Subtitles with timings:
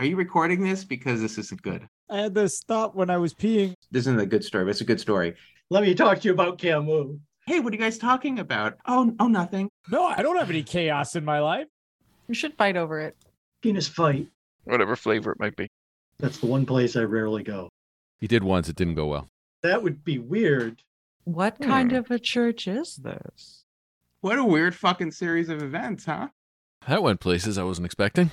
[0.00, 0.82] Are you recording this?
[0.82, 1.86] Because this isn't good.
[2.08, 3.74] I had to stop when I was peeing.
[3.90, 5.34] This isn't a good story, but it's a good story.
[5.68, 7.18] Let me talk to you about Camus.
[7.46, 8.78] Hey, what are you guys talking about?
[8.86, 9.68] Oh, oh, nothing.
[9.90, 11.66] No, I don't have any chaos in my life.
[12.28, 13.14] We should fight over it.
[13.60, 14.26] Penis fight.
[14.64, 15.68] Whatever flavor it might be.
[16.18, 17.68] That's the one place I rarely go.
[18.20, 19.28] You did once, it didn't go well.
[19.62, 20.82] That would be weird.
[21.24, 21.98] What kind Hmm.
[21.98, 23.64] of a church is this?
[24.22, 26.28] What a weird fucking series of events, huh?
[26.88, 28.30] That went places I wasn't expecting.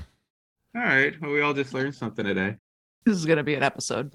[0.75, 1.20] All right.
[1.21, 2.57] Well, we all just learned something today.
[3.05, 4.14] This is going to be an episode.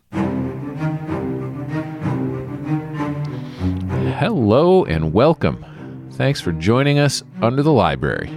[4.18, 5.64] Hello and welcome.
[6.12, 8.30] Thanks for joining us under the library.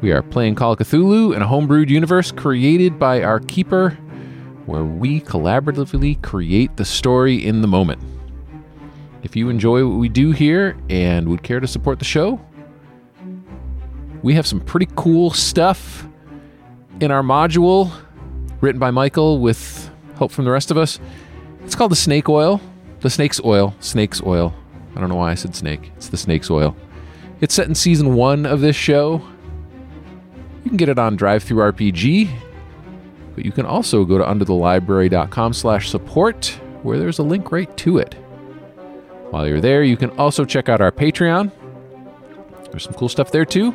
[0.00, 3.90] We are playing Call of Cthulhu in a homebrewed universe created by our keeper,
[4.66, 8.00] where we collaboratively create the story in the moment.
[9.22, 12.40] If you enjoy what we do here and would care to support the show,
[14.22, 16.06] we have some pretty cool stuff
[17.00, 17.92] in our module
[18.60, 20.98] written by Michael with help from the rest of us.
[21.64, 22.60] It's called the Snake Oil.
[23.00, 23.74] The Snake's Oil.
[23.80, 24.54] Snake's Oil.
[24.96, 25.92] I don't know why I said snake.
[25.96, 26.76] It's the Snake's Oil.
[27.40, 29.20] It's set in season one of this show.
[30.62, 32.30] You can get it on Drive Through RPG,
[33.34, 36.46] but you can also go to underthelibrary.com slash support,
[36.82, 38.14] where there's a link right to it.
[39.30, 41.50] While you're there, you can also check out our Patreon.
[42.70, 43.72] There's some cool stuff there too.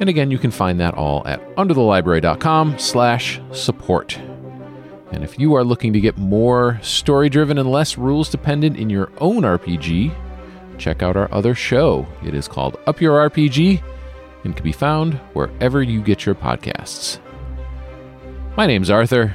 [0.00, 4.18] And again, you can find that all at underthelibrary.com slash support.
[5.10, 8.90] And if you are looking to get more story driven and less rules dependent in
[8.90, 10.14] your own RPG,
[10.78, 12.06] check out our other show.
[12.24, 13.82] It is called Up Your RPG
[14.44, 17.18] and can be found wherever you get your podcasts.
[18.56, 19.34] My name's Arthur.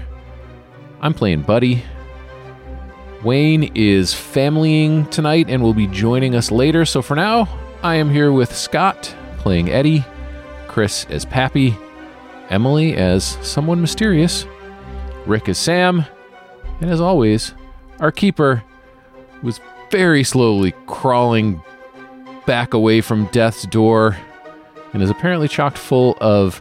[1.01, 1.83] I'm playing Buddy.
[3.23, 6.85] Wayne is familying tonight and will be joining us later.
[6.85, 7.47] So for now,
[7.81, 10.05] I am here with Scott playing Eddie,
[10.73, 11.77] Chris as Pappy,
[12.49, 14.47] Emily as someone mysterious,
[15.27, 16.03] Rick as Sam,
[16.81, 17.53] and as always,
[17.99, 18.63] our keeper
[19.43, 19.59] was
[19.91, 21.61] very slowly crawling
[22.47, 24.17] back away from death's door
[24.93, 26.59] and is apparently chocked full of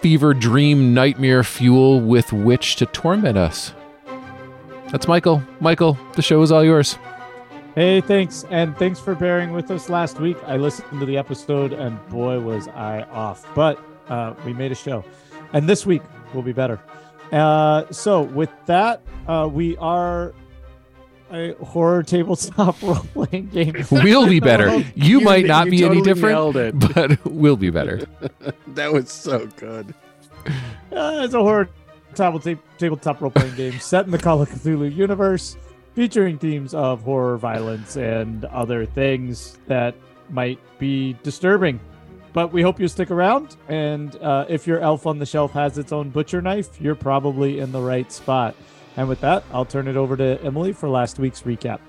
[0.00, 3.72] fever dream nightmare fuel with which to torment us.
[4.90, 5.42] That's Michael.
[5.60, 6.98] Michael, the show is all yours.
[7.76, 8.46] Hey, thanks.
[8.48, 10.38] And thanks for bearing with us last week.
[10.46, 13.46] I listened to the episode and boy, was I off.
[13.54, 13.78] But
[14.08, 15.04] uh, we made a show.
[15.52, 16.00] And this week
[16.32, 16.80] will be better.
[17.30, 20.32] Uh, so, with that, uh, we are
[21.30, 23.84] a horror tabletop role playing game.
[23.90, 24.82] We'll be better.
[24.94, 28.06] You, might not you be any different, but we'll be better.
[28.68, 29.94] That was so good.
[30.90, 31.68] Uh, it's a horror
[32.14, 35.58] tabletop, tabletop role playing game set in the Call of Cthulhu universe,
[35.96, 39.94] featuring themes of horror, violence, and other things that
[40.28, 41.80] might be disturbing.
[42.34, 43.56] But we hope you stick around.
[43.68, 47.60] And uh, if your elf on the shelf has its own butcher knife, you're probably
[47.60, 48.54] in the right spot.
[48.98, 51.80] And with that, I'll turn it over to Emily for last week's recap.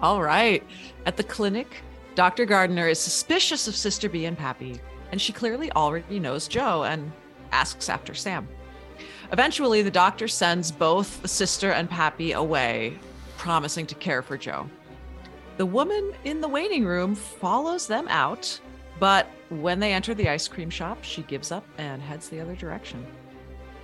[0.00, 0.64] All right.
[1.06, 1.82] At the clinic,
[2.16, 2.46] Dr.
[2.46, 4.80] Gardner is suspicious of Sister B and Pappy,
[5.12, 7.12] and she clearly already knows Joe and
[7.52, 8.48] asks after Sam.
[9.30, 12.98] Eventually, the doctor sends both the sister and Pappy away,
[13.36, 14.68] promising to care for Joe.
[15.58, 18.58] The woman in the waiting room follows them out,
[18.98, 22.54] but when they enter the ice cream shop, she gives up and heads the other
[22.54, 23.06] direction.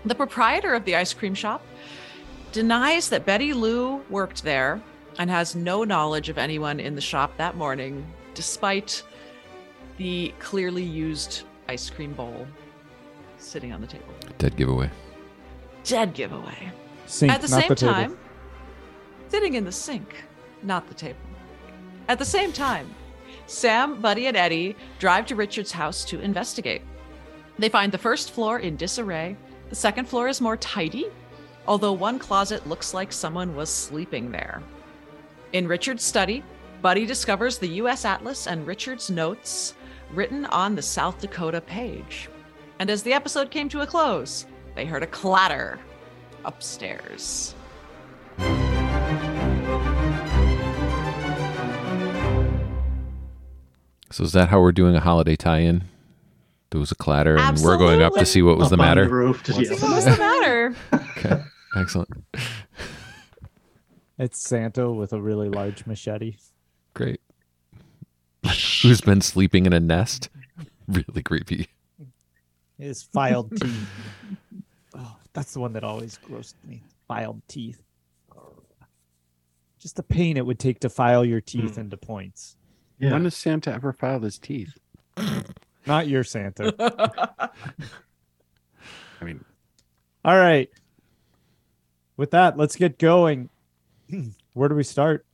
[0.06, 1.64] The proprietor of the ice cream shop
[2.52, 4.80] denies that Betty Lou worked there
[5.18, 9.02] and has no knowledge of anyone in the shop that morning, despite
[9.98, 12.46] the clearly used ice cream bowl
[13.38, 14.14] sitting on the table.
[14.38, 14.90] Dead giveaway.
[15.84, 16.72] Dead giveaway.
[17.06, 17.92] Sink, At the not same the table.
[17.92, 18.18] time,
[19.28, 20.24] sitting in the sink,
[20.62, 21.18] not the table.
[22.08, 22.88] At the same time,
[23.46, 26.82] Sam, Buddy, and Eddie drive to Richard's house to investigate.
[27.58, 29.36] They find the first floor in disarray.
[29.68, 31.06] The second floor is more tidy,
[31.68, 34.62] although one closet looks like someone was sleeping there.
[35.52, 36.42] In Richard's study,
[36.82, 38.04] Buddy discovers the U.S.
[38.04, 39.74] Atlas and Richard's notes
[40.10, 42.28] written on the South Dakota page.
[42.78, 45.78] And as the episode came to a close, they heard a clatter
[46.44, 47.54] upstairs.
[54.10, 55.84] So is that how we're doing a holiday tie-in?
[56.70, 58.88] There was a clatter, and we're going up to see what was Up the on
[58.88, 59.08] matter.
[59.08, 59.78] roof to What's yell.
[59.78, 60.74] the What's the matter?
[60.92, 61.42] Okay,
[61.76, 62.08] excellent,
[64.18, 66.36] It's Santa with a really large machete.
[66.94, 67.20] great.
[68.82, 70.28] Who's been sleeping in a nest?
[70.86, 71.68] Really creepy.
[72.78, 73.88] His filed teeth.
[75.34, 76.82] That's the one that always grossed me.
[77.06, 77.82] Filed teeth.
[79.78, 81.82] Just the pain it would take to file your teeth hmm.
[81.82, 82.56] into points.
[82.98, 83.12] Yeah.
[83.12, 84.78] When has Santa ever filed his teeth?
[85.86, 86.72] Not your Santa.
[89.20, 89.44] I mean,
[90.24, 90.70] All right.
[92.16, 93.50] With that, let's get going.
[94.54, 95.26] Where do we start?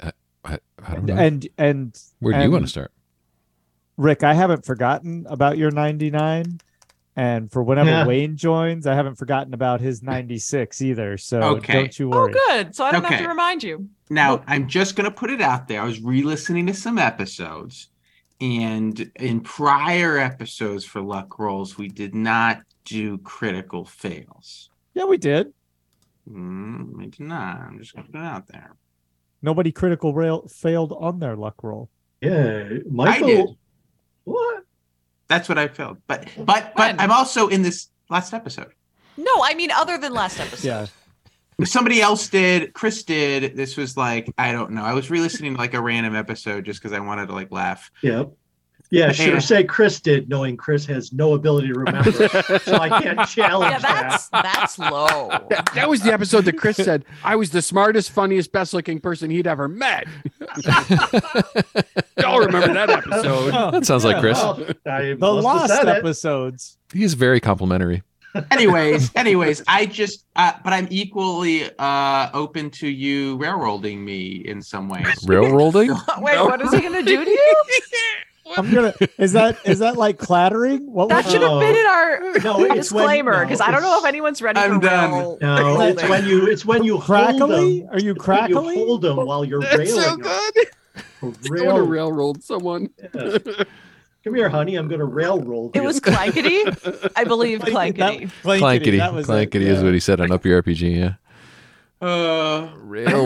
[0.00, 0.12] Uh,
[0.44, 1.16] I, I don't know.
[1.16, 2.92] And and Where do you want to start?
[3.96, 6.60] Rick, I haven't forgotten about your 99.
[7.16, 8.06] And for whenever Yeah.
[8.06, 11.16] Wayne joins, I haven't forgotten about his 96 either.
[11.16, 11.72] So Okay.
[11.74, 12.34] don't you worry.
[12.36, 12.74] Oh, good.
[12.74, 13.88] So I don't have to remind you.
[14.10, 15.80] Now, I'm just going to put it out there.
[15.80, 17.88] I was re listening to some episodes,
[18.40, 24.70] and in prior episodes for Luck Rolls, we did not do critical fails.
[24.94, 25.52] Yeah, we did.
[26.28, 27.60] Mm, we did not.
[27.60, 28.74] I'm just going to put it out there.
[29.40, 31.90] Nobody critical rail failed on their luck roll.
[32.20, 33.26] Yeah, I Michael.
[33.28, 33.46] did.
[34.24, 34.63] What?
[35.34, 35.98] That's what I felt.
[36.06, 36.96] But, but, When?
[36.96, 38.72] but I'm also in this last episode.
[39.16, 40.66] No, I mean other than last episode.
[40.66, 40.86] Yeah.
[41.64, 42.72] Somebody else did.
[42.72, 43.56] Chris did.
[43.56, 44.82] This was like I don't know.
[44.82, 47.90] I was re-listening to like a random episode just because I wanted to like laugh.
[48.02, 48.24] Yeah.
[48.94, 49.34] Yeah, sure.
[49.34, 49.38] Yeah.
[49.40, 52.12] Say Chris did, knowing Chris has no ability to remember,
[52.60, 55.28] so I can't challenge Yeah, that's that's low.
[55.50, 59.00] That, that was the episode that Chris said I was the smartest, funniest, best looking
[59.00, 60.06] person he'd ever met.
[62.20, 63.52] Y'all remember that episode?
[63.54, 64.20] Oh, That sounds like.
[64.20, 64.38] Chris.
[64.38, 64.54] Well,
[64.84, 65.96] The must lost said it.
[65.96, 66.78] episodes.
[66.92, 68.02] He's very complimentary.
[68.50, 74.60] anyways, anyways, I just, uh, but I'm equally uh, open to you railroading me in
[74.62, 75.06] some ways.
[75.26, 75.90] Railroading?
[76.18, 77.54] Wait, what is he gonna do to you?
[78.56, 80.90] I'm gonna is that is that like clattering?
[80.92, 83.82] What That should have been in our No, it's when- disclaimer no, because I don't
[83.82, 85.10] know if anyone's ready I'm for done.
[85.12, 85.38] real.
[85.40, 87.80] No, it's when you it's when you hold crackly?
[87.80, 87.88] them.
[87.90, 90.02] Are you when You hold them while you're That's railing.
[90.02, 90.54] so good.
[90.94, 92.90] For I want to Rail, railroad someone.
[93.14, 93.38] yeah.
[94.24, 94.76] Come here, honey.
[94.76, 95.74] I'm going to railroad.
[95.76, 95.86] It you.
[95.86, 98.12] was clankety, I believe Clanky, that-
[98.42, 98.60] clankety.
[98.60, 98.98] Clankety.
[98.98, 99.84] that was it, Clankety is yeah.
[99.84, 101.14] what he said on Up Your RPG, yeah.
[102.00, 102.68] Uh,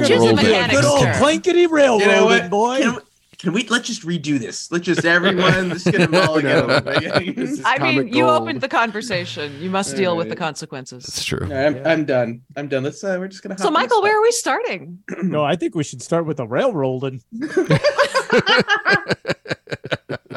[0.03, 1.15] Just a Good old term.
[1.17, 2.51] clankety railroading, you know what?
[2.51, 2.79] boy.
[2.81, 2.99] Can,
[3.39, 4.71] can we let's just redo this?
[4.73, 6.67] Let's just everyone just get a mulligan.
[6.67, 6.81] No.
[6.81, 8.43] This I mean, you gold.
[8.43, 9.61] opened the conversation.
[9.61, 11.05] You must deal with the consequences.
[11.05, 11.49] That's true.
[11.53, 12.43] I'm, I'm done.
[12.57, 12.83] I'm done.
[12.83, 13.03] Let's.
[13.05, 13.57] Uh, we're just gonna.
[13.57, 14.99] So, Michael, where are we starting?
[15.29, 17.23] No, I think we should start with the railroading.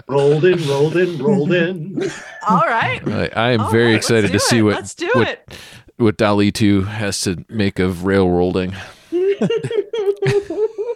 [0.08, 2.04] rolled in, rolled in, rolled in.
[2.48, 3.02] All right.
[3.08, 5.28] I, I am All very right, excited let's to do see what Let's do what,
[5.30, 5.58] it.
[5.98, 8.76] what DALL-E 2 has to make of railroading.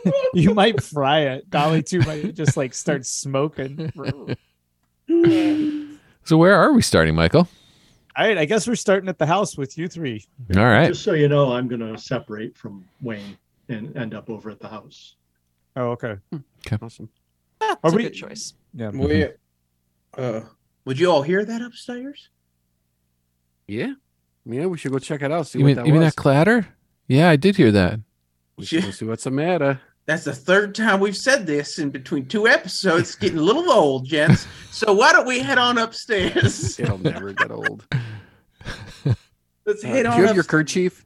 [0.34, 1.50] You might fry it.
[1.50, 3.92] DALL-E 2 might just like start smoking.
[6.24, 7.48] So where are we starting, Michael?
[8.18, 10.25] All right, I guess we're starting at the house with you three.
[10.56, 10.88] All right.
[10.88, 13.38] Just so you know, I'm going to separate from Wayne
[13.69, 15.16] and end up over at the house.
[15.75, 16.16] Oh, okay.
[16.31, 16.38] Hmm.
[16.66, 16.78] Okay.
[16.81, 17.10] Awesome.
[17.62, 18.54] Ah, That's Are a we- good choice.
[18.74, 18.90] Yeah.
[18.92, 19.36] Where?
[20.18, 20.38] Mm-hmm.
[20.38, 20.50] Uh,
[20.86, 22.30] would you all hear that upstairs?
[23.68, 23.94] Yeah.
[24.46, 25.48] Yeah, we should go check it out.
[25.48, 26.68] See You what mean, that you mean that clatter?
[27.08, 28.00] Yeah, I did hear that.
[28.58, 29.81] We should go see what's the matter.
[30.07, 33.10] That's the third time we've said this in between two episodes.
[33.10, 34.46] It's getting a little old, gents.
[34.72, 36.80] So why don't we head on upstairs?
[36.80, 37.88] It'll never get old.
[39.66, 40.19] Let's Uh, head do on.
[40.19, 41.04] you have your kerchief?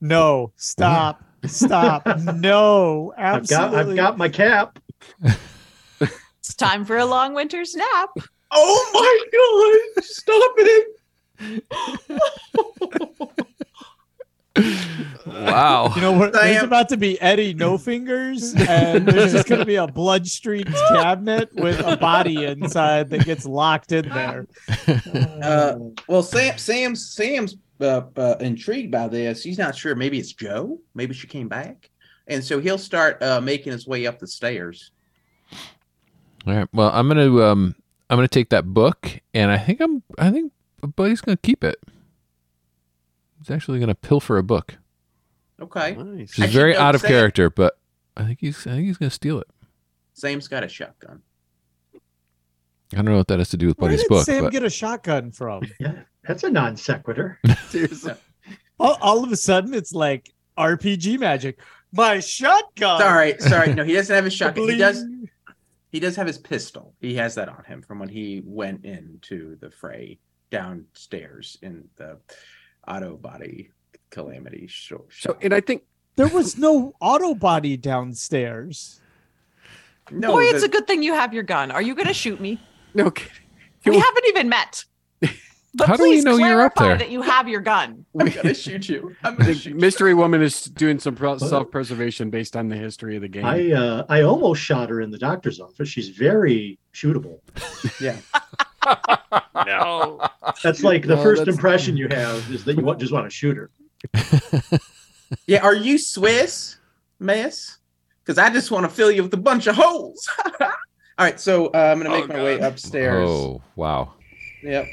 [0.00, 1.22] No, stop.
[1.44, 2.06] Stop.
[2.34, 3.90] No, I've got, absolutely.
[3.92, 4.78] I've got my cap.
[6.00, 8.10] It's time for a long winter's nap.
[8.50, 10.04] Oh my god!
[10.04, 10.94] Stop it!
[15.26, 15.92] Wow.
[15.94, 16.36] You know what?
[16.36, 19.86] I There's about to be Eddie No Fingers, and there's just going to be a
[19.86, 24.46] bloodstreaked cabinet with a body inside that gets locked in there.
[25.42, 25.76] Uh,
[26.08, 29.42] well, Sam, Sam's Sam's uh, uh, intrigued by this.
[29.42, 29.94] He's not sure.
[29.94, 30.78] Maybe it's Joe.
[30.94, 31.90] Maybe she came back,
[32.26, 34.92] and so he'll start uh, making his way up the stairs.
[36.46, 36.68] All right.
[36.72, 37.74] Well, I'm gonna um
[38.08, 40.52] I'm gonna take that book, and I think I'm I think
[40.96, 41.78] Buddy's gonna keep it.
[43.48, 44.76] He's actually gonna pilfer a book.
[45.58, 45.94] Okay.
[45.94, 46.36] Nice.
[46.36, 47.78] Which is very out of Sam- character, but
[48.14, 49.48] I think he's I think he's gonna steal it.
[50.12, 51.22] Sam's got a shotgun.
[51.94, 54.52] I don't know what that has to do with Where Buddy's did book, Sam but
[54.52, 55.62] get a shotgun from?
[55.80, 57.38] Yeah, that's a non sequitur.
[57.68, 58.12] Seriously.
[58.78, 61.58] all, all of a sudden, it's like RPG magic.
[61.90, 63.00] My shotgun.
[63.00, 63.74] Sorry, sorry.
[63.74, 64.68] No, he doesn't have his shotgun.
[64.68, 65.02] He does.
[65.90, 66.92] He does have his pistol.
[67.00, 70.18] He has that on him from when he went into the fray
[70.50, 72.18] downstairs in the
[72.88, 73.70] auto body
[74.10, 75.04] calamity show.
[75.10, 75.82] So, and I think
[76.16, 79.00] There was no auto body downstairs.
[80.10, 81.70] no, Boy, it's a good thing you have your gun.
[81.70, 82.60] Are you going to shoot me?
[82.94, 83.32] no kidding.
[83.84, 84.84] We You- haven't even met.
[85.74, 86.98] But How do we please know you're up clarify there?
[87.06, 88.04] that you have your gun.
[88.18, 89.14] I'm gonna shoot you.
[89.22, 93.22] I'm gonna shoot Mystery Woman is doing some pro- self-preservation based on the history of
[93.22, 93.44] the game.
[93.44, 95.88] I uh, I almost shot her in the doctor's office.
[95.88, 97.40] She's very shootable.
[98.00, 98.16] Yeah.
[99.66, 100.20] no.
[100.62, 103.30] That's like the No, first impression you have is that you want, just want to
[103.30, 103.70] shoot her.
[105.46, 105.62] Yeah.
[105.62, 106.78] Are you Swiss,
[107.20, 107.76] Miss?
[108.24, 110.26] Because I just want to fill you with a bunch of holes.
[110.60, 110.68] All
[111.18, 111.38] right.
[111.38, 112.44] So uh, I'm gonna make Oh, my God.
[112.44, 113.28] way upstairs.
[113.28, 114.14] oh wow.
[114.62, 114.86] Yep.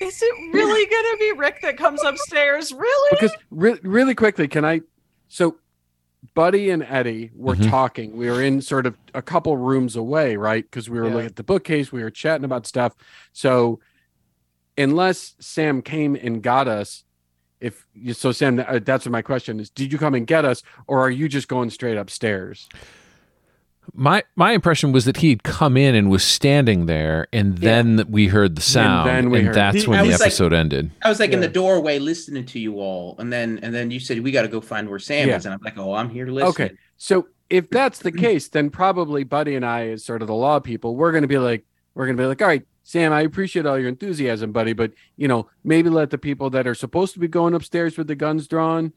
[0.00, 2.72] Is it really gonna be Rick that comes upstairs?
[2.72, 3.08] Really?
[3.12, 4.80] because re- really quickly, can I?
[5.28, 5.56] So,
[6.36, 7.70] Buddy and Eddie were Mhm.
[7.70, 8.14] talking.
[8.14, 10.62] We were in sort of a couple rooms away, right?
[10.64, 11.14] Because we were Yeah.
[11.14, 11.90] looking at the bookcase.
[11.90, 12.94] We were chatting about stuff.
[13.32, 13.80] So,
[14.76, 17.04] unless Sam came and got us,
[17.58, 20.44] if you, so, Sam, uh, that's what my question is: Did you come and get
[20.44, 22.68] us, or are you just going straight upstairs?
[23.94, 28.04] My my impression was that he had come in and was standing there, and then
[28.08, 30.52] we heard the sound, then and, heard- that's He- when I the was like- episode
[30.52, 30.90] ended.
[31.02, 34.00] I was like in the doorway listening to you all, and then and then you
[34.00, 35.36] said we got to go find where Sam Yeah.
[35.36, 36.48] is, and I'm like, oh, I'm here listening.
[36.68, 36.70] Okay.
[36.96, 40.58] So if that's the case, then probably Buddy and I, as sort of the law
[40.58, 41.64] people, we're going to be like,
[41.94, 44.92] we're going to be like, all right, Sam, I appreciate all your enthusiasm, buddy, but
[45.16, 48.14] you know, maybe let the people that are supposed to be going upstairs with the
[48.16, 48.92] guns drawn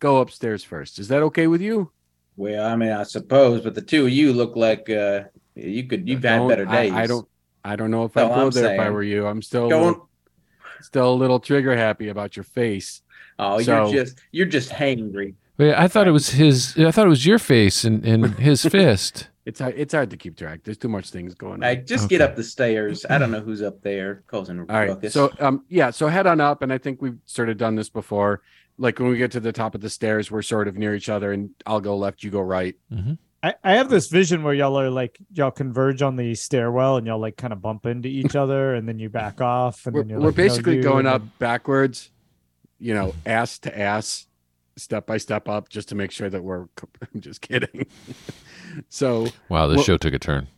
[0.00, 0.98] go upstairs first.
[0.98, 1.90] Is that okay with you?
[2.36, 5.24] Well, I mean, I suppose, but the two of you look like uh,
[5.54, 6.92] you could you've had Don't- better days.
[6.92, 7.26] I, don't.
[7.64, 9.26] I don't know if No, I'd go I'm there if I were you.
[9.26, 9.82] I'm still a Don't.
[9.86, 10.08] little,
[10.82, 13.02] still a little trigger happy about your face.
[13.38, 15.34] Oh, So- you're just you're just hangry.
[15.58, 16.76] Wait, I thought it was his.
[16.78, 19.28] I thought it was your face and, and his fist.
[19.46, 20.60] It's hard, it's hard to keep track.
[20.64, 21.60] There's too much things going on.
[21.60, 23.06] Like, just get up the stairs.
[23.08, 24.88] I don't know who's up there causing a All right.
[24.90, 25.14] ruckus.
[25.14, 27.88] So um yeah, so head on up, and I think we've sort of done this
[27.88, 28.42] before.
[28.78, 31.08] Like when we get to the top of the stairs, we're sort of near each
[31.08, 32.76] other, and I'll go left, you go right.
[32.92, 33.14] Mm-hmm.
[33.42, 37.06] I, I have this vision where y'all are like y'all converge on the stairwell and
[37.06, 40.00] y'all like kind of bump into each other and then you back off and We're,
[40.02, 42.10] then you're we're like, "No, basically you," going up backwards,
[42.78, 44.26] you know, ass to ass,
[44.76, 46.66] step by step up, just to make sure that we're.
[47.14, 47.86] I'm just kidding.
[48.88, 50.48] so Wow, this Well- show took a turn.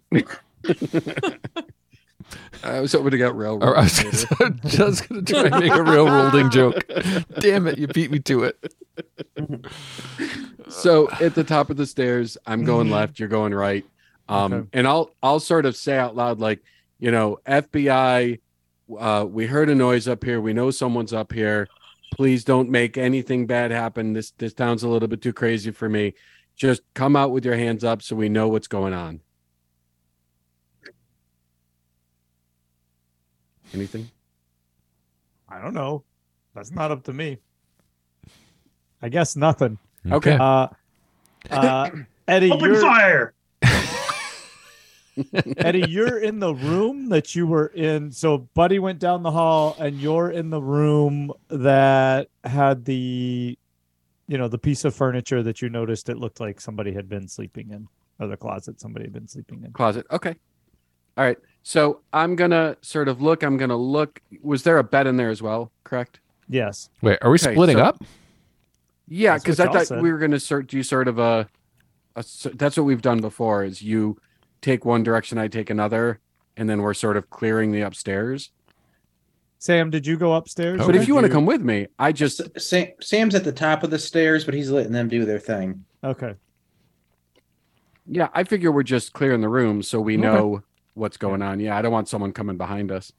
[2.63, 3.59] I was hoping to get real.
[3.63, 3.97] Or I was
[4.67, 6.85] just going to try and make a real rolling joke.
[7.41, 8.75] Damn it, you beat me to it.
[10.69, 13.85] so at the top of the stairs i'm going left you're going right
[14.29, 14.69] um Okay.
[14.73, 16.61] and i'll i'll sort of say out loud like
[16.99, 18.41] you know fbi
[18.99, 21.69] uh we heard a noise up here we know someone's up here
[22.17, 25.89] please don't make anything bad happen this this town's a little bit too crazy for
[25.89, 26.15] me
[26.57, 29.21] just come out with your hands up so we know what's going on
[33.75, 34.09] anything
[35.49, 36.05] I don't know.
[36.55, 37.39] That's not up to me.
[39.01, 39.79] I guess nothing.
[40.11, 40.37] Okay.
[40.39, 40.69] Uh,
[41.51, 41.91] uh,
[42.29, 43.33] Eddie, Open you're, fire!
[45.57, 48.13] Eddie, you're in the room that you were in.
[48.13, 53.57] So Buddy went down the hall, and you're in the room that had the,
[54.27, 57.27] you know, the piece of furniture that you noticed it looked like somebody had been
[57.27, 57.89] sleeping in,
[58.21, 59.73] or the closet somebody had been sleeping in.
[59.73, 60.35] closet okay
[61.17, 65.07] all right so i'm gonna sort of look i'm gonna look was there a bed
[65.07, 66.21] in there as well correct
[66.51, 66.89] Yes.
[67.03, 68.03] Wait, are we Okay, splitting so- up?
[69.07, 70.01] Yeah, because I thought said.
[70.03, 71.47] we were going to sort do sort of a.
[72.15, 73.65] That's what we've done before.
[73.65, 74.17] Is you
[74.63, 76.21] take one direction, I take another,
[76.57, 78.51] and then we're sort of clearing the upstairs.
[79.59, 80.81] Sam, did you go upstairs?
[80.85, 83.83] But if you want to come with me, I just Sam, Sam's at the top
[83.83, 85.85] of the stairs, but he's letting them do their thing.
[86.03, 86.35] Okay.
[88.07, 90.65] yeah, I figure we're just clearing the room so we Okay.
[90.99, 91.61] What's going on.
[91.61, 93.13] Yeah, I don't want someone coming behind us.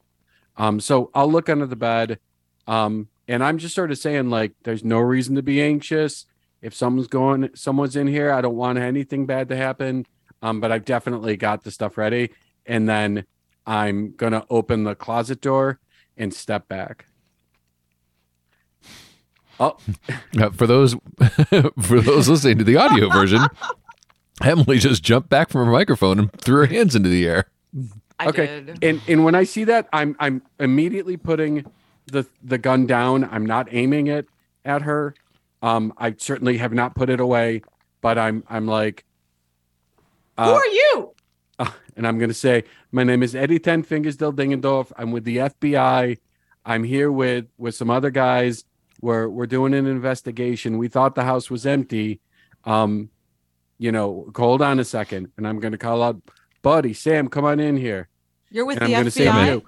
[0.57, 2.19] Um, so I'll look under the bed,
[2.67, 6.25] um, and I'm just sort of saying like, there's no reason to be anxious.
[6.62, 10.05] If someone's going, someone's in here, I don't want anything bad to happen.
[10.41, 12.31] Um, but I've definitely got the stuff ready,
[12.65, 13.25] and then
[13.65, 15.79] I'm gonna open the closet door
[16.17, 17.05] and step back.
[19.59, 19.77] Oh,
[20.39, 20.93] Uh, for those
[21.81, 23.41] for those listening to the audio version,
[24.43, 27.50] Emily just jumped back from her microphone and threw her hands into the air.
[28.19, 28.61] I Okay.
[28.61, 28.83] did.
[28.83, 31.65] and and when I see that, I'm I'm immediately putting
[32.07, 33.23] the the gun down.
[33.25, 34.27] I'm not aiming it
[34.65, 35.15] at her.
[35.61, 37.61] Um, I certainly have not put it away,
[38.01, 39.05] but I'm I'm like,
[40.38, 41.13] Who uh, are you?
[41.95, 44.91] and I'm gonna say my name is Eddie Ten Fingers Del Dingendorf.
[44.97, 46.17] I'm with the FBI.
[46.65, 48.63] I'm here with with some other guys.
[49.01, 50.77] We're we're doing an investigation.
[50.77, 52.19] We thought the house was empty.
[52.65, 53.09] Um,
[53.77, 56.21] you know, hold on a second, and I'm gonna call out,
[56.62, 58.08] Buddy, Sam, come on in here.
[58.51, 59.48] You're with and the I'm going to say to FBI.
[59.48, 59.63] you,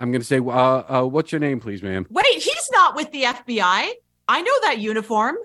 [0.00, 2.06] I'm going to say, uh, uh, what's your name, please, ma'am?
[2.10, 3.90] Wait, he's not with the FBI.
[4.28, 5.36] I know that uniform.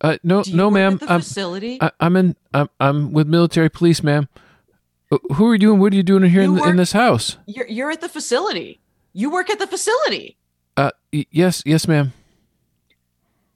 [0.00, 0.96] Uh, no, Do you no, ma'am.
[0.96, 1.78] The I'm, facility.
[1.80, 2.34] I, I'm in.
[2.52, 4.28] I'm, I'm with military police, ma'am.
[5.12, 6.92] Uh, Who are you and what are you doing here in, You in work- this
[6.92, 7.36] house?
[7.46, 8.80] you're you're at the facility.
[9.12, 10.36] You work at the facility.
[10.76, 12.12] Uh, y- yes, yes, ma'am.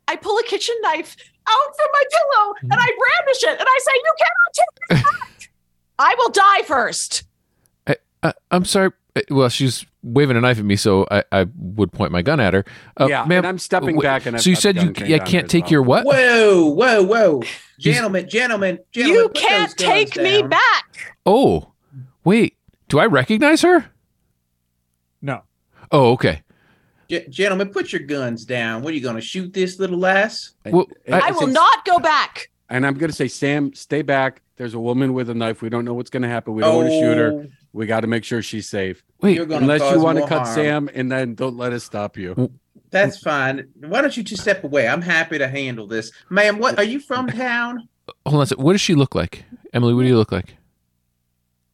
[0.07, 1.17] I pull a kitchen knife
[1.49, 5.03] out from my pillow and I brandish it and I say, "You cannot take this
[5.03, 5.31] back.
[5.99, 7.25] I will die first.
[7.87, 8.91] I, I, I'm sorry.
[9.31, 12.53] Well, she's waving a knife at me, so I, I would point my gun at
[12.53, 12.65] her.
[13.00, 13.38] Uh, yeah, ma'am.
[13.38, 14.26] and I'm stepping wh- back.
[14.26, 15.71] And I've so you said you gun c- trained yeah, on her can't take well.
[15.73, 16.05] your what?
[16.05, 17.43] Whoa, whoa, whoa,
[17.79, 19.19] gentlemen, gentlemen, gentlemen.
[19.23, 20.50] you can't those guns take me down.
[20.50, 21.73] back." Oh,
[22.25, 22.57] wait.
[22.88, 23.87] Do I recognize her?
[25.23, 25.43] No.
[25.91, 26.43] Oh, okay.
[27.09, 28.83] G- gentlemen, put your guns down.
[28.83, 30.53] What are you going to shoot this little lass?
[30.67, 32.50] Well, And- I- I will not go back.
[32.68, 34.42] And I'm going to say, Sam, stay back.
[34.56, 35.62] There's a woman with a knife.
[35.62, 36.54] We don't know what's going to happen.
[36.54, 37.32] We don't want to shoot her.
[37.32, 39.04] Oh, We got to make sure she's safe.
[39.20, 40.54] Wait, You're gonna Unless you want to cut harm.
[40.54, 42.50] Sam, and then don't let us stop you.
[42.90, 43.68] That's fine.
[43.80, 44.88] Why don't you just step away?
[44.88, 46.58] I'm happy to handle this, ma'am.
[46.58, 47.88] What are you from town?
[48.25, 48.64] hold on a second.
[48.64, 49.44] What does she look like?
[49.73, 50.56] Emily, what do you look like?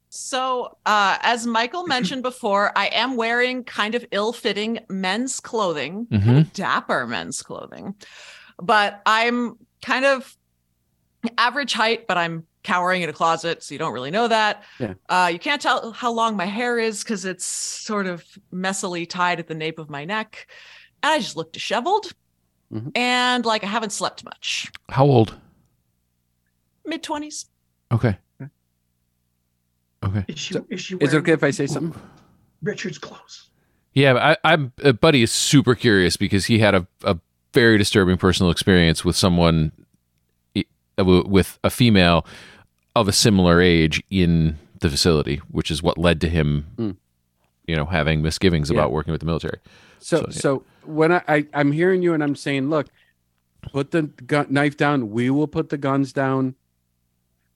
[0.08, 6.22] So, uh, as Michael mentioned before, I am wearing kind of ill-fitting men's clothing, kind
[6.22, 6.40] Mhm.
[6.40, 7.94] of dapper men's clothing,
[8.60, 10.36] but I'm kind of
[11.38, 14.62] average height, but I'm cowering in a closet, so you don't really know that.
[14.78, 14.94] Yeah.
[15.08, 19.38] Uh, you can't tell how long my hair is because it's sort of messily tied
[19.40, 20.46] at the nape of my neck,
[21.02, 22.12] and I just look disheveled
[22.72, 22.90] Mhm.
[22.96, 24.70] and like I haven't slept much.
[24.88, 25.34] How old?
[26.86, 27.46] Mid twenties.
[27.90, 28.16] Okay.
[30.04, 30.24] Okay.
[30.26, 32.00] Is she, is she Is it okay if I say something?
[32.62, 33.50] Richard's clothes?
[33.92, 34.14] Yeah,
[34.44, 37.18] I, I'm uh, Buddy is super curious because he had a, a
[37.52, 39.81] very disturbing personal experience with someone i- w-
[40.98, 42.26] with a female
[42.94, 46.96] of a similar age in the facility, which is what led to him, Mm.
[47.66, 48.76] you know, having misgivings Yeah.
[48.78, 49.58] about working with the military.
[49.98, 52.88] So, So, so, when I, I I'm hearing you and I'm saying, look,
[53.62, 55.10] put the gun, knife down.
[55.10, 56.56] We will put the guns down.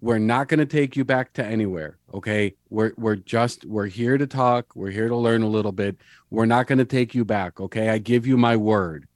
[0.01, 1.99] We're not going to take you back to anywhere.
[2.15, 4.67] Okay, we're we're just we're here to talk.
[4.77, 5.97] We're here to learn a little bit.
[6.31, 7.61] We're not going to take you back.
[7.61, 9.09] Okay, I give you my word,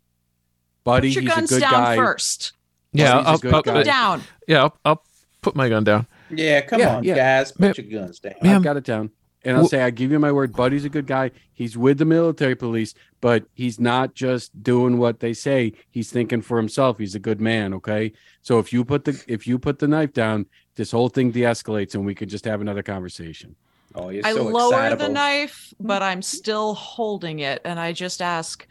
[0.83, 1.15] buddy.
[1.15, 1.97] Put your he's a guns good down guy.
[1.97, 2.53] first.
[2.93, 3.51] Yeah, he's a I'll, I'll- guy.
[3.51, 4.23] Put them down.
[4.49, 5.03] yeah, I'll, I'll
[5.43, 6.07] put my gun down.
[6.31, 7.15] Yeah, come Yeah, on, yeah.
[7.15, 7.53] guys.
[7.53, 8.35] Put Ma'am- your guns down.
[8.43, 9.11] Ma'am- I've got it down.
[9.43, 11.31] And I'll Wh- say, I give you my word, Buddy's a good guy.
[11.55, 12.93] He's with the military police,
[13.23, 15.73] but he's not just doing what they say.
[15.91, 16.99] He's thinking for himself.
[16.99, 17.73] He's a good man.
[17.73, 18.13] Okay.
[18.43, 20.45] So if you put the if you put the knife down,
[20.75, 23.57] this whole thing de-escalates and we can just have another conversation.
[23.95, 25.07] Oh, you're I so lower excitable.
[25.07, 27.63] the knife, but I'm still holding it.
[27.65, 28.67] And I just ask,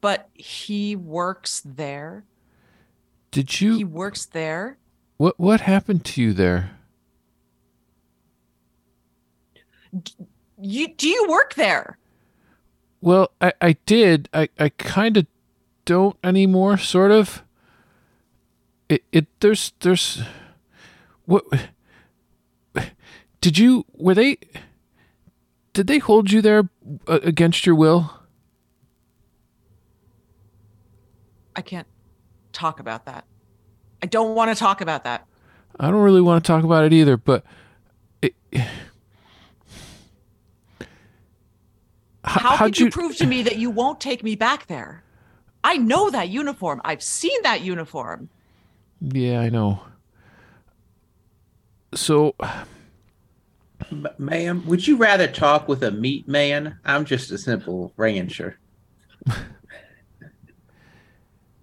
[0.00, 2.24] but he works there?
[3.34, 3.76] Did you?
[3.78, 4.78] He works there?
[5.16, 6.70] what what happened to you there?
[10.60, 11.98] You do you work there?
[13.00, 14.28] Well, I, I did.
[14.32, 15.26] I, I kind of
[15.84, 17.42] don't anymore, sort of.
[18.88, 20.22] It, it there's there's
[21.24, 21.44] what
[23.40, 24.38] did you were they
[25.72, 26.68] did they hold you there
[27.08, 28.12] uh, against your will?
[31.56, 31.86] I can't
[32.54, 33.24] talk about that.
[34.02, 35.26] I don't want to talk about that.
[35.78, 37.44] I don't really want to talk about it either, but
[38.22, 38.34] it,
[42.24, 45.02] How how'd could you prove to me that you won't take me back there?
[45.62, 46.80] I know that uniform.
[46.84, 48.28] I've seen that uniform.
[49.00, 49.82] Yeah, I know.
[51.94, 52.34] So
[53.90, 56.78] M- ma'am, would you rather talk with a meat man?
[56.84, 58.58] I'm just a simple rancher.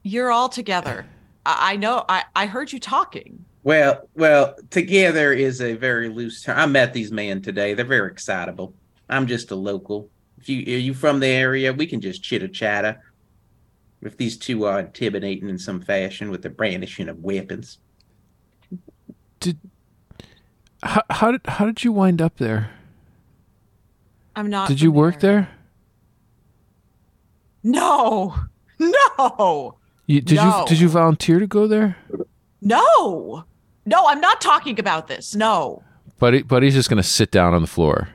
[0.04, 1.06] You're all together.
[1.46, 2.06] I, I know.
[2.10, 3.46] I, I heard you talking.
[3.64, 6.58] Well, well, together is a very loose term.
[6.58, 7.74] I met these men today.
[7.74, 8.74] They're very excitable.
[9.10, 10.10] I'm just a local.
[10.40, 13.00] If you are you from the area, we can just chitter chatter.
[14.02, 17.78] If these two are intimidating in some fashion with the brandishing of weapons.
[20.82, 22.72] how, how did how did you wind up there?
[24.36, 24.68] I'm not.
[24.68, 25.22] Did you from work area.
[25.22, 25.50] there?
[27.64, 28.36] No.
[29.20, 29.78] No.
[30.08, 30.62] You, did No.
[30.62, 31.98] you did you volunteer to go there?
[32.62, 33.46] No.
[33.86, 35.36] No, I'm not talking about this.
[35.36, 35.84] No.
[36.20, 38.10] Buddy, Buddy's just gonna sit down on the floor.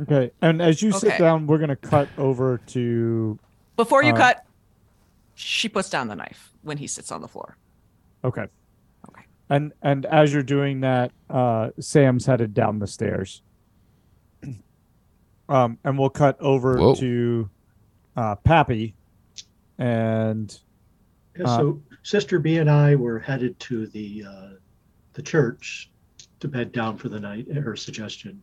[0.00, 3.38] Okay, and as you sit down, we're gonna cut over to.
[3.76, 4.46] Before you Uh, cut,
[5.34, 7.56] she puts down the knife when he sits on the floor.
[8.24, 8.46] Okay.
[9.08, 9.22] Okay.
[9.50, 13.42] And and as you're doing that, uh, Sam's headed down the stairs.
[15.50, 16.94] Um, and we'll cut over Whoa.
[16.96, 17.48] to
[18.18, 18.94] uh, Pappy,
[19.78, 20.58] and
[21.38, 24.48] Yeah, Uh, so Sister B and I were headed to the uh,
[25.14, 25.90] the church
[26.40, 27.48] to bed down for the night.
[27.48, 28.40] at Her suggestion,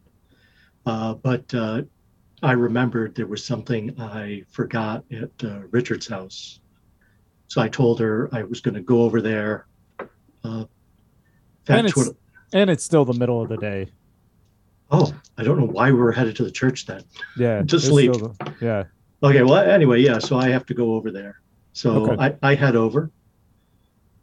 [0.86, 1.84] uh, but uh,
[2.44, 6.60] I remembered there was something I forgot at uh, Richard's house,
[7.48, 9.68] so I told her I was going to go over there.
[10.44, 10.66] Uh,
[11.68, 12.16] And it's- what.
[12.54, 13.88] and it's still the middle of the day.
[14.92, 17.02] Oh, I don't know why we were headed to the church then.
[17.38, 18.12] Yeah, To sleep.
[18.14, 18.84] the- yeah.
[19.24, 21.40] Okay, well, anyway, yeah, so I have to go over there.
[21.76, 22.36] So Okay.
[22.42, 23.12] I, I head over,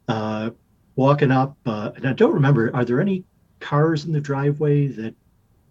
[0.08, 0.50] uh,
[0.96, 3.24] walking up, uh, and I don't remember, are there any
[3.60, 5.14] cars in the driveway that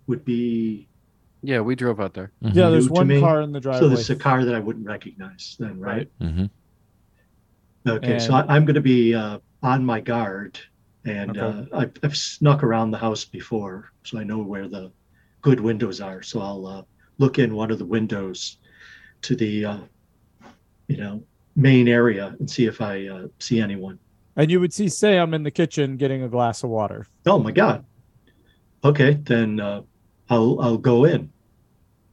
[0.05, 0.87] would be,
[1.41, 2.31] Yeah, we drove out there.
[2.43, 2.53] Mhm.
[2.53, 3.89] Yeah, there's one car in the so driveway.
[3.89, 6.07] this is a car that I wouldn't recognize then, right?
[6.21, 6.51] Mhm.
[7.87, 10.59] Okay, so And- I, I'm going to be uh, on my guard,
[11.05, 11.39] and Okay.
[11.71, 14.91] uh, I've, I've snuck around the house before, so I know where the
[15.41, 16.21] good windows are.
[16.21, 16.83] So I'll uh,
[17.17, 18.57] look in one of the windows
[19.23, 19.77] to the, uh,
[20.87, 21.23] you know,
[21.61, 23.99] main area and see if I uh, see anyone.
[24.35, 27.07] And you would see Sam in the kitchen getting a glass of water.
[27.25, 27.85] Oh my God.
[28.83, 29.81] Okay, then uh,
[30.29, 31.31] I'll I'll go in.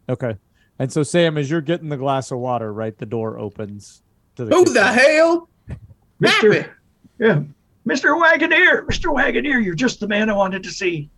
[0.08, 0.36] Okay.
[0.80, 4.02] And so Sam, as you're getting the glass of water, right, the door opens
[4.36, 4.74] to the Who kitchen.
[4.74, 5.48] the hell?
[6.20, 6.70] Mister, Happy.
[7.18, 7.42] yeah,
[7.84, 11.10] Mister Wagoneer, Mister Wagoneer, you're just the man I wanted to see.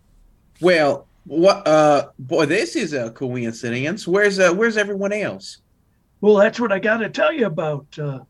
[0.60, 1.66] Well, what?
[1.66, 4.06] Uh, boy, this is a coincidence.
[4.06, 5.58] Where's uh, where's everyone else?
[6.20, 7.86] Well, that's what I got to tell you about.
[7.98, 8.20] Uh,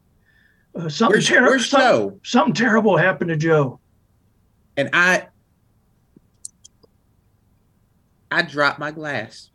[0.75, 2.21] uh, something, Where's, ter- where's something, Joe?
[2.23, 3.81] something terrible happened to Joe.
[4.77, 5.27] And I,
[8.31, 9.51] I dropped my glass.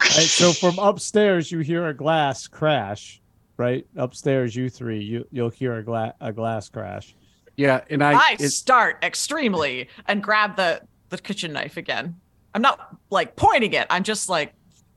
[0.00, 3.20] Right, so from upstairs, you hear a glass crash.
[3.58, 7.14] Right upstairs, you three, you you'll hear a glass a glass crash.
[7.58, 10.80] Yeah, and I, I it- start extremely and grab the
[11.10, 12.18] the kitchen knife again.
[12.54, 13.86] I'm not like pointing it.
[13.90, 14.54] I'm just like,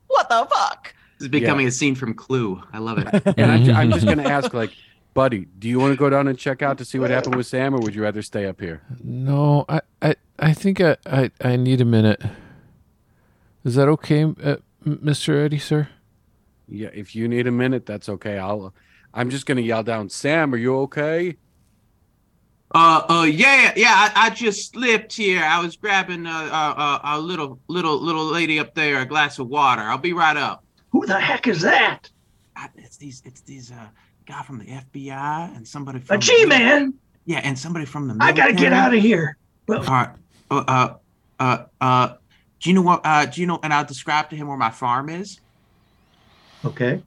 [0.07, 0.95] what the fuck?
[1.17, 2.61] This is becoming a scene from Clue.
[2.71, 3.37] I love it.
[3.37, 4.71] and I, I'm just gonna ask, like,
[5.13, 7.47] buddy, do you want to go down and check out to see what happened with
[7.47, 8.81] Sam, or would you rather stay up here?
[9.03, 12.21] No, I, I, I think I, I, I need a minute.
[13.63, 15.43] Is that okay, uh, Mr.
[15.43, 15.89] Eddie, sir?
[16.67, 18.37] Yeah, if you need a minute, that's okay.
[18.37, 18.73] I'll.
[19.13, 21.37] I'm just gonna yell down, Sam, are you okay?
[22.73, 23.93] Uh, uh, yeah, yeah.
[23.95, 25.43] I, I just slipped here.
[25.43, 29.37] I was grabbing uh, uh, uh, a little, little, little lady up there a glass
[29.37, 29.83] of water.
[29.83, 30.62] I'll be right up.
[30.93, 32.09] Who the heck is that?
[32.55, 33.87] I, it's these, it's these uh
[34.25, 36.93] guy from the FBI and somebody from the- G-man.
[37.25, 38.17] Yeah, and somebody from the.
[38.19, 39.37] I gotta get out of here.
[39.69, 40.09] All right.
[40.51, 40.93] Uh, uh,
[41.39, 42.07] uh, uh,
[42.59, 43.01] do you know what?
[43.05, 43.59] Uh, do you know?
[43.63, 45.39] And I'll describe to him where my farm is,
[46.65, 47.01] Okay.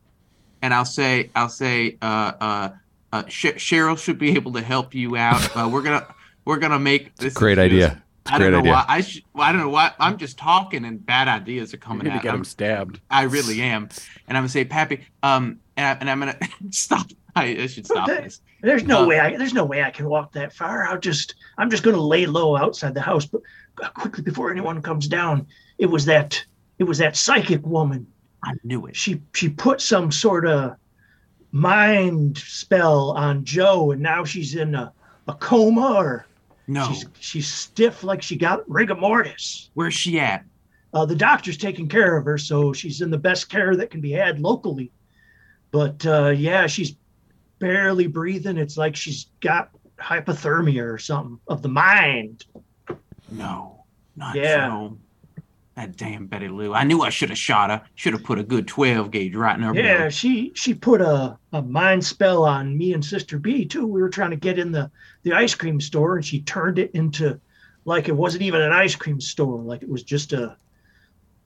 [0.62, 2.68] and I'll say, I'll say, uh, uh,
[3.12, 5.55] uh Sh- Cheryl should be able to help you out.
[5.57, 6.07] Uh, we're gonna,
[6.46, 7.35] we're gonna make this.
[7.35, 8.03] Great idea.
[8.27, 8.73] It's a I don't know idea.
[8.73, 8.85] why.
[8.89, 9.23] I should.
[9.35, 9.93] Well, I don't know why.
[10.01, 13.01] I'm just talking, and bad ideas are I'm coming gonna get I'm- him stabbed.
[13.09, 13.89] I really am,
[14.27, 16.39] and I'm gonna say, Pappy, um, and, I, and I'm gonna
[16.71, 17.07] stop.
[17.37, 18.23] I, I should stop Okay.
[18.25, 18.41] this.
[18.62, 19.21] There's no Uh, way.
[19.21, 20.89] I, there's no way I can walk that far.
[20.89, 21.35] I'll just.
[21.57, 23.43] I'm just gonna lay low outside the house, but
[23.83, 25.47] uh, quickly before anyone comes down.
[25.79, 26.45] It was that.
[26.79, 28.07] It was that psychic woman.
[28.43, 28.97] I knew it.
[28.97, 30.77] She she put some sort of
[31.53, 34.93] mind spell on Joe, and now she's in a,
[35.29, 36.27] a coma, or
[36.68, 39.70] No, she's she's stiff like she got rigor mortis.
[39.74, 40.44] where's she at?
[40.92, 44.00] Uh, the doctor's taking care of her, so she's in the best care that can
[44.00, 44.90] be had locally.
[45.70, 46.96] But uh, yeah, she's
[47.59, 48.57] barely breathing.
[48.57, 52.44] It's like she's got hypothermia or something of the mind.
[53.31, 53.85] No,
[54.16, 54.88] not Yeah.
[55.77, 56.73] That damn Betty Lou.
[56.73, 57.83] I knew I should have shot her.
[57.97, 60.11] Should have put a good 12 gauge right in her Yeah, belly.
[60.11, 63.87] she she put a, a mind spell on me and Sister B too.
[63.87, 64.91] We were trying to get in the
[65.23, 67.39] the ice cream store, and she turned it into
[67.85, 70.57] like it wasn't even an ice cream store, like it was just a,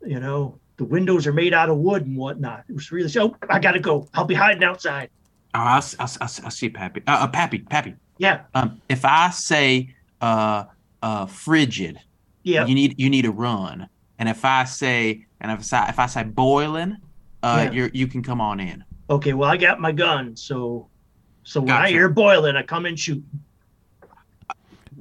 [0.07, 2.65] you know, the windows are made out of wood and whatnot.
[2.69, 4.09] It was really oh, I gotta go.
[4.15, 5.11] I'll be hiding outside.
[5.55, 7.03] Oh, I'll, I'll, I'll, I'll see Pappy.
[7.07, 7.97] Uh, uh, Pappy, Pappy.
[8.19, 10.65] Yeah, Um, if I say uh,
[11.03, 11.99] uh, frigid,
[12.45, 12.67] yeah.
[12.67, 13.89] you need you need a run.
[14.21, 16.99] And if I say and if I say, if I say boiling,
[17.43, 17.71] uh, Yeah.
[17.73, 18.85] you're you can come on in.
[19.09, 20.87] Okay, well I got my gun, so
[21.43, 23.25] so when I hear boiling, I come and shoot.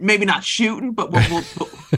[0.01, 1.43] Maybe not shooting, but we'll, we'll,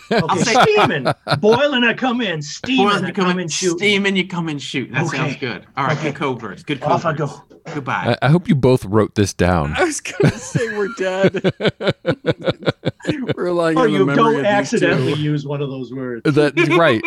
[0.09, 1.05] we'll Okay, say- steaming,
[1.39, 2.41] boiling, I come in.
[2.41, 3.77] Steaming, boiling, I you come come in, and shoot.
[3.77, 4.91] steaming, you come in shoot.
[4.91, 5.17] That Okay.
[5.17, 5.67] sounds good.
[5.77, 6.09] All right, Okay.
[6.09, 6.63] good code words.
[6.63, 7.43] Good code Off I go.
[7.75, 8.17] Goodbye.
[8.19, 9.75] I, I hope you both wrote this down.
[9.77, 11.53] I was gonna say we're dead.
[13.35, 15.21] Relying Oh, on the you memory don't of accidentally two.
[15.21, 16.21] use one of those words.
[16.25, 17.01] That's right.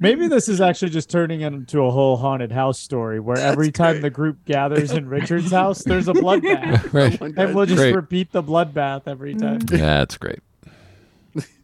[0.00, 4.00] Maybe this is actually just turning into a whole haunted house story where every time
[4.00, 6.92] the group gathers in Richard's house, there's a bloodbath.
[6.94, 7.16] right.
[7.22, 7.26] Oh.
[7.36, 7.94] And we'll just Great.
[7.94, 9.60] repeat the bloodbath every time.
[9.70, 10.40] Yeah, that's great.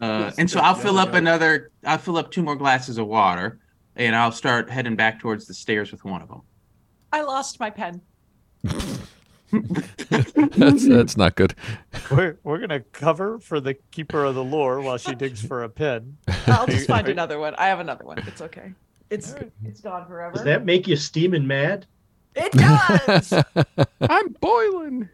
[0.00, 1.72] Uh, and so I'll fill up another.
[1.84, 3.58] I'll fill up two more glasses of water,
[3.96, 6.42] and I'll start heading back towards the stairs with one of them.
[7.12, 8.00] I lost my pen.
[10.10, 11.54] That's that's not good.
[12.10, 15.64] We're, we're going to cover for the keeper of the lore while she digs for
[15.64, 16.18] a pin.
[16.46, 17.54] I'll just find another one.
[17.56, 18.18] I have another one.
[18.26, 18.72] It's okay.
[19.10, 19.34] It's
[19.64, 20.34] it's gone forever.
[20.34, 21.86] Does that make you steaming mad?
[22.36, 23.32] It does.
[24.02, 25.08] I'm boiling.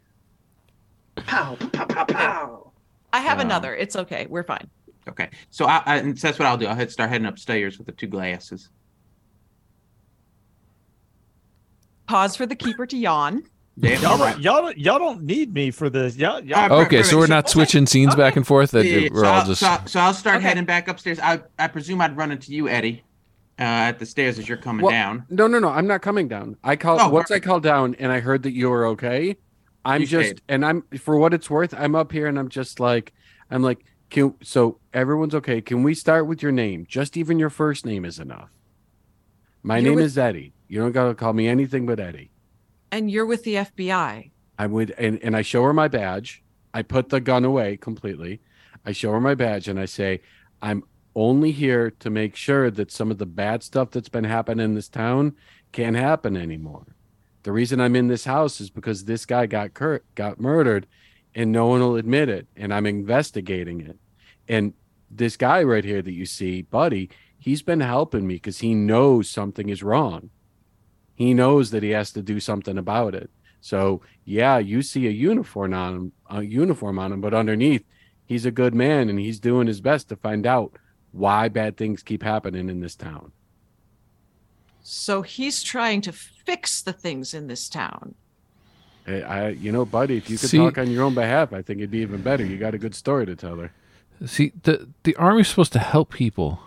[1.15, 2.73] Pow, pow, pow, pow.
[3.13, 3.75] I have another.
[3.75, 4.27] It's okay.
[4.29, 4.69] We're fine.
[5.09, 6.67] Okay, so I, I and so that's what I'll do.
[6.67, 8.71] I'll head start heading upstairs with the two glasses.
[12.07, 13.45] Pause for the keeper to yawn.
[13.77, 14.33] Yeah, Y'all, all right.
[14.35, 16.17] don't, y'all, y'all don't need me for this.
[16.17, 18.71] Y'all, y'all, All right, Okay, so we're not switching scenes back and forth.
[18.71, 20.47] That Yeah, we're so, all I'll, just so, so I'll start Okay.
[20.47, 21.19] heading back upstairs.
[21.19, 23.03] I I presume I'd run into you, Eddie,
[23.59, 25.25] uh, at the stairs as you're coming Well, down.
[25.29, 25.71] No, no, no.
[25.71, 26.57] I'm not coming down.
[26.63, 27.47] I call Oh, once I perfect.
[27.47, 29.37] called down and I heard that you were okay.
[29.85, 30.43] I'm You just stayed.
[30.49, 31.75] and I'm for what it's worth.
[31.77, 33.13] I'm up here and I'm just like
[33.51, 35.61] I'm like can so everyone's okay.
[35.61, 36.87] Can we start with your name?
[36.89, 38.51] Just even your first name is enough.
[39.65, 40.53] My You're name with- is Eddie.
[40.69, 42.31] You don't gotta call me anything but Eddie.
[42.95, 44.31] And you're with the FBI.
[44.57, 46.45] I would and, and I show her my badge.
[46.73, 48.41] I put the gun away completely.
[48.87, 50.21] I show her my badge and I say,
[50.63, 50.85] I'm
[51.17, 54.75] only here to make sure that some of the bad stuff that's been happening in
[54.75, 55.35] this town
[55.73, 56.95] can't happen anymore.
[57.43, 60.87] The reason I'm in this house is because this guy got cur- got murdered
[61.35, 63.99] and no one will admit it and I'm investigating it.
[64.49, 64.73] And
[65.11, 69.29] this guy right here that you see, Buddy, he's been helping me because he knows
[69.29, 70.31] something is wrong.
[71.15, 73.31] He knows that he has to do something about it.
[73.61, 77.85] So yeah, you see a uniform on him, a uniform on him, but underneath,
[78.27, 80.77] he's a good man and he's doing his best to find out
[81.13, 83.33] why bad things keep happening in this town.
[84.83, 88.15] So he's trying to fix the things in this town.
[89.07, 91.63] I, I you know, buddy, if you could See- talk on your own behalf, I
[91.63, 92.45] think it'd be even better.
[92.45, 93.73] You got a good story to tell her.
[94.27, 96.61] See, the the army's supposed to help people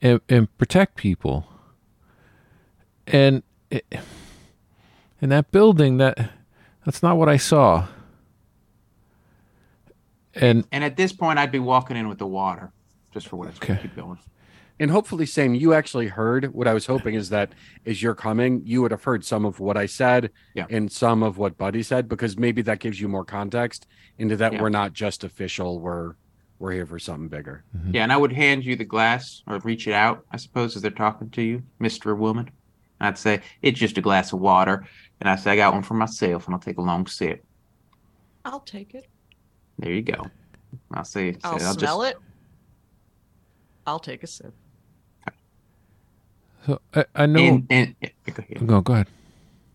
[0.00, 1.46] and, and protect people.
[3.06, 3.86] And it,
[5.20, 6.30] in that building, that
[6.84, 7.86] that's not what I saw.
[10.34, 12.72] And And at this point, I'd be walking in with the water,
[13.12, 13.74] just for what it's Okay.
[13.74, 13.82] okay.
[13.82, 14.18] Keep going.
[14.78, 17.52] And hopefully, Sam, you actually heard what I was hoping is that
[17.84, 20.64] as you're coming, you would have heard some of what I said Yeah.
[20.70, 24.54] and some of what Buddy said, because maybe that gives you more context into that
[24.54, 24.62] Yeah.
[24.62, 26.14] we're not just official, we're
[26.58, 27.64] we're here for something bigger.
[27.74, 27.94] Mm-hmm.
[27.94, 30.82] Yeah, and I would hand you the glass or reach it out, I suppose, as
[30.82, 32.50] they're talking to you, Mister Woman.
[33.00, 34.86] And I'd say it's just a glass of water,
[35.20, 37.42] and I say I got one for myself, and I'll take a long sip.
[38.44, 39.06] I'll take it.
[39.78, 40.26] There you go.
[40.92, 42.16] I'll say, say I'll, I'll smell it.
[43.86, 44.52] I'll take a sip.
[46.66, 47.40] so I, I know.
[47.40, 48.62] And, and yeah, go ahead.
[48.62, 49.06] no, go ahead.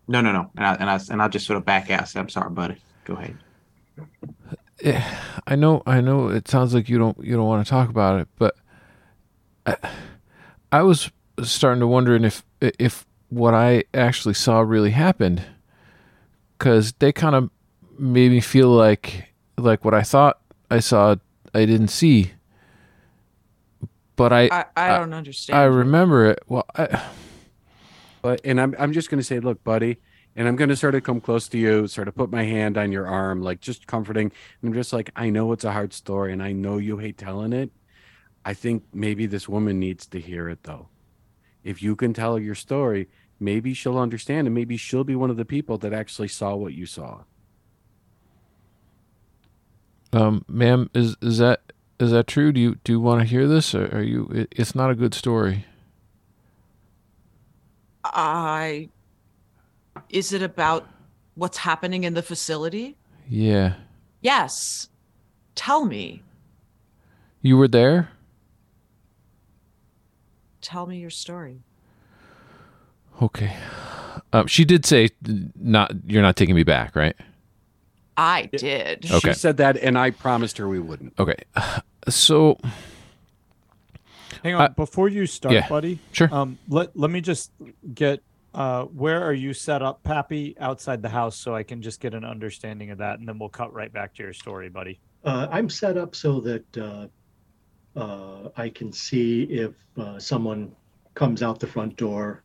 [0.08, 0.52] No, no, no.
[0.56, 2.08] And I and I and I'll just sort of back out.
[2.08, 2.78] Say, I'm sorry, buddy.
[3.06, 3.38] Go ahead.
[4.84, 5.02] Eh,
[5.48, 6.28] I know, I know.
[6.30, 8.56] It sounds like you don't you don't want to talk about it, but
[9.66, 9.78] I,
[10.72, 11.10] I was
[11.44, 15.42] starting to wonder if if what I actually saw really happened,
[16.58, 17.50] because they kind of
[17.98, 21.16] made me feel like like what I thought I saw
[21.54, 22.32] I didn't see,
[24.16, 25.58] but I I, I I- don't understand.
[25.60, 26.40] I remember it.
[26.48, 27.04] Well, I,
[28.22, 29.98] But and I'm I'm just gonna say, look, buddy,
[30.36, 32.92] and I'm gonna sort of come close to you, sort of put my hand on
[32.92, 34.32] your arm, like just comforting.
[34.62, 37.18] And I'm just like, I know it's a hard story, and I know you hate
[37.18, 37.72] telling it.
[38.44, 40.88] I think maybe this woman needs to hear it though.
[41.66, 45.30] If you can tell her your story, maybe she'll understand, and maybe she'll be one
[45.30, 47.24] of the people that actually saw what you saw.
[50.14, 52.54] um, ma'am, is is that is that true?
[52.54, 54.30] Do you do you want to hear this, or are you?
[54.34, 55.66] It, it's not a good story.
[58.04, 58.90] I.
[60.10, 60.88] Is it about
[61.36, 62.96] what's happening in the facility?
[63.28, 63.74] Yeah,
[64.22, 64.88] Yes.
[65.56, 66.22] Tell me.
[67.42, 68.10] you were there.
[70.66, 71.60] Tell me your story.
[73.22, 73.56] Okay.
[74.34, 75.10] Um, she did say
[75.56, 77.16] not you're not taking me back, right?
[78.18, 79.06] I did.
[79.12, 79.30] Okay.
[79.30, 81.14] She said that, and I promised her we wouldn't.
[81.20, 81.36] Okay.
[82.10, 82.58] So
[84.44, 85.70] Hang on, Uh, before you start, yeah.
[85.70, 86.00] buddy.
[86.14, 86.34] Sure.
[86.34, 87.52] Um, let let me just
[87.94, 88.22] get.
[88.56, 92.14] Uh, where are you set up, Pappy, outside the house, so I can just get
[92.16, 94.98] an understanding of that, and then we'll cut right back to your story, buddy.
[95.26, 96.78] Uh, I'm set up so that
[97.96, 100.76] uh, uh, I can see if uh, someone
[101.14, 102.44] comes out the front door,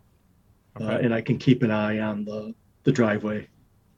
[0.81, 3.49] uh, and I can keep an eye on the the driveway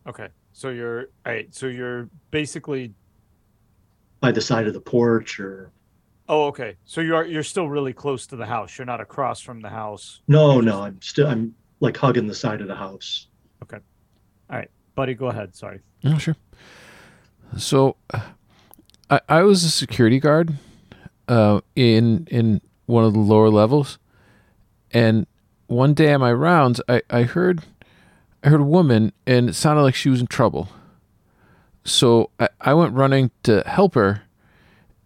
[0.07, 0.29] Okay.
[0.53, 1.55] So you're all right.
[1.55, 2.95] So you're basically.
[4.21, 5.73] by the side of the porch, or
[6.29, 6.77] Oh, okay.
[6.85, 8.79] So you're you're still really close to the house.
[8.79, 12.61] You're not across from the house, no, no, I'm still I'm like hugging the side
[12.61, 13.29] of the house.
[13.63, 13.79] Okay,
[14.51, 15.15] all right, buddy.
[15.15, 15.55] Go ahead.
[15.55, 15.81] Sorry.
[16.05, 16.37] Oh, sure.
[17.57, 17.97] So,
[19.11, 20.55] I I was a security guard,
[21.29, 23.99] uh, in in one of the lower levels,
[24.91, 25.27] and
[25.67, 27.63] one day on my rounds, I I heard,
[28.43, 30.69] I heard a woman, and it sounded like she was in trouble.
[31.85, 34.23] So I I went running to help her,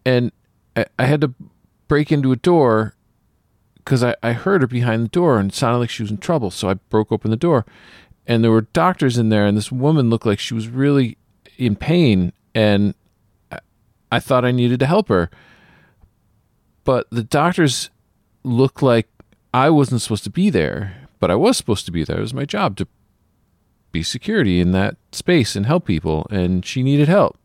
[0.05, 0.33] and
[0.75, 1.33] I, I had to
[1.89, 2.93] break into a door.
[3.77, 6.19] Because I, I heard her behind the door and it sounded like she was in
[6.19, 6.51] trouble.
[6.51, 7.65] So I broke open the door
[8.27, 11.17] and there were doctors in there and this woman looked like she was really
[11.57, 12.95] in pain and
[13.53, 13.61] I-
[14.11, 15.31] i thought i needed to help her
[16.87, 17.91] but the doctors
[18.45, 19.09] looked like
[19.53, 22.33] i wasn't supposed to be there but i was supposed to be there it was
[22.33, 22.87] my job to
[23.93, 27.37] be security in that space and help people and she needed help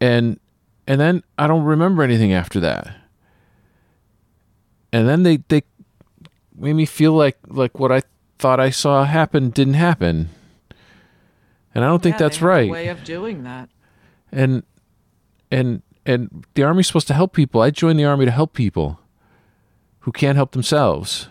[0.00, 0.38] and
[0.86, 2.94] and then i don't remember anything after that
[4.92, 5.62] and then they they
[6.56, 8.00] made me feel like like what i
[8.38, 10.28] thought I saw happen didn't happen.
[11.74, 12.70] And I don't think Yeah, they that's right.
[12.70, 13.70] way of doing that.
[14.30, 14.62] And
[15.50, 17.60] and and the army's supposed to help people.
[17.60, 19.00] I joined the army to help people
[20.00, 21.28] who can't help themselves.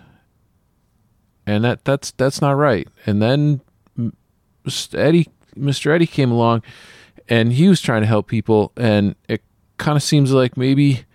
[1.47, 2.87] and that that's that's not right.
[3.05, 3.61] And then.
[4.95, 5.91] Eddie, Mr.
[5.91, 6.63] Eddie came along,
[7.29, 9.43] and he was trying to help people, and it
[9.77, 11.05] kind of seems like maybe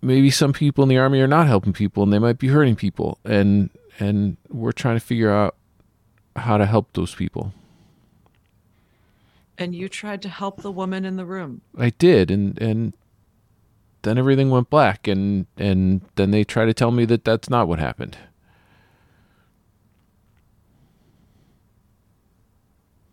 [0.00, 2.76] maybe some people in the army are not helping people, and they might be hurting
[2.76, 5.56] people, and and we're trying to figure out
[6.36, 7.52] how to help those people.
[9.58, 11.60] And you tried to help the woman in the room.
[11.76, 12.94] I did, and and
[14.02, 17.68] then everything went black, and and then they try to tell me that that's not
[17.68, 18.16] what happened.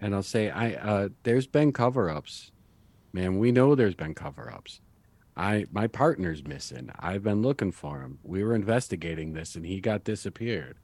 [0.01, 2.51] And I'll say, I uh, there's been cover-ups,
[3.11, 3.37] man.
[3.37, 4.81] We know there's been cover-ups.
[5.35, 6.89] I my partner's missing.
[6.97, 8.19] I've been looking for him.
[8.23, 10.77] We were investigating this, and he got disappeared.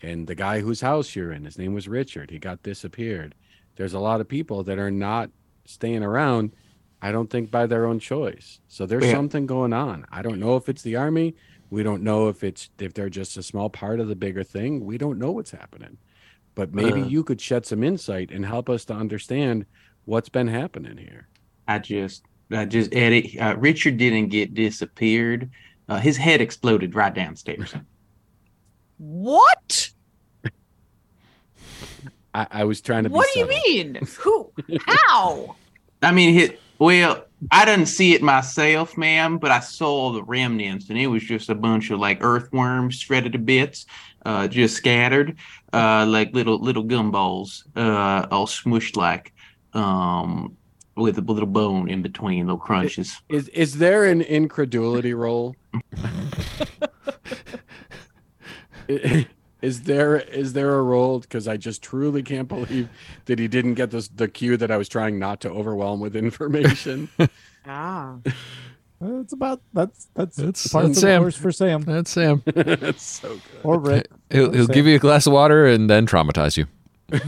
[0.00, 2.30] And the guy whose house you're in, his name was Richard.
[2.30, 3.34] He got disappeared.
[3.78, 5.30] There's a lot of people that are not
[5.64, 6.50] staying around.
[7.00, 8.58] I don't think by their own choice.
[8.66, 9.12] So there's Yeah.
[9.12, 10.04] something going on.
[10.10, 11.36] I don't know if it's the army.
[11.70, 14.84] We don't know if it's if they're just a small part of the bigger thing.
[14.84, 15.96] We don't know what's happening.
[16.56, 17.06] But maybe Uh.
[17.06, 19.64] you could shed some insight and help us to understand
[20.06, 21.28] what's been happening here.
[21.68, 25.50] I just, I just, Eddie, uh, Richard didn't get disappeared.
[25.88, 27.74] Uh, his head exploded right downstairs.
[28.98, 29.90] What?
[32.38, 33.08] I, I was trying to.
[33.08, 33.98] Be What do you mean?
[34.20, 34.52] Who?
[34.86, 35.56] How?
[36.02, 36.60] I mean, hit.
[36.78, 41.24] Well, I didn't see it myself, ma'am, but I saw the remnants, and it was
[41.24, 43.86] just a bunch of like earthworms shredded to bits,
[44.24, 45.36] uh, just scattered,
[45.72, 49.32] uh, like little little gumballs, uh, all smushed like,
[49.72, 50.56] um,
[50.96, 53.20] with a little bone in between, little crunches.
[53.28, 55.56] Is is there an incredulity roll?
[59.62, 61.20] is there is there a roll?
[61.20, 62.88] Because I just truly can't believe
[63.26, 66.14] that he didn't get this the cue that I was trying not to overwhelm with
[66.16, 67.08] information.
[67.70, 68.16] Ah.
[69.00, 71.20] It's about that's that's That's part of the Sam.
[71.22, 72.42] course for Sam That's Sam.
[72.46, 73.40] That's so good.
[73.62, 74.08] or Rick.
[74.30, 76.66] He'll, he'll give you a glass of water and then traumatize you.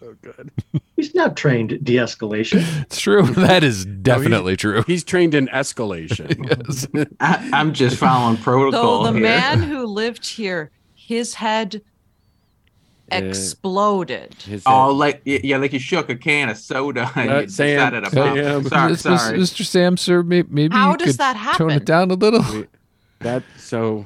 [0.00, 0.50] So good.
[0.96, 2.62] He's not trained de-escalation.
[2.82, 3.22] It's true.
[3.22, 4.84] That is definitely true.
[4.86, 6.48] He's trained in escalation.
[6.48, 6.86] Yes.
[7.20, 9.22] I, I'm just following So protocol the here.
[9.22, 10.70] man who lived here,
[11.08, 11.80] his head
[13.10, 14.34] Uh, exploded.
[14.42, 17.48] His Oh, like yeah, yeah, like you shook a can of soda and Uh, you
[17.48, 18.64] Sam, decided to Sam.
[18.68, 19.38] Sorry, Mis- mis- sorry.
[19.38, 19.64] Mr.
[19.64, 22.42] Sam, sir, may- maybe How you does could that tone it down a little.
[22.52, 22.66] we-
[23.20, 24.04] that so.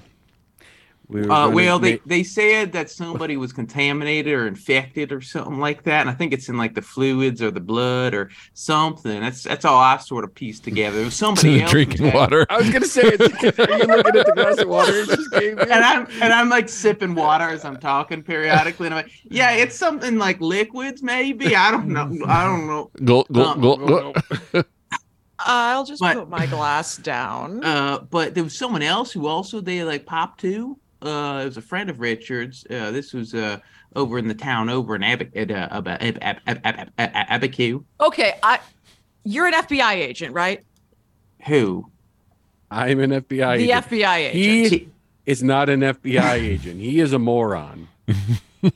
[1.08, 5.20] We were Uh, well, they, make- they said that somebody was contaminated or infected or
[5.20, 8.30] something like that, and I think it's in like the fluids or the blood or
[8.54, 9.20] something.
[9.20, 11.00] That's that's all I've sort of pieced together.
[11.00, 12.46] It was somebody else drinking was- water.
[12.48, 15.30] I was gonna say, it's, are you looking at the glass of water you just
[15.32, 15.62] gave me?
[15.62, 19.50] and I'm and I'm like sipping water as I'm talking periodically, and I'm like, yeah,
[19.52, 21.54] it's something like liquids, maybe.
[21.54, 22.10] I don't know.
[22.26, 22.90] I don't know.
[23.04, 24.66] Gulp, gulp, Um, gulp, gulp.
[25.44, 27.64] I'll just But- put my glass down.
[27.64, 30.78] Uh, but there was someone else who also they like popped to.
[31.02, 32.64] Uh, it was a friend of Richard's.
[32.70, 33.58] Uh, this was uh
[33.94, 37.42] over in the town over in Ab- at, uh, Ab- Ab- Ab- Ab- Ab- Ab-
[37.42, 37.84] Abiquiu.
[38.00, 38.60] okay, I
[39.24, 40.64] you're an FBI agent, right?
[41.46, 41.90] Who?
[42.70, 43.58] I'm an FBI agent.
[43.58, 43.86] the agent.
[43.90, 44.72] FBI agent.
[44.72, 44.88] He
[45.26, 46.80] is not an FBI agent.
[46.80, 47.88] He is a moron.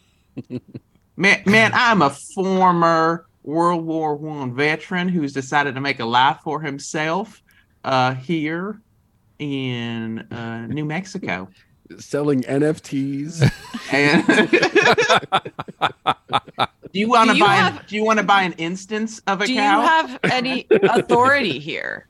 [1.19, 6.41] Man, man, I'm a former World War One veteran who's decided to make a life
[6.45, 7.43] for himself
[7.85, 8.83] uh, here
[9.39, 11.49] in uh, New Mexico.
[11.99, 13.51] Selling NFTs.
[13.92, 14.27] And
[16.92, 17.55] do you want to buy?
[17.55, 21.59] have- do you want to buy an instance of a Do you have any authority
[21.70, 22.07] here?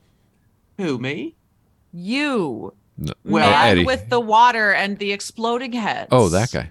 [0.77, 1.35] Who me?
[1.93, 3.13] You, No.
[3.23, 3.85] Well, Eddie.
[3.85, 6.09] with the water and the exploding heads.
[6.11, 6.69] Oh, that guy.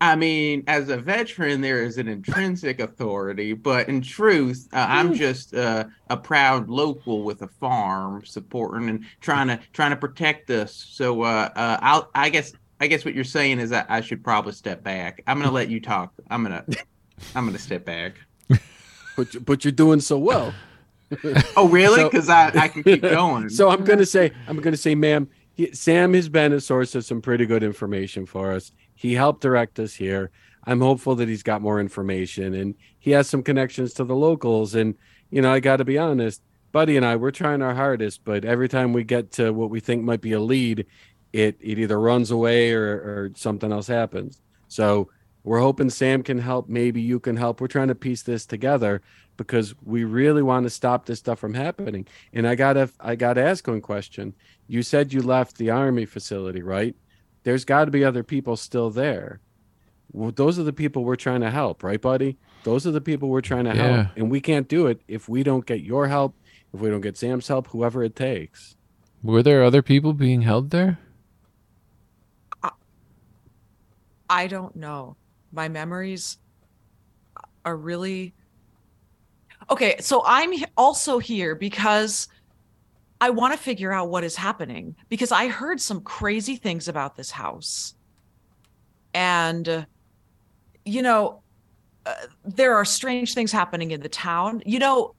[0.00, 5.12] I mean, as a veteran, there is an intrinsic authority, but in truth, uh, I'm
[5.14, 10.50] just uh, a proud local with a farm, supporting and trying to trying to protect
[10.50, 10.72] us.
[10.72, 14.22] So, uh, uh, I'll, I guess, I guess what you're saying is that I should
[14.22, 15.20] probably step back.
[15.26, 16.12] I'm gonna let you talk.
[16.30, 16.64] I'm gonna,
[17.34, 18.14] I'm gonna step back.
[19.16, 20.54] but, you- but you're doing so well.
[21.56, 21.96] Oh, really?
[21.96, 23.48] So- Because I, I can keep going.
[23.48, 25.28] So I'm gonna say, I'm gonna say, ma'am,
[25.72, 28.70] Sam has been a source of some pretty good information for us.
[28.98, 30.32] He helped direct us here.
[30.64, 34.74] I'm hopeful that he's got more information and he has some connections to the locals.
[34.74, 34.96] And
[35.30, 36.42] you know, I got to be honest,
[36.72, 39.78] Buddy and I, we're trying our hardest, but every time we get to what we
[39.78, 40.84] think might be a lead,
[41.32, 44.42] it it either runs away or or something else happens.
[44.66, 45.10] So
[45.44, 46.68] we're hoping Sam can help.
[46.68, 47.60] Maybe you can help.
[47.60, 49.00] We're trying to piece this together
[49.36, 52.08] because we really want to stop this stuff from happening.
[52.32, 54.34] And I gotta I gotta ask one question.
[54.66, 56.96] You said you left the army facility, right?
[57.44, 59.40] There's got to be other people still there.
[60.12, 62.38] Well, those are the people we're trying to help, right, buddy?
[62.64, 63.96] Those are the people we're trying to Yeah.
[63.96, 66.34] help, and we can't do it if we don't get your help,
[66.72, 68.76] if we don't get Sam's help, whoever it takes.
[69.22, 70.98] Were there other people being held there?
[74.30, 75.16] I don't know.
[75.52, 76.36] My memories
[77.64, 78.34] are really
[79.70, 79.96] okay.
[80.00, 82.28] So I'm also here because
[83.20, 87.16] I want to figure out what is happening because I heard some crazy things about
[87.16, 87.94] this house.
[89.12, 89.84] And, uh,
[90.84, 91.42] you know,
[92.06, 92.14] uh,
[92.44, 94.62] there are strange things happening in the town.
[94.64, 95.14] You know,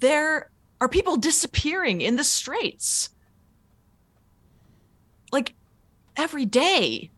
[0.00, 0.50] there
[0.80, 3.10] are people disappearing in the straits
[5.30, 5.54] like
[6.16, 7.10] every day.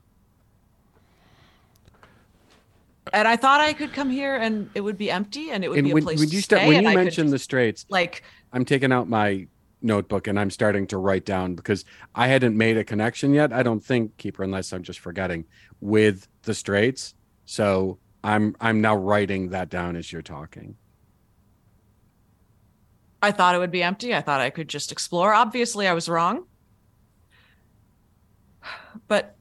[3.12, 5.78] And I thought I could come here and it would be empty and it would
[5.78, 6.56] And be a place when to you stay.
[6.56, 9.46] start when you I could mention the straits, like I'm taking out my
[9.84, 13.52] notebook and I'm starting to write down because I hadn't made a connection yet.
[13.52, 15.44] I don't think keeper unless I'm just forgetting
[15.80, 17.14] with the straits.
[17.44, 20.76] So I'm I'm now writing that down as you're talking.
[23.22, 24.14] I thought it would be empty.
[24.14, 25.32] I thought I could just explore.
[25.32, 26.44] Obviously, I was wrong.
[29.08, 29.34] But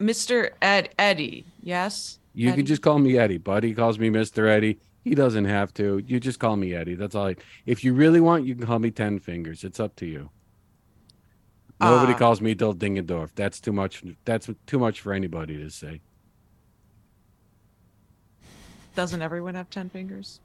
[0.00, 0.50] Mr.
[0.60, 2.18] Ed Eddie, yes?
[2.34, 2.56] You Eddie?
[2.58, 3.38] can just call me Eddie.
[3.38, 4.48] Buddy calls me Mr.
[4.48, 4.78] Eddie.
[5.02, 6.00] He doesn't have to.
[6.06, 6.94] You just call me Eddie.
[6.94, 7.26] That's all.
[7.28, 7.36] I,
[7.66, 9.64] if you really want, you can call me Ten Fingers.
[9.64, 10.30] It's up to you.
[11.80, 12.18] Nobody Ah.
[12.18, 13.30] calls me Dil Dingendorf.
[13.34, 14.04] That's too much.
[14.24, 16.00] That's too much for anybody to say.
[18.94, 20.38] Doesn't everyone have 10 fingers?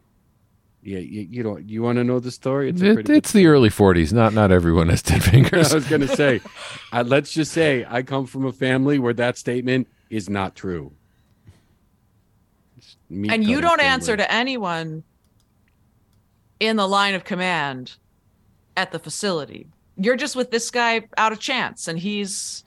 [0.82, 1.68] Yeah, you, you don't.
[1.68, 2.70] You want to know the story?
[2.70, 4.14] It's It, pretty it's the early 40s.
[4.14, 5.72] Not not everyone has 10 fingers.
[5.74, 6.40] I was going to say,
[6.94, 10.94] uh, let's just say I come from a family where that statement is not true.
[13.10, 13.92] It's meat and you don't family.
[13.92, 15.04] answer to anyone
[16.60, 17.96] in the line of command
[18.76, 19.68] at the facility.
[19.98, 22.64] You're just with this guy out of chance, and he's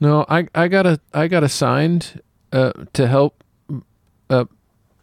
[0.00, 2.20] No, I I got a I got assigned
[2.52, 3.42] uh, to help
[4.28, 4.44] uh,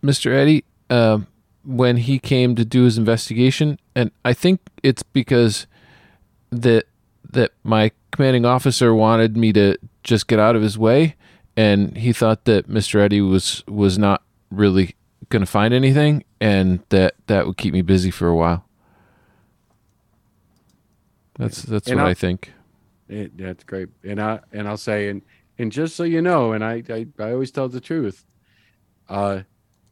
[0.04, 0.32] Mr.
[0.32, 1.20] Eddie uh,
[1.66, 5.66] when he came to do his investigation, and I think it's because
[6.52, 6.86] that
[7.32, 11.16] that my commanding officer wanted me to just get out of his way,
[11.58, 13.00] and he thought that Mr.
[13.02, 14.96] Eddie was was not really
[15.30, 18.64] going to find anything, and that that would keep me busy for a while.
[21.38, 22.54] That's that's And what I'll- I think.
[23.10, 25.22] It, that's great, and I and I'll say, and
[25.58, 28.26] and just so you know, and I I, I always tell the truth.
[29.08, 29.44] Uh,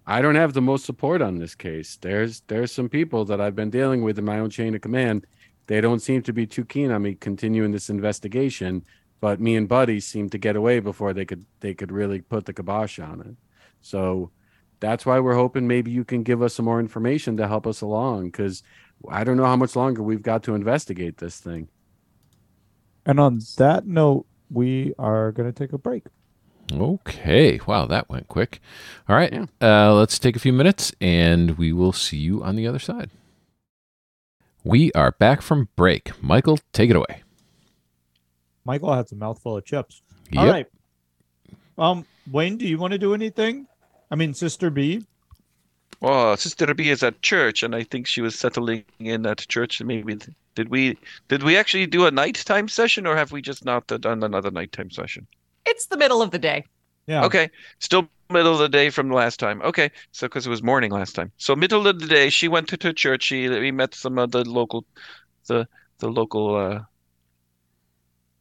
[0.06, 1.98] I don't have the most support on this case.
[2.02, 5.26] There's there's some people that I've been dealing with in my own chain of command.
[5.68, 8.84] They don't seem to be too keen on me continuing this investigation,
[9.22, 12.46] but me and Buddy seemed to get away before they could they could really put
[12.46, 13.36] the kibosh on it.
[13.82, 14.32] So
[14.80, 17.82] that's why we're hoping maybe you can give us some more information to help us
[17.82, 18.62] along, because
[19.10, 21.70] I don't know how much longer we've got to investigate this thing.
[23.06, 26.06] And on that note, we are going to take a break.
[26.72, 27.60] Okay.
[27.68, 28.60] Wow, that went quick.
[29.08, 29.32] All right.
[29.32, 29.46] Yeah.
[29.62, 33.12] Uh, let's take a few minutes and we will see you on the other side.
[34.64, 36.12] We are back from break.
[36.24, 37.22] Michael, take it away.
[38.66, 40.02] Michael has a mouthful of chips.
[40.36, 40.54] All Yep.
[40.54, 40.68] right.
[41.78, 43.68] Um, Wayne, do you want to do anything?
[44.10, 45.06] I mean, Sister B.
[46.02, 49.82] Well, Sister B is at church, and I think she was settling in at church.
[49.82, 50.18] Maybe
[50.56, 50.98] did we
[51.28, 54.90] did we actually do a nighttime session, or have we just not done another nighttime
[54.92, 55.28] session?
[55.68, 56.64] it's the middle of the day.
[57.08, 57.26] Yeah.
[57.26, 57.50] Okay,
[57.80, 59.62] still middle of the day from last time.
[59.64, 62.68] Okay, so because it was morning last time, so middle of the day, she went
[62.70, 63.24] to, to church.
[63.24, 64.86] She we met some of the local,
[65.48, 65.68] the
[66.00, 66.80] the local uh,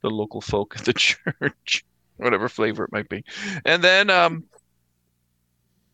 [0.05, 1.85] the local folk at the church,
[2.19, 3.25] whatever flavor it might be,
[3.65, 4.45] and then um,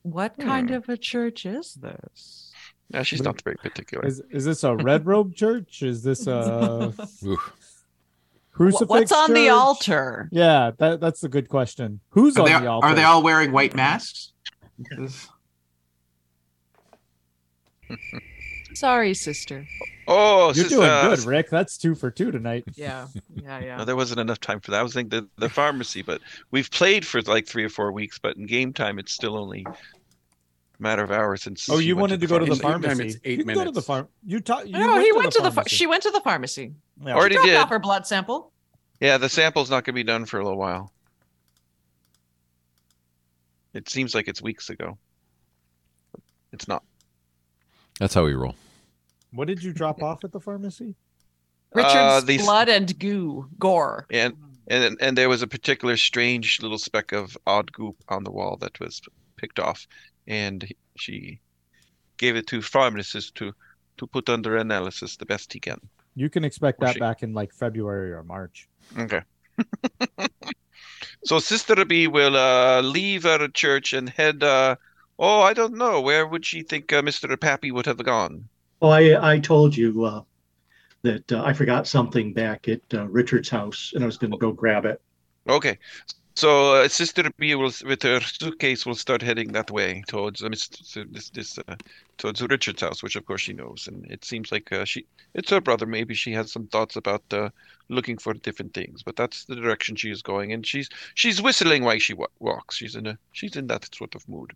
[0.03, 0.75] What kind Hmm.
[0.77, 2.53] of a church is this?
[2.93, 4.05] no, she's not very particular.
[4.05, 5.83] Is is this a red robe church?
[5.83, 6.93] Is this a
[7.25, 7.53] Oof.
[8.53, 8.89] crucifix?
[8.91, 10.29] What's on the altar?
[10.33, 12.01] Yeah, that that's a good question.
[12.11, 12.87] Who's Are on they, the altar?
[12.89, 14.33] are they all wearing white masks?
[18.71, 19.67] This- Sorry, sister.
[20.09, 21.51] Oh, You're sis- doing uh, good, Rick.
[21.51, 22.65] That's two for two tonight.
[22.75, 23.77] Yeah, yeah, yeah.
[23.77, 24.81] No, there wasn't enough time for that.
[24.81, 28.19] I was thinking the, the pharmacy, but we've played for like three or four weeks,
[28.19, 29.75] but in game time, it's still only a
[30.83, 31.69] matter of hours since.
[31.69, 33.07] Oh, you wanted to go to the pharmacy.
[33.09, 34.09] It's eight you can go to the farm.
[34.25, 34.67] You talk.
[34.67, 35.51] You no, he went to the.
[35.51, 36.73] Ph- she went to the pharmacy.
[37.05, 37.15] Yeah.
[37.15, 37.57] Already Dropped did.
[37.57, 38.53] off her blood sample.
[39.01, 40.93] Yeah, the sample's not going to be done for a little while.
[43.73, 44.99] It seems like it's weeks ago.
[46.53, 46.83] It's not.
[48.01, 48.55] That's how we roll.
[49.33, 50.97] What did you drop off at the pharmacy?
[51.75, 54.07] Richard's Uh, these- blood and goo, gore.
[54.11, 54.35] And
[54.67, 58.57] and and there was a particular strange little speck of odd goop on the wall
[58.63, 59.01] that was
[59.37, 59.87] picked off,
[60.27, 61.39] and she
[62.17, 63.53] gave it to pharmacist to
[63.99, 65.79] to put under analysis the best he can.
[66.17, 68.67] You can expect Or that she- back in like February or March.
[68.99, 69.21] Okay.
[71.25, 74.43] so Sister B will uh, leave her church and head.
[74.43, 74.77] Uh,
[75.21, 76.01] oh, I don't know.
[76.01, 77.39] Where would she think uh, Mr.
[77.41, 78.49] Pappy would have gone?
[78.83, 80.23] Oh, I, I told you uh,
[81.03, 84.39] that uh, I forgot something back at uh, Richard's house and I was going to
[84.39, 85.01] go grab it.
[85.49, 85.79] Okay.
[86.37, 90.49] So uh, Sister B will, with her suitcase, will start heading that way towards uh,
[90.49, 91.13] Mr.
[91.13, 91.77] this this uh,
[92.17, 95.51] towards Richard's house, which of course she knows, and it seems like uh, she it's
[95.51, 95.87] her brother.
[95.87, 97.51] Maybe she has some thoughts about uh,
[97.89, 101.85] looking for different things, but that's the direction she is going, and she's she's whistling
[101.85, 102.77] while she wa- walks.
[102.77, 104.53] She's in a she's in that sort of mood.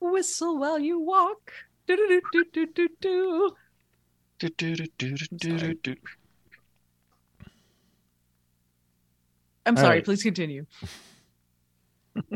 [0.00, 1.52] Whistle while you walk.
[1.86, 3.56] Do do do do do do.
[4.38, 5.94] Do, do, do, do, do, do, do, do.
[9.64, 9.96] I'm All sorry.
[9.96, 10.04] right.
[10.04, 10.66] Please continue.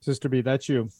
[0.00, 0.82] Sister B, that's you.
[0.82, 0.90] well,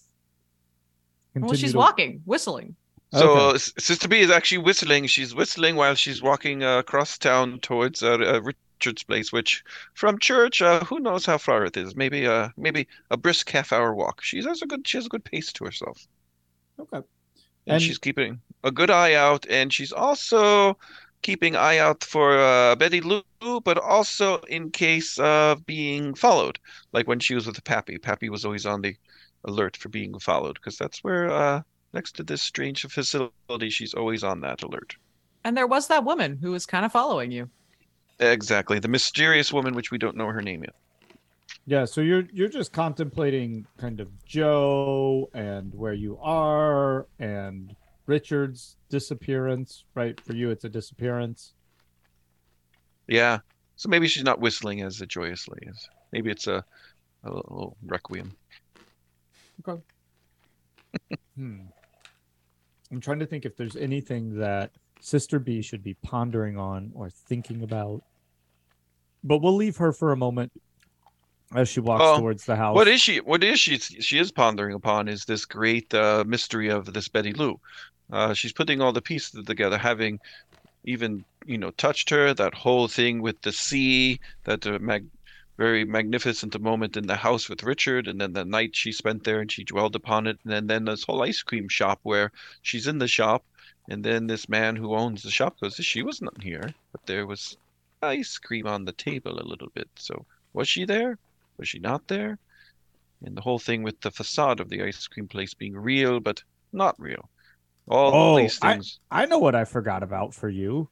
[1.34, 2.76] Continue she's to- walking, whistling.
[3.14, 3.44] So Okay.
[3.44, 5.06] uh, S- Sister B is actually whistling.
[5.06, 8.40] She's whistling while she's walking uh, across town towards uh, uh,
[8.82, 9.62] Richard's place, which
[9.94, 11.94] from church, uh, who knows how far it is?
[11.94, 14.20] Maybe uh, maybe a brisk half hour walk.
[14.22, 16.04] She has a good she has a good pace to herself,
[16.80, 16.96] Okay.
[16.96, 17.04] and,
[17.66, 20.76] And- she's keeping a good eye out, and she's also
[21.22, 23.22] keeping eye out for uh, Betty Lou,
[23.62, 26.58] but also in case of being followed,
[26.92, 27.98] like when she was with Pappy.
[27.98, 28.96] Pappy was always on the
[29.44, 31.62] alert for being followed because that's where uh,
[31.92, 34.96] next to this strange facility, she's always on that alert.
[35.44, 37.48] And there was that woman who was kind of following you.
[38.20, 38.78] Exactly.
[38.78, 40.74] The mysterious woman, which we don't know her name yet.
[41.64, 47.74] Yeah, so you're you're just contemplating kind of Joe and where you are and
[48.06, 50.20] Richard's disappearance, right?
[50.20, 51.52] For you it's a disappearance.
[53.06, 53.38] Yeah.
[53.76, 56.64] So maybe she's not whistling as joyously as maybe it's a,
[57.24, 58.36] a little requiem.
[59.66, 59.80] Okay.
[61.36, 61.60] hmm.
[62.90, 64.72] I'm trying to think if there's anything that
[65.02, 68.02] Sister B should be pondering on or thinking about.
[69.24, 70.52] But we'll leave her for a moment
[71.54, 72.74] as she walks Oh, towards the house.
[72.74, 73.18] What is she?
[73.18, 73.78] What is she?
[73.78, 77.60] She is pondering upon is this great uh, mystery of this Betty Lou.
[78.10, 80.20] Uh, she's putting all the pieces together, having
[80.84, 82.32] even you know touched her.
[82.32, 85.08] That whole thing with the sea, that uh, mag-
[85.58, 89.40] very magnificent moment in the house with Richard, and then the night she spent there
[89.40, 92.30] and she dwelled upon it, and then, then this whole ice cream shop where
[92.62, 93.44] she's in the shop,
[93.88, 97.56] and then this man who owns the shop goes, "She wasn't here, but there was
[98.02, 99.88] ice cream on the table a little bit.
[99.96, 101.18] So was she there?
[101.58, 102.38] Was she not there?"
[103.24, 106.42] And the whole thing with the facade of the ice cream place being real but
[106.72, 107.28] not real.
[107.88, 108.98] All Oh, these things.
[109.10, 110.88] I know what I forgot about for you.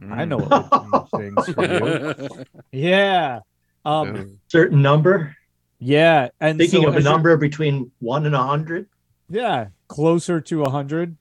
[0.00, 0.28] I Mm.
[0.28, 1.64] know what would change things for
[2.38, 2.44] you.
[2.72, 3.40] Yeah.
[3.84, 5.36] Um Certain number.
[5.80, 8.88] yeah, and Thinking so of a as you're- number between one and a hundred.
[9.28, 11.16] Yeah, closer to a hundred.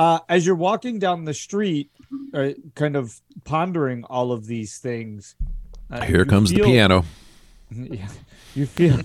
[0.00, 1.90] Uh, as you're walking down the street,
[2.32, 5.36] uh, kind of pondering all of these things,
[5.90, 7.04] uh, Here you comes the piano.
[7.70, 8.08] Yeah,
[8.54, 8.98] you feel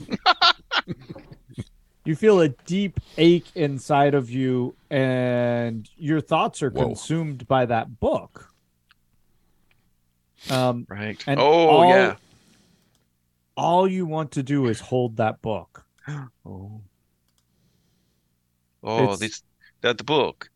[2.06, 6.86] you feel a deep ache inside of you, and your thoughts are Whoa.
[6.86, 8.54] consumed by that book.
[10.50, 11.22] Um, right.
[11.28, 12.16] and oh all- yeah.
[13.58, 15.84] all you want to do is hold that book.
[16.46, 16.82] Oh.
[18.82, 19.44] Oh, It's- this
[19.82, 20.50] that book.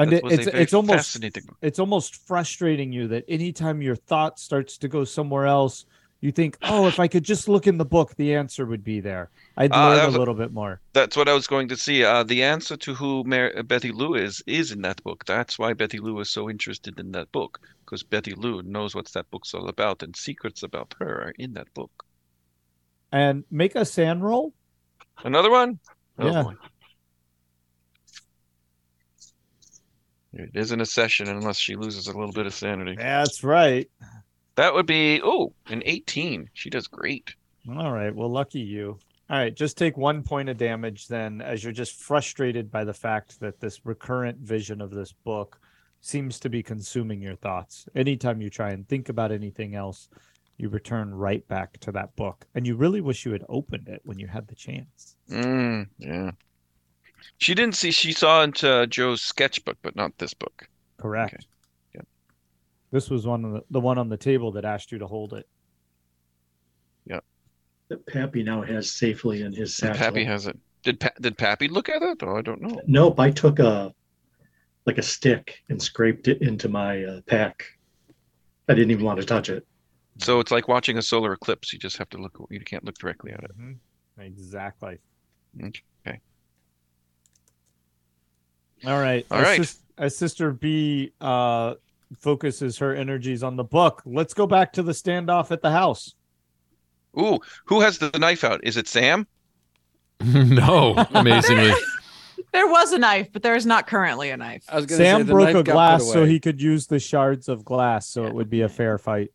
[0.00, 1.18] And it, it's it's almost
[1.62, 5.84] it's almost frustrating you that anytime your thought starts to go somewhere else
[6.22, 9.00] you think oh if i could just look in the book the answer would be
[9.00, 11.68] there i'd Ah, learn a was a- little bit more That's what I was going
[11.68, 11.98] to see.
[12.04, 15.24] Uh, the answer to who Mar- Betty Lou is is in that book.
[15.24, 17.52] That's why Betty Lou is so interested in that book
[17.84, 21.50] because Betty Lou knows what that book's all about, and secrets about her are in
[21.58, 21.94] that book.
[23.12, 24.52] and make a SAN roll
[25.24, 25.78] Another one?
[26.18, 26.42] Oh, Yeah.
[26.42, 26.54] boy.
[30.32, 32.94] It isn't a session unless she loses a little bit of sanity.
[32.96, 33.88] that's right
[34.56, 36.50] That would be oh, an 18.
[36.52, 37.34] She does great.
[37.68, 41.62] all right well lucky you all right just take one point of damage then as
[41.62, 45.60] you're just frustrated by the fact that this recurrent vision of this book
[46.00, 50.08] seems to be consuming your thoughts anytime you try and think about anything else
[50.56, 54.00] you return right back to that book and you really wish you had opened it
[54.04, 56.30] when you had the chance Mm, yeah.
[57.38, 57.90] She didn't see.
[57.90, 60.68] She saw into Joe's sketchbook, but not this book.
[60.98, 61.46] Correct.
[61.94, 62.06] Yep.
[62.92, 65.32] This was one of the, the one on the table that asked you to hold
[65.34, 65.46] it.
[67.88, 69.96] that Pappy now has safely in his And satchel.
[69.96, 70.56] Pappy has it.
[70.84, 72.18] Did pa- did Pappy look at it?
[72.22, 72.80] Oh, I don't know.
[72.86, 73.92] Nope, I took a
[74.86, 77.64] like a stick and scraped it into my uh, pack.
[78.68, 79.66] I didn't even want to touch it.
[80.18, 81.72] So it's like watching a solar eclipse.
[81.72, 82.38] You just have to look.
[82.50, 83.50] You can't look directly at it.
[83.58, 83.76] Mhm.
[84.20, 84.98] Exactly.
[85.60, 86.20] Okay.
[88.86, 89.26] All right.
[89.30, 89.56] All as, right.
[89.58, 91.74] sis- as Sister B uh,
[92.18, 96.14] focuses her energies on the book, let's go back to the standoff at the house.
[97.18, 98.60] Ooh, who has the knife out?
[98.62, 99.26] Is it Sam?
[100.24, 101.72] no, amazingly.
[102.52, 104.64] There was a knife, but there is not currently a knife.
[104.68, 107.48] I was gonna Sam the broke knife a glass so he could use the shards
[107.48, 109.30] of glass, so it would be a fair fight.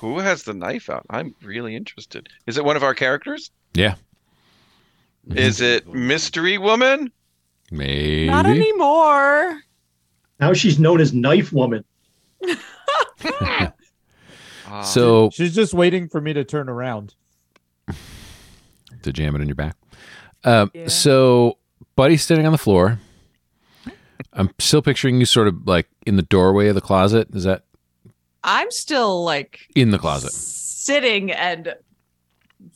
[0.00, 1.06] Who has the knife out?
[1.10, 2.28] I'm really interested.
[2.46, 3.50] Is it one of our characters?
[3.74, 3.94] Yeah.
[5.34, 7.12] Is it Mystery Woman?
[7.70, 8.26] Maybe.
[8.26, 9.60] Not anymore.
[10.40, 11.84] Now she's known as Knife Woman.
[14.70, 17.14] Ah, So She's just waiting for me to turn around.
[19.02, 19.76] to jam it in your back.
[20.44, 20.88] Um, Yeah.
[20.88, 21.56] So,
[21.96, 22.98] Buddy's standing on the floor.
[24.34, 27.28] I'm still picturing you sort of like in the doorway of the closet.
[27.34, 27.64] Is that
[28.44, 30.32] I'm still like in the closet?
[30.32, 31.74] sitting and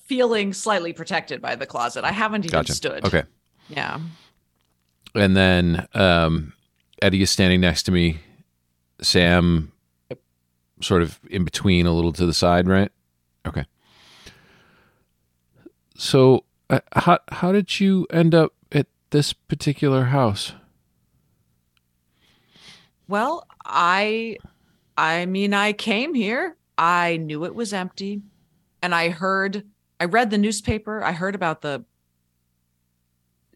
[0.05, 2.05] feeling slightly protected by the closet.
[2.05, 2.73] I haven't even Gotcha.
[2.75, 3.05] stood.
[3.05, 3.23] Okay.
[3.69, 4.01] Yeah.
[5.15, 6.53] And then um,
[7.01, 8.19] Eddie is standing next to me.
[9.01, 9.73] Sam,
[10.81, 12.91] sort of in between, a little to the side, right?
[13.47, 13.67] Okay.
[15.97, 20.53] So, uh, how how did you end up at this particular house?
[23.09, 24.39] Well, I
[24.97, 26.57] I mean I came here.
[26.79, 28.23] I knew it was empty
[28.83, 29.65] and I heard
[30.01, 31.03] I read the newspaper.
[31.03, 31.85] I heard about the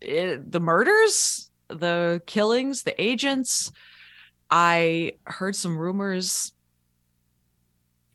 [0.00, 3.72] eh, the murders, the killings, the agents.
[4.50, 6.52] I heard some rumors.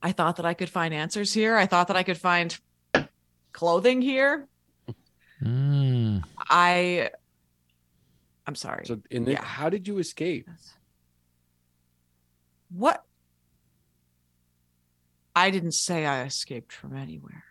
[0.01, 1.55] I thought that I could find answers here.
[1.57, 2.57] I thought that I could find
[3.53, 4.47] clothing here.
[5.43, 7.09] Mm, I
[8.47, 8.85] I'm sorry.
[8.85, 9.43] So, in the, Yeah.
[9.43, 10.47] how did you escape?
[12.69, 13.03] What?
[15.35, 17.43] I didn't say I escaped from anywhere.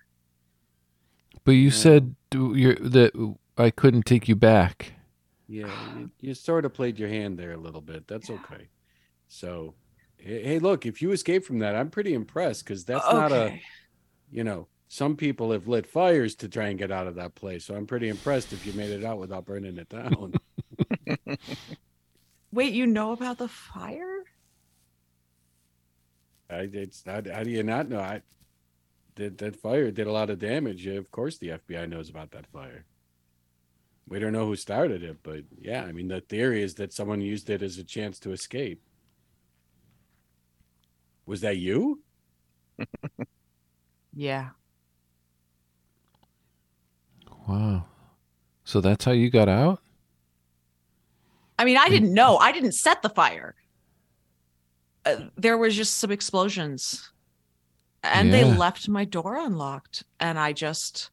[1.44, 1.70] but you Yeah.
[1.70, 3.12] said you're, that
[3.56, 4.92] I couldn't take you back.
[5.50, 5.66] Yeah,
[5.98, 8.06] you, you sort of played your hand there a little bit.
[8.06, 8.68] That's okay.
[9.26, 9.74] So,
[10.16, 13.32] hey, hey, look, if you escape from that, I'm pretty impressed because that's oh, not
[13.32, 13.60] a,
[14.30, 17.64] you know, some people have lit fires to try and get out of that place.
[17.64, 20.34] So I'm pretty impressed if you made it out without burning it down.
[22.52, 24.24] Wait, you know about the fire?
[26.48, 28.00] I, it's how, how do you not know?
[28.00, 28.22] I
[29.14, 30.86] did that fire did a lot of damage.
[30.86, 32.84] Of course, the FBI knows about that fire.
[34.10, 37.20] We don't know who started it, but yeah, I mean, the theory is that someone
[37.20, 38.82] used it as a chance to escape.
[41.26, 42.02] Was that you?
[44.12, 44.48] Yeah.
[47.46, 47.84] Wow.
[48.64, 49.80] So that's how you got out?
[51.60, 52.36] I mean, I didn't know.
[52.38, 53.54] I didn't set the fire.
[55.06, 57.12] Uh, there was just some explosions.
[58.02, 61.10] And they left my door unlocked and I just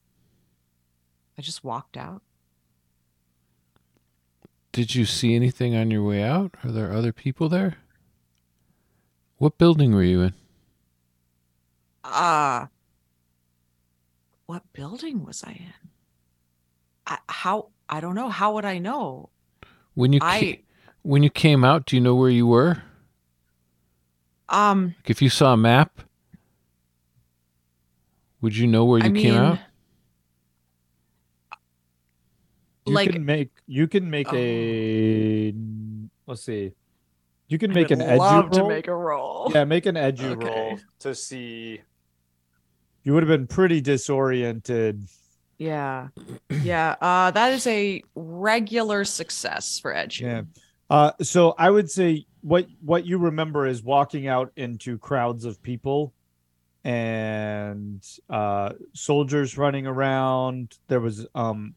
[1.38, 2.24] I just walked out.
[4.72, 6.56] Did you see anything on your way out?
[6.64, 7.78] Are there other people there?
[9.38, 10.34] What building were you in?
[12.04, 12.68] Uh
[14.46, 15.90] what building was I in?
[17.06, 18.30] I, how I don't know.
[18.30, 19.30] How would I know?
[19.94, 20.60] When you ca- I
[21.02, 22.82] when you came out, do you know where you were?
[24.50, 26.00] um Like if you saw a map,
[28.42, 29.60] would you know where you I mean came out?
[32.86, 34.36] You Like- can make you can make Oh.
[34.38, 35.54] a
[36.26, 36.74] let's see.
[37.48, 39.52] You can I make an edge love to make a roll.
[39.54, 40.46] Yeah, make an edge Okay.
[40.46, 41.82] roll to see.
[43.04, 45.04] You would have been pretty disoriented.
[45.58, 46.10] Yeah.
[46.50, 46.96] Yeah.
[47.02, 50.22] Uh that is a regular success for Edge.
[50.22, 50.44] Yeah.
[50.90, 55.62] Uh, so I would say what what you remember is walking out into crowds of
[55.62, 56.14] people
[56.84, 60.78] and uh, soldiers running around.
[60.88, 61.76] There was um,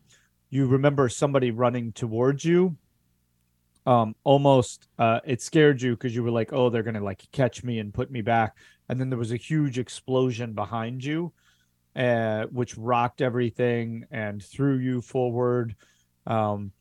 [0.51, 2.76] you remember somebody running towards you.
[3.86, 7.64] Um, almost uh, it scared you because you were like, oh, they're gonna like catch
[7.64, 8.57] me and put me back.
[8.88, 11.32] And then there was a huge explosion behind you,
[11.96, 15.74] uh, which rocked everything and threw you forward.
[16.26, 16.72] Um,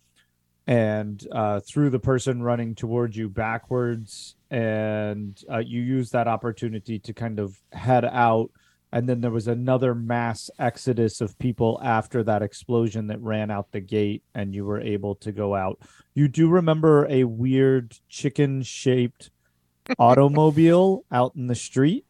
[0.70, 4.36] and uh, threw the person running towards you backwards.
[4.52, 8.52] And uh, you used that opportunity to kind of head out.
[8.92, 13.72] And then there was another mass exodus of people after that explosion that ran out
[13.72, 15.80] the gate, and you were able to go out.
[16.16, 19.30] You do remember a weird chicken shaped
[20.00, 22.06] automobile out in the street.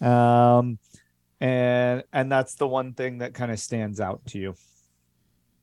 [0.00, 0.78] Um,
[1.40, 4.54] and and that's the one thing that kind of stands out to you.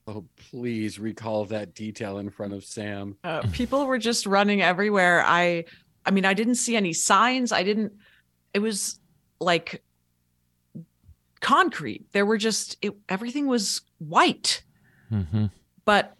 [0.07, 3.17] Oh, please recall that detail in front of Sam.
[3.23, 5.23] Uh, people were just running everywhere.
[5.25, 5.65] I
[6.05, 7.51] I mean, I didn't see any signs.
[7.51, 7.93] I didn't
[8.53, 8.99] it was
[9.39, 9.83] like
[11.41, 12.05] concrete.
[12.13, 14.63] There were just it, everything was white.
[15.11, 15.47] Mm-hmm.
[15.83, 16.15] But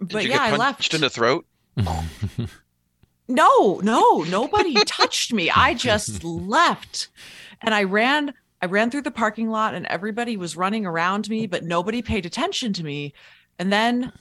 [0.00, 0.94] Did but you yeah, get I punched left.
[0.94, 1.46] in the throat?
[3.28, 5.50] No, no, nobody touched me.
[5.50, 7.08] I just left.
[7.62, 11.46] And I ran I ran through the parking lot and everybody was running around me,
[11.46, 13.14] but nobody paid attention to me.
[13.58, 14.12] And then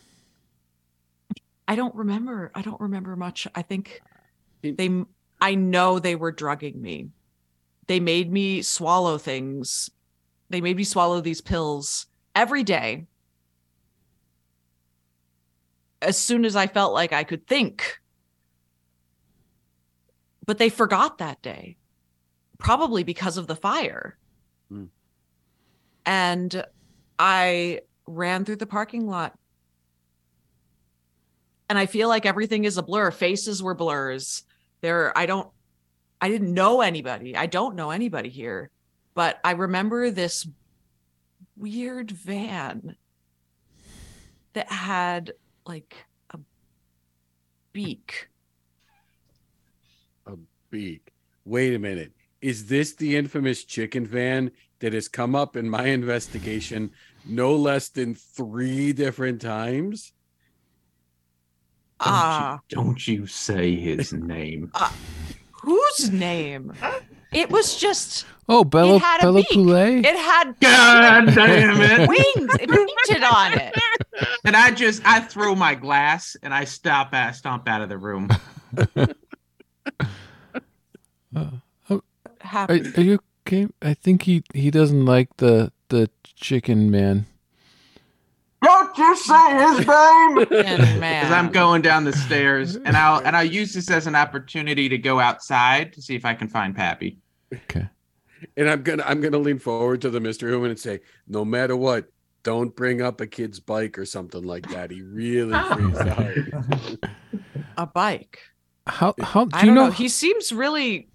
[1.67, 2.51] I don't remember.
[2.55, 3.47] I don't remember much.
[3.53, 4.01] I think
[4.61, 5.03] they
[5.41, 7.09] I know they were drugging me.
[7.88, 9.89] They made me swallow things.
[10.49, 13.07] They made me swallow these pills every day.
[16.01, 17.99] As soon as I felt like I could think.
[20.45, 21.77] But they forgot that day,
[22.57, 24.17] probably because of the fire.
[24.69, 24.86] Hmm.
[26.05, 26.65] And
[27.19, 29.38] I ran through the parking lot.
[31.69, 33.11] And I feel like everything is a blur.
[33.11, 34.43] Faces were blurs.
[34.82, 35.49] There, I don't,
[36.22, 37.36] I didn't know anybody.
[37.36, 38.69] I don't know anybody here.
[39.15, 40.47] But I remember this
[41.57, 42.95] weird van
[44.53, 45.34] that had
[45.65, 45.95] like
[46.30, 46.39] a
[47.74, 48.30] beak.
[50.28, 50.34] A
[50.69, 51.11] beak.
[51.43, 52.13] Wait a minute.
[52.41, 56.91] Is this the infamous chicken van that has come up in my investigation
[57.26, 60.13] no less than three different times?
[61.99, 64.72] Don't, Ah, don't you say his name.
[65.62, 66.74] Whose name?
[67.32, 69.49] It was just, Oh, Bella had a Bella beak.
[69.51, 70.05] Poulet.
[70.05, 72.09] it had God damn it.
[72.09, 72.53] wings.
[72.59, 73.74] It painted on it.
[74.43, 77.97] And I just I throw my glass and I stop at stomp out of the
[77.97, 78.30] room.
[82.53, 83.68] Are, are you okay?
[83.82, 87.26] I think he he doesn't like the the chicken man.
[88.64, 90.36] Don't you say his name.
[90.99, 91.24] Man.
[91.24, 94.88] Because I'm going down the stairs and I'll and I'll use this as an opportunity
[94.89, 97.18] to go outside to see if I can find Pappy.
[97.53, 97.88] Okay.
[98.57, 101.76] And I'm gonna I'm gonna lean forward to the mystery woman and say, no matter
[101.76, 102.05] what,
[102.43, 104.91] don't bring up a kid's bike or something like that.
[104.91, 107.01] He really freaks out.
[107.78, 108.39] a bike.
[108.88, 109.86] How how do I you don't know?
[109.86, 109.91] know.
[109.91, 111.07] He seems really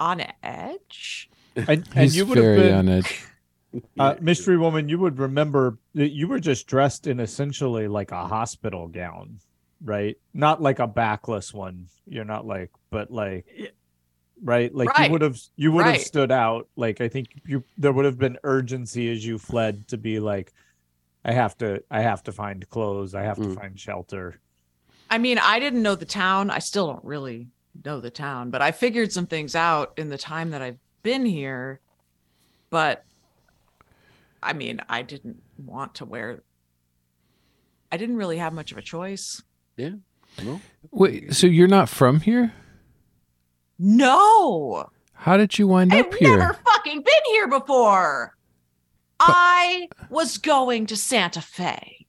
[0.00, 1.30] on edge.
[1.56, 3.24] And, and He's you would have very been on edge.
[3.98, 4.88] Uh, mystery woman.
[4.88, 9.38] You would remember that you were just dressed in essentially like a hospital gown,
[9.82, 10.16] right?
[10.34, 11.86] Not like a backless one.
[12.06, 13.46] You're not like, but like,
[14.42, 14.74] right?
[14.74, 15.06] Like Right.
[15.06, 16.00] you would have you would have Right.
[16.00, 16.68] stood out.
[16.76, 20.52] Like I think you there would have been urgency as you fled to be like,
[21.24, 23.14] I have to I have to find clothes.
[23.14, 23.54] I have to Mm.
[23.54, 24.40] find shelter.
[25.10, 26.50] I mean, I didn't know the town.
[26.50, 27.48] I still don't really
[27.84, 31.24] know the town, but I figured some things out in the time that I've been
[31.24, 31.80] here.
[32.70, 33.04] But
[34.42, 36.42] I mean, I didn't want to wear.
[37.90, 39.42] I didn't really have much of a choice.
[39.76, 40.60] No?
[40.90, 42.52] Wait, so you're not from here?
[43.78, 46.36] No, How did you wind I've up here?
[46.36, 48.34] never fucking been here before.
[49.20, 52.06] I was going to Santa Fe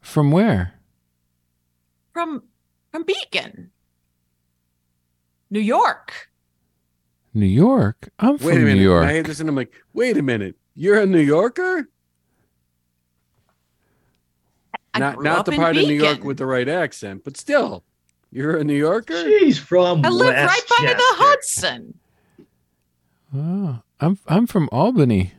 [0.00, 0.74] From where?
[2.12, 2.42] from
[2.90, 3.70] from Beacon,
[5.50, 6.28] New York.
[7.32, 8.10] New York.
[8.18, 8.74] I'm from Wait a minute.
[8.76, 9.06] New York.
[9.06, 10.56] I hear this and I'm like, wait a minute.
[10.80, 11.90] You're a New Yorker?
[14.94, 17.84] I not not the part of New York with the right accent, but still,
[18.32, 19.22] you're a New Yorker.
[19.24, 21.98] She's from I live right by the Hudson.
[23.36, 25.34] Oh, I'm I'm from Albany.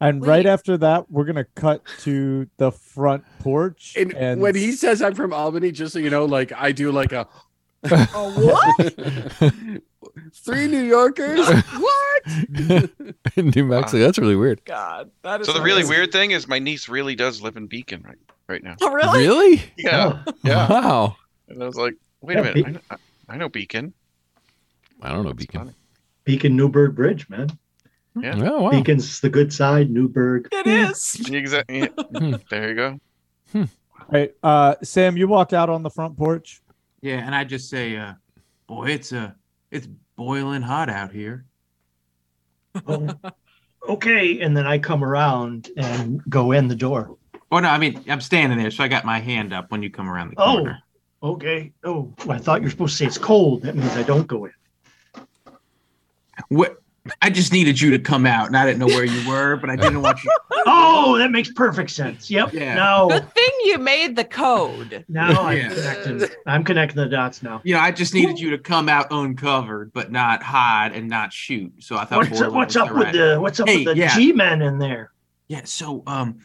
[0.00, 0.26] And Wait.
[0.26, 3.96] right after that, we're gonna cut to the front porch.
[3.98, 6.90] And, And, when he says I'm from Albany, just so you know, like I do
[6.90, 7.28] like a,
[7.82, 9.52] a what?
[10.34, 11.46] three New Yorkers.
[11.76, 12.90] what?
[13.36, 13.98] New Mexico.
[13.98, 14.64] That's really weird.
[14.64, 15.96] God, that is So the really amazing.
[15.96, 18.16] weird thing is my niece really does live in Beacon right
[18.48, 18.76] right now.
[18.80, 19.20] Oh, really?
[19.26, 19.62] Really?
[19.76, 20.68] Yeah, Oh, yeah.
[20.68, 21.16] Wow.
[21.48, 22.80] And I was like, wait Yeah, a minute, I know,
[23.30, 23.92] I know Beacon.
[25.02, 25.60] I don't know That's Beacon.
[25.60, 25.74] funny.
[26.24, 27.48] Beacon Newburgh Bridge, man.
[28.20, 28.34] Yeah.
[28.42, 28.70] Oh wow.
[28.70, 29.90] Beacon's the good side.
[29.90, 30.48] Newburgh.
[30.50, 31.20] It is.
[31.30, 31.86] Exactly.
[31.86, 32.34] Hmm.
[32.50, 33.00] there you go.
[34.10, 36.62] Right, uh, Sam, you walk out on the front porch.
[37.02, 38.14] Yeah, and I just say, uh,
[38.66, 39.32] boy, it's uh
[39.70, 39.86] it's
[40.18, 41.44] boiling hot out here.
[42.86, 43.08] Oh,
[43.88, 47.16] okay, and then I come around and go in the door.
[47.50, 49.90] Oh no, I mean I'm standing there, so I got my hand up when you
[49.90, 50.82] come around the oh, corner.
[51.22, 51.72] Oh, okay.
[51.84, 53.62] Oh, I thought you were supposed to say it's cold.
[53.62, 54.52] That means I don't go in.
[56.48, 56.82] What
[57.22, 59.70] I just needed you to come out, and I didn't know where you were, but
[59.70, 60.30] I didn't want you.
[60.70, 62.30] Oh, that makes perfect sense.
[62.30, 62.52] Yep.
[62.52, 62.74] Yeah.
[62.74, 65.04] Now, Good thing you made the code.
[65.08, 65.68] now I'm Yeah.
[65.68, 66.28] connecting.
[66.46, 67.62] I'm connecting the dots now.
[67.64, 71.32] You know, I just needed you to come out uncovered, but not hide and not
[71.32, 71.72] shoot.
[71.78, 72.28] So I thought.
[72.28, 73.12] What's up, what's up with right.
[73.14, 74.14] the what's up Hey, with the yeah.
[74.14, 75.12] G-men in there?
[75.46, 76.40] Yeah, so um,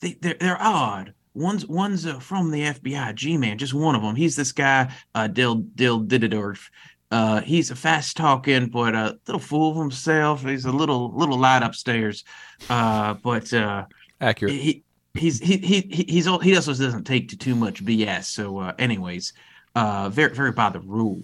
[0.00, 1.14] they they're, they're odd.
[1.34, 4.16] One's one's uh, from the FBI, G-man, just one of them.
[4.16, 6.68] He's this guy, uh, Dil Dil Dididorf.
[7.10, 10.44] Uh, he's a fast talking, but a little fool of himself.
[10.44, 12.24] He's a little little light upstairs,
[12.68, 13.86] uh, but uh,
[14.20, 14.52] Accurate.
[14.54, 14.84] he
[15.14, 18.24] he's he he he- he's he also doesn't take to too much BS.
[18.24, 19.32] So, uh, anyways,
[19.74, 21.22] uh, very very by the rules.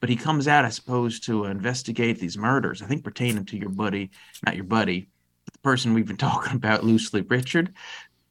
[0.00, 2.82] But he comes out, I suppose, to uh, investigate these murders.
[2.82, 4.10] I think pertaining to your buddy,
[4.44, 5.08] not your buddy,
[5.44, 7.72] but the person we've been talking about loosely, Richard.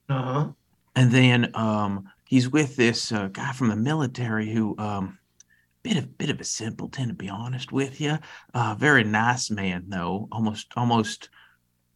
[0.10, 0.48] Uh huh.
[0.96, 5.18] And then um, he's with this uh, guy from the military who um,
[5.84, 8.18] bit of bit of a simpleton to be honest with you.
[8.54, 11.30] Uh, very nice man though, almost almost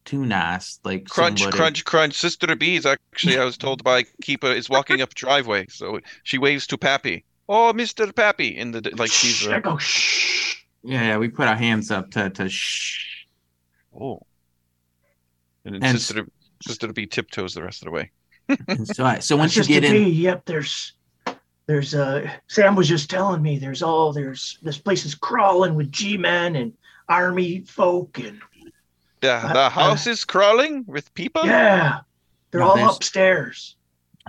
[0.05, 0.79] too nice.
[0.83, 2.13] Like Crunch, somebody- crunch, crunch.
[2.15, 5.65] Sister Bees, actually, I was told by Keeper, is walking up driveway.
[5.69, 7.25] So she waves to Pappy.
[7.49, 8.15] Oh, Mr.
[8.15, 8.55] Pappy.
[8.57, 10.57] In the like she's Shh, uh, go shh.
[10.83, 13.25] Yeah, yeah, we put our hands up to to shh.
[13.99, 14.19] oh.
[15.63, 16.27] And then And- Sister
[16.63, 18.11] Sister Bee tiptoes the rest of the way.
[18.67, 20.93] And so I, so once you get to in, be, yep, there's
[21.67, 25.91] there's uh Sam was just telling me there's all there's this place is crawling with
[25.91, 26.73] G men and
[27.09, 28.39] army folk and
[29.21, 31.45] The, Uh, the uh, house is crawling with people?
[31.45, 32.01] yeah.
[32.51, 33.75] They're No, all upstairs.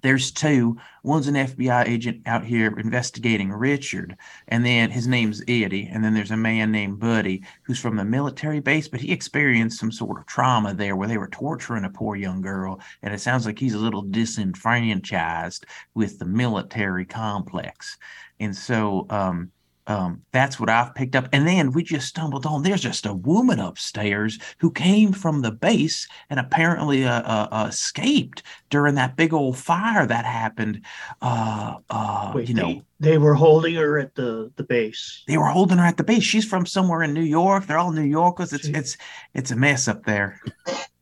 [0.02, 0.76] There's two.
[1.02, 4.16] One's an FBI agent out here investigating Richard,
[4.48, 8.04] and then his name's Eddie, and then there's a man named Buddy who's from the
[8.04, 11.90] military base, but he experienced some sort of trauma there where they were torturing a
[11.90, 17.96] poor young girl, and it sounds like he's a little disenfranchised with the military complex,
[18.40, 19.50] and so um.
[19.88, 21.28] Um, that's what I've picked up.
[21.32, 25.52] And then we just stumbled on there's just a woman upstairs who came from the
[25.52, 30.82] base and apparently uh, uh, uh, escaped during that big old fire that happened.
[31.22, 35.22] Uh, uh, Wait, you know, they, they were holding her at the the base.
[35.28, 36.24] they were holding her at the base.
[36.24, 37.66] She's from somewhere in New York.
[37.66, 38.52] They're all New Yorkers.
[38.52, 38.74] It's Gee.
[38.74, 38.96] it's
[39.34, 40.40] it's a mess up there.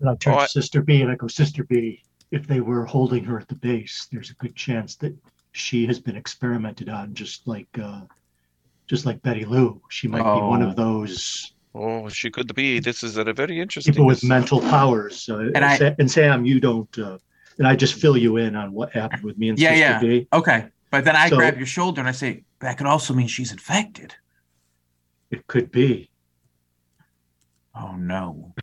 [0.01, 2.85] And I turn Oh, to Sister B and I go, Sister B, if they were
[2.85, 5.17] holding her at the base, there's a good chance that
[5.53, 8.01] she has been experimented on, just like uh,
[8.87, 9.81] just like Betty Lou.
[9.91, 12.79] She might be one of those Oh, she could be.
[12.79, 13.93] This is a very interesting.
[13.95, 15.29] people with mental powers.
[15.29, 16.97] Uh, And I- Sa- and Sam, you don't.
[16.97, 17.19] Uh,
[17.59, 20.21] and I just fill you in on what happened with me and Yeah, Sister yeah.
[20.21, 20.29] B.
[20.33, 23.27] Okay, but then I So- grab your shoulder and I say that could also mean
[23.27, 24.15] she's infected.
[25.33, 26.11] It could be.
[27.75, 28.55] Oh no.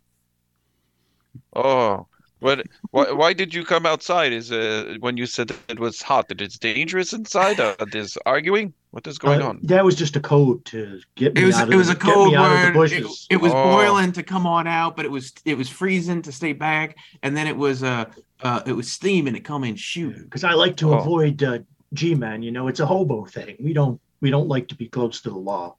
[1.54, 2.06] Oh,
[2.40, 2.64] what?
[2.92, 3.12] Why?
[3.12, 4.32] Why did you come outside?
[4.32, 6.28] Is uh when you said it was hot?
[6.28, 7.60] That it's dangerous inside?
[7.60, 8.72] Uh, there's arguing.
[8.92, 9.60] What is going Uh, on?
[9.62, 11.94] That was just a code to get me It was out of it was the,
[11.94, 12.92] a get me cold out of the word.
[12.92, 13.62] It, it was Oh.
[13.64, 17.34] boiling to come on out, but it was it was freezing to stay back, and
[17.36, 18.04] then it was uh
[18.42, 20.16] uh it was steaming to come in shoot.
[20.24, 20.98] because I like to Oh.
[20.98, 21.58] avoid uh,
[21.94, 22.42] G-men.
[22.42, 23.56] You know, it's a hobo thing.
[23.58, 25.76] We don't we don't like to be close to the law.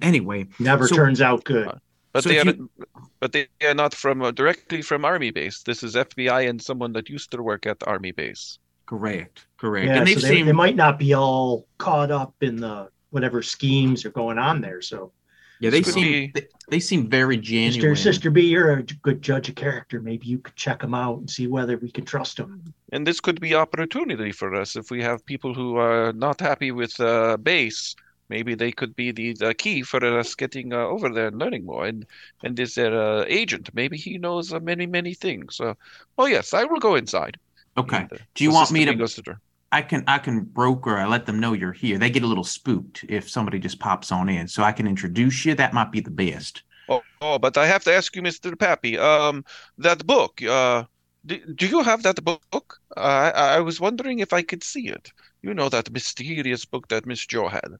[0.00, 1.68] Anyway, Never So- turns out good.
[2.12, 2.70] But so they are, you-
[3.18, 5.64] but they are not from uh, directly from army base.
[5.64, 8.60] This is FBI and someone that used to work at the army base.
[8.86, 9.86] Correct, correct.
[9.86, 12.88] Yeah, and so they've they, seen they might not be all caught up in the
[13.10, 14.82] whatever schemes are going on there.
[14.82, 15.12] So,
[15.60, 17.96] yeah they Could seem they, they seem very Sister, genuine.
[17.96, 20.00] Sister B, you're a good judge of character.
[20.00, 22.74] Maybe you could check them out and see whether we can trust them.
[22.92, 26.70] And this could be opportunity for us if we have people who are not happy
[26.70, 27.94] with uh, base.
[28.28, 31.66] Maybe they could be the, the key for us getting uh, over there and learning
[31.66, 31.86] more.
[31.86, 32.06] And
[32.42, 33.70] and is their uh, agent?
[33.74, 35.60] Maybe he knows uh, many many things.
[35.60, 35.74] Uh,
[36.18, 37.38] oh yes, I will go inside.
[37.76, 38.06] Okay.
[38.10, 38.94] And, Do you want me to?
[38.94, 39.36] goes to.
[39.72, 40.96] I can I can broker.
[40.96, 41.98] I let them know you're here.
[41.98, 44.46] They get a little spooked if somebody just pops on in.
[44.46, 45.54] So I can introduce you.
[45.54, 46.62] That might be the best.
[46.88, 48.56] Oh, oh, but I have to ask you, Mr.
[48.58, 49.44] Pappy, um,
[49.78, 50.84] that book, uh,
[51.24, 52.78] do, do you have that book?
[52.96, 53.00] Uh,
[53.34, 55.10] I, I was wondering if I could see it.
[55.42, 57.78] You know that mysterious book that Miss Joe had.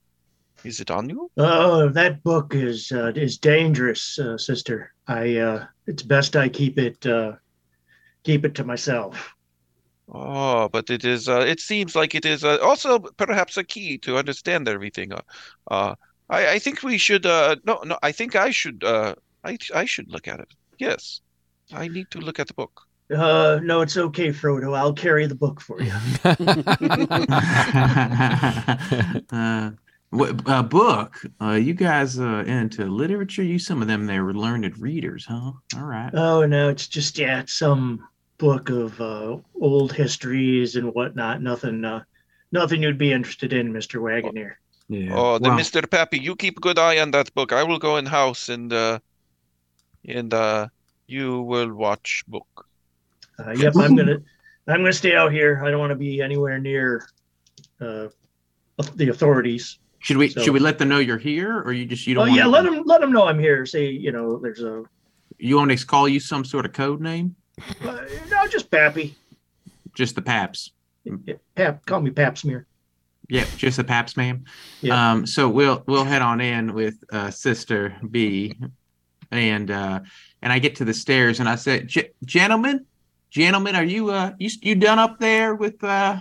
[0.65, 1.31] Is it on you?
[1.37, 4.95] Oh, that book is uh, is dangerous, uh, sister.
[5.07, 7.33] I uh, it's best I keep it uh,
[8.23, 9.34] keep it to myself.
[10.13, 13.99] Oh, but it is, uh, it seems like it is uh, also perhaps a key
[13.99, 15.13] to understand everything.
[15.13, 15.23] Uh,
[15.71, 15.95] uh,
[16.29, 19.87] I, I think we should, uh, no, no, I think I should, uh, I, I
[19.87, 20.49] should look at it.
[20.79, 21.21] Yes,
[21.73, 22.83] I need to look at the book.
[23.15, 24.77] Uh, no, it's okay, Frodo.
[24.77, 25.93] I'll carry the book for you.
[29.31, 29.71] uh,
[30.15, 31.21] what uh, book?
[31.41, 33.43] Uh, you guys uh, into literature?
[33.43, 35.53] You some of them they were learned readers, huh?
[35.77, 36.11] All right.
[36.15, 38.07] Oh no, it's just yeah, it's some
[38.39, 41.43] book of uh, old histories and whatnot.
[41.43, 42.03] Nothing, uh,
[42.53, 44.55] nothing you'd be interested in, Mister Wagoneer.
[44.89, 45.15] Yeah.
[45.15, 45.89] Oh, then Well, Mr.
[45.91, 47.53] Pappy, you keep a good eye on that book.
[47.53, 48.99] I will go in house and, uh,
[50.07, 50.69] and, uh,
[51.07, 52.67] you will watch book.
[53.39, 54.19] Uh, yep, I'm gonna,
[54.69, 55.63] I'm gonna stay out here.
[55.65, 57.07] I don't want to be anywhere near
[57.81, 58.09] uh,
[58.95, 59.79] the authorities.
[60.01, 62.25] should we so- should we let them know you're here, or you just you Oh
[62.27, 62.35] don't?
[62.35, 63.67] yeah, let them, let them know I'm here.
[63.67, 64.85] Say you know, there's a
[65.39, 67.35] You want to call you some sort of code name?
[67.83, 68.01] Uh,
[68.31, 69.15] no, just Pappy.
[69.95, 70.73] Just the Paps.
[71.05, 72.67] Yeah, Pap, call me Pap Smear.
[73.29, 74.45] Yeah, just the Paps, ma'am.
[74.81, 75.13] Yeah.
[75.13, 78.55] Um, so we'll we'll head on in with uh, Sister B,
[79.31, 80.01] and uh,
[80.43, 81.91] and I get to the stairs and I said,
[82.25, 82.85] "Gentlemen,
[83.31, 86.19] gentlemen, are you uh you you done up there with uh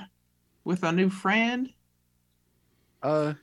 [0.64, 1.70] with a new friend?"
[3.02, 3.34] Uh,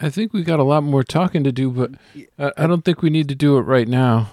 [0.00, 1.92] I think we got a lot more talking to do, but
[2.38, 4.30] I, I don't think we need to do it right now.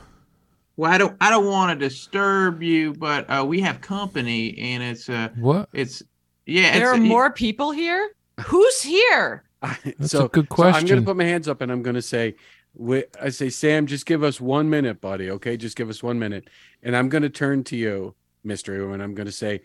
[0.77, 4.83] Well, I don't I don't want to disturb you, but uh, we have company, and
[4.83, 5.69] it's uh What?
[5.73, 6.03] it's
[6.45, 6.77] yeah.
[6.77, 8.11] There it's, are more people here?
[8.41, 9.43] Who's here?
[9.61, 11.95] That's so, a good so I'm going to put my hands up and I'm going
[11.95, 12.35] to say,
[12.77, 15.31] wi- I say, Sam, just give us one minute, buddy.
[15.31, 16.49] Okay, just give us one minute,
[16.83, 19.01] and I'm going to turn to you, Mystery Woman.
[19.01, 19.61] I'm going to say,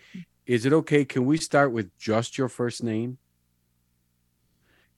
[0.47, 1.05] is it okay?
[1.05, 3.19] Can we start with just your first name?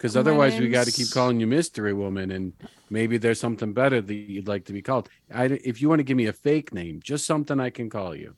[0.03, 2.53] Because My otherwise, we got to keep calling you Mystery Woman, and
[2.91, 5.09] maybe there's something better that you'd like to be called.
[5.33, 8.13] I, if you want to give me a fake name, just something I can call
[8.13, 8.35] you.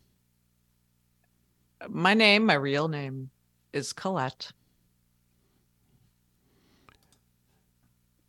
[1.89, 3.31] My name, my real name,
[3.73, 4.53] is Colette.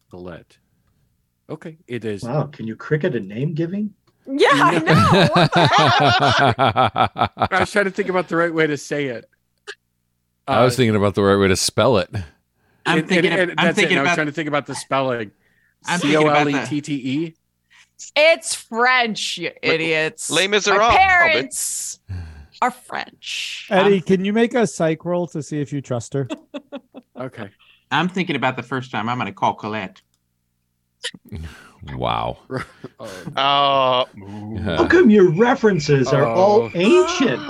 [0.10, 0.58] Colette.
[1.50, 2.24] Okay, it is.
[2.24, 3.94] Wow, can you cricket a name giving?
[4.26, 5.28] Yeah, I know.
[5.34, 7.52] What the heck?
[7.52, 9.30] I was trying to think about the right way to say it.
[10.48, 12.10] I was Uh, thinking about the right way to spell it.
[12.86, 13.32] I'm and- thinking.
[13.32, 13.82] and- of- and I'm that's it.
[13.82, 15.32] thinking And I was trying to think about the spelling.
[15.86, 17.36] I'm C thinking O about L the- E T T E.
[18.16, 20.30] It's French, you idiots.
[20.30, 20.94] Les My Miserables.
[20.96, 22.00] parents
[22.62, 23.68] are French.
[23.70, 26.28] Eddie, can you make a psych roll to see if you trust her?
[27.18, 27.50] Okay.
[27.92, 30.02] I'm thinking about the first time I'm going to call Colette.
[31.94, 32.38] Wow.
[33.00, 34.78] Oh, Oh, Yeah.
[34.78, 36.34] How come your references are Oh.
[36.34, 37.42] all ancient?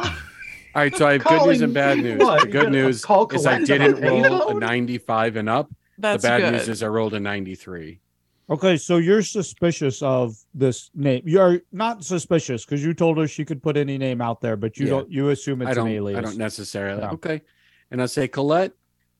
[0.75, 2.19] All right, so I have good news and bad news.
[2.21, 5.71] What, The good news is I didn't roll a 95 and up.
[5.97, 6.51] That's the bad good.
[6.53, 8.01] news is I rolled a 93.
[8.49, 11.23] Okay, so you're suspicious of this name.
[11.25, 14.77] You're not suspicious because you told her she could put any name out there, but
[14.77, 14.89] you Yeah.
[14.91, 15.11] don't.
[15.11, 16.17] You assume it's I don't an alias.
[16.17, 17.01] I don't necessarily.
[17.01, 17.11] Yeah.
[17.11, 17.41] Okay.
[17.89, 18.73] And I say Colette,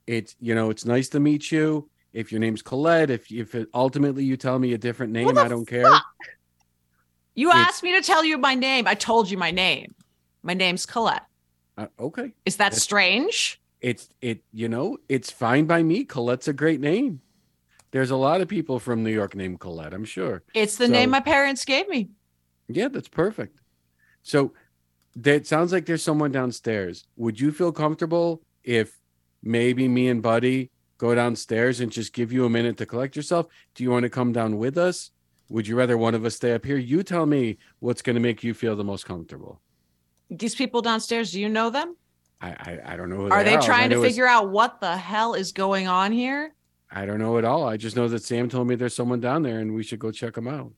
[0.05, 1.89] it's you know, it's nice to meet you.
[2.13, 5.47] If your name's Colette, if if it, ultimately you tell me a different name, I
[5.47, 5.89] don't care.
[7.33, 8.87] You It's- asked me to tell you my name.
[8.87, 9.95] I told you my name.
[10.43, 11.23] My name's Colette.
[11.77, 12.33] Uh, okay.
[12.45, 13.61] Is that That's- strange?
[13.81, 16.05] it's it you know it's fine by me.
[16.05, 17.21] Colette's a great name.
[17.91, 20.43] There's a lot of people from new york named colette i'm sure.
[20.53, 22.09] It's the So- name my parents gave me.
[22.67, 23.59] yeah that's perfect.
[24.23, 24.53] So
[25.17, 27.05] that sounds like there's someone downstairs.
[27.17, 28.99] Would you feel comfortable if
[29.43, 33.47] maybe me and buddy go downstairs and just give you a minute to collect yourself?
[33.75, 35.11] Do you want to come down with us?
[35.49, 36.77] Would you rather one of us stay up here?
[36.77, 39.61] You tell me what's going to make you feel the most comfortable
[40.29, 41.95] These people downstairs, do you know them?
[42.41, 44.27] i i, I don't know who Are they All I trying to know is- figure
[44.27, 46.53] out what the hell is going on here?
[46.91, 47.67] I don't know at all.
[47.67, 50.11] I just know that Sam told me there's someone down there and we should go
[50.11, 50.71] check them out.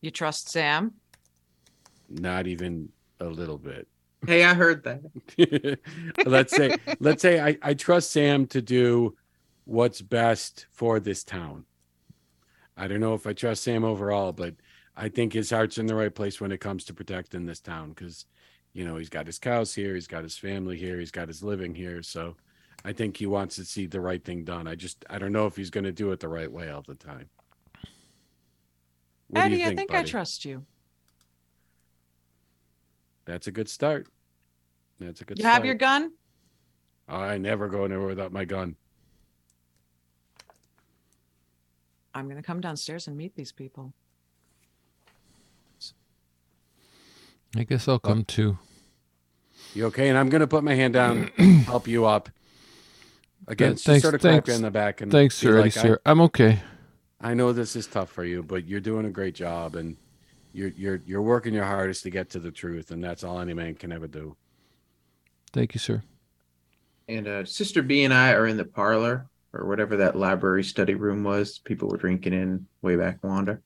[0.00, 0.92] You trust Sam?
[2.10, 3.86] Not even a little bit.
[4.26, 5.78] Hey, I heard that.
[6.26, 9.16] let's say let's say I, I trust Sam to do
[9.64, 11.64] what's best for this town.
[12.76, 14.54] I don't know if I trust Sam overall, but
[14.96, 17.90] I think his heart's in the right place when it comes to protecting this town
[17.90, 18.26] because
[18.72, 21.42] you know he's got his cows here, he's got his family here, he's got his
[21.42, 22.02] living here.
[22.02, 22.36] So
[22.84, 24.66] I think he wants to see the right thing done.
[24.66, 26.82] I just I don't know if he's going to do it the right way all
[26.86, 27.28] the time.
[29.28, 30.66] What do Eddie, you I think I trust you.
[33.24, 34.08] That's a good start.
[34.98, 35.38] That's a good start.
[35.38, 35.54] You start.
[35.54, 36.12] have your gun?
[37.08, 38.76] I never go anywhere without my gun.
[42.14, 43.94] I'm going to come downstairs and meet these people.
[47.56, 48.58] I guess I'll come too.
[49.74, 50.08] You okay?
[50.08, 51.30] And I'm gonna put my hand down,
[51.66, 52.28] help you up.
[53.48, 55.60] Again, just Thanks- sort of clap thanks- you in the back and Thanks, sir.
[55.60, 56.00] Like, sir.
[56.06, 56.60] I'm okay.
[57.20, 59.96] I, I know this is tough for you, but you're doing a great job, and
[60.52, 63.54] you're you're you're working your hardest to get to the truth, and that's all any
[63.54, 64.36] man can ever do.
[65.52, 66.02] Thank you, sir.
[67.08, 70.94] And uh, Sister B and I are in the parlor or whatever that library study
[70.94, 71.58] room was.
[71.58, 73.58] People were drinking in way back Wanda.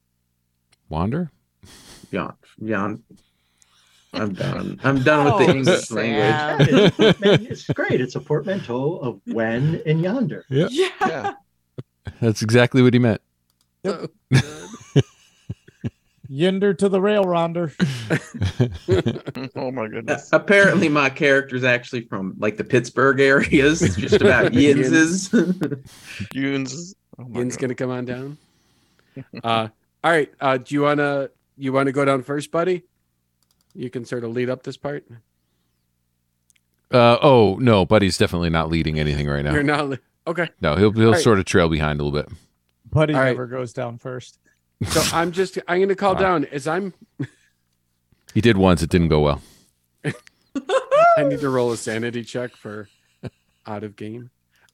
[0.88, 1.30] Wander?
[2.10, 2.34] Beyond,
[2.64, 3.02] beyond.
[4.16, 4.80] I'm done.
[4.82, 5.96] I'm done with the Oh, English Sam.
[6.58, 6.92] language.
[6.98, 8.00] It's, it's great.
[8.00, 10.44] It's a portmanteau of when and yonder.
[10.48, 10.68] Yeah.
[11.00, 11.32] yeah.
[12.20, 13.20] That's exactly what he meant.
[16.30, 17.72] Yinder to the rail ronder.
[19.56, 20.28] oh my Uh, goodness.
[20.32, 23.82] apparently, my character's actually from like the Pittsburgh areas.
[23.82, 25.30] It's just about Yinses.
[26.32, 26.94] Goons.
[27.18, 27.60] Oh Yin's God.
[27.62, 28.38] gonna come on down.
[29.42, 29.68] Uh,
[30.04, 30.30] all right.
[30.40, 32.82] Uh, do you wanna you wanna go down first, buddy?
[33.76, 35.04] You can sort of lead up this part.
[36.92, 39.52] Uh, oh no, Buddy's definitely not leading anything right now.
[39.52, 39.88] You're not.
[39.88, 39.98] li-
[40.28, 40.48] Okay.
[40.60, 41.22] No, he'll he'll All right.
[41.22, 42.28] sort of trail behind a little bit.
[42.90, 43.28] Buddy All right.
[43.28, 44.38] never goes down first.
[44.88, 46.20] So I'm just I'm gonna call Wow.
[46.20, 46.94] down as I'm
[48.34, 48.82] He did once.
[48.82, 49.40] It didn't go well.
[50.04, 52.88] I need to roll a sanity check for
[53.66, 54.30] out of game.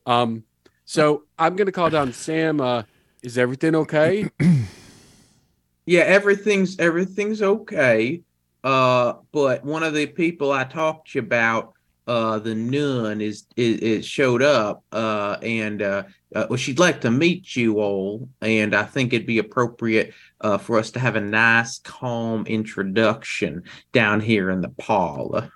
[0.06, 0.44] Um,
[0.84, 2.60] so I'm gonna call down Sam.
[2.60, 2.84] Uh,
[3.22, 4.30] is everything okay?
[5.86, 8.22] yeah, everything's everything's okay.
[8.64, 11.74] Uh, but one of the people I talked to you about,
[12.06, 14.84] uh, the nun is is, is showed up.
[14.92, 16.04] Uh, and uh,
[16.34, 20.58] uh, well, she'd like to meet you all, and I think it'd be appropriate uh
[20.58, 25.50] for us to have a nice, calm introduction down here in the parlor.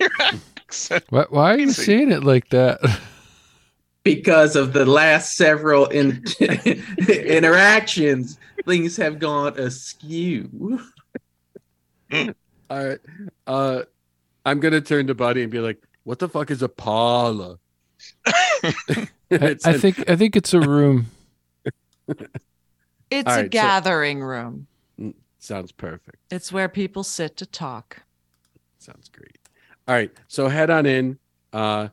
[1.08, 2.80] Why, why are you saying it like that?
[4.04, 6.22] because of the last several in-
[7.08, 10.80] interactions, things have gone askew.
[12.70, 12.98] All right.
[13.46, 13.82] Uh,
[14.44, 17.58] I'm gonna turn to Buddy and be like, "What the fuck is a parlor?"
[18.26, 21.06] I, I think I think it's a room.
[23.10, 24.66] It's All a right, so- gathering room.
[25.38, 26.16] sounds perfect.
[26.30, 28.02] It's where people sit to talk.
[28.78, 29.38] Sounds great.
[29.86, 31.18] All right, so head on in
[31.52, 31.88] uh,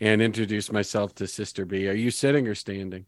[0.00, 1.88] and introduce myself to Sister B.
[1.88, 3.04] Are you sitting or standing?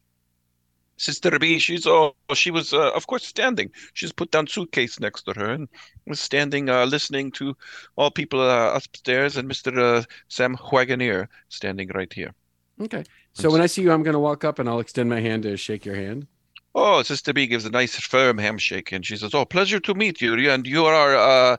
[0.99, 3.71] Sister B, she's oh, she was uh, of course standing.
[3.93, 5.69] She's put down suitcase next to her and
[6.07, 7.55] was standing, uh, listening to
[7.97, 12.33] all people uh, upstairs and Mister uh, Sam Wagoneer standing right here.
[12.81, 13.05] Okay.
[13.35, 15.57] So when I see you, I'm gonna walk up and I'll extend my hand to
[15.57, 16.27] shake your hand.
[16.75, 20.21] Oh, Sister B gives a nice firm handshake and she says, "Oh, pleasure to meet
[20.21, 20.51] you.
[20.51, 21.57] And you are uh,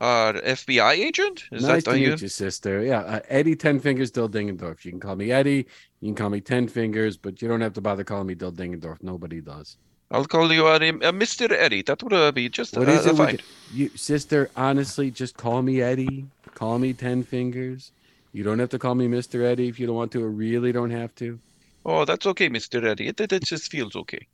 [0.00, 1.44] FBI agent?
[1.52, 2.82] Is nice that to uh, you?" meet you, sister.
[2.82, 4.84] Yeah, uh, Eddie Ten Fingers Dill Dingendorf.
[4.84, 5.66] You can call me Eddie.
[6.00, 8.52] You can call me Ten Fingers, but you don't have to bother calling me Dill
[8.52, 9.02] Dingendorf.
[9.02, 9.76] Nobody does.
[10.10, 11.50] I'll call you uh, uh, Mr.
[11.50, 11.82] Eddie.
[11.82, 13.16] That would uh, be just What uh, is it?
[13.16, 13.32] fine.
[13.32, 13.42] With
[13.72, 14.50] you, sister?
[14.56, 16.26] Honestly, just call me Eddie.
[16.54, 17.92] Call me Ten Fingers.
[18.32, 20.72] You don't have to call me Mister Eddie if you don't want to, or really
[20.72, 21.38] don't have to.
[21.84, 22.84] Oh, that's okay, Mr.
[22.84, 23.08] Eddie.
[23.08, 24.26] It, it, it just feels okay.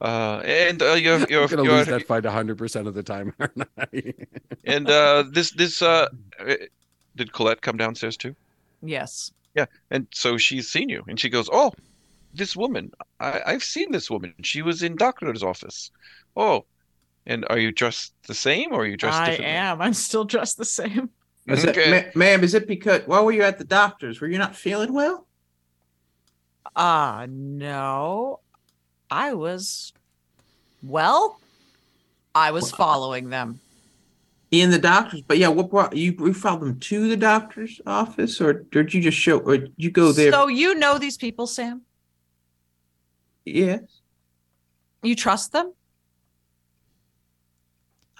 [0.00, 3.32] Uh, and uh, you're you're, gonna you're lose that fight 100 percent of the time,
[3.40, 4.14] aren't I?
[4.64, 6.08] and uh, this this uh,
[6.40, 6.54] uh,
[7.16, 8.34] did Colette come downstairs too?
[8.82, 9.32] Yes.
[9.54, 11.72] Yeah, and so she's seen you, and she goes, "Oh,
[12.32, 12.90] this woman.
[13.20, 14.34] I, I've seen this woman.
[14.42, 15.90] She was in doctor's office.
[16.36, 16.64] Oh,
[17.26, 19.82] and are you dressed the same, or are you dressed I am.
[19.82, 21.10] I'm still dressed the same.
[21.46, 24.20] Is it- ma- ma'am, is it because why were you at the doctor's?
[24.20, 25.26] Were you not feeling well?
[26.74, 28.40] Uh no.
[29.10, 29.92] I was
[30.82, 31.38] well,
[32.34, 33.60] I was following them.
[34.52, 36.14] In the doctor's, but yeah, what brought you?
[36.18, 39.38] You followed them to the doctor's office, or did you just show?
[39.38, 40.30] Or did you go there?
[40.30, 41.82] So you know these people, Sam?
[43.46, 43.80] yes.
[45.02, 45.72] You trust them?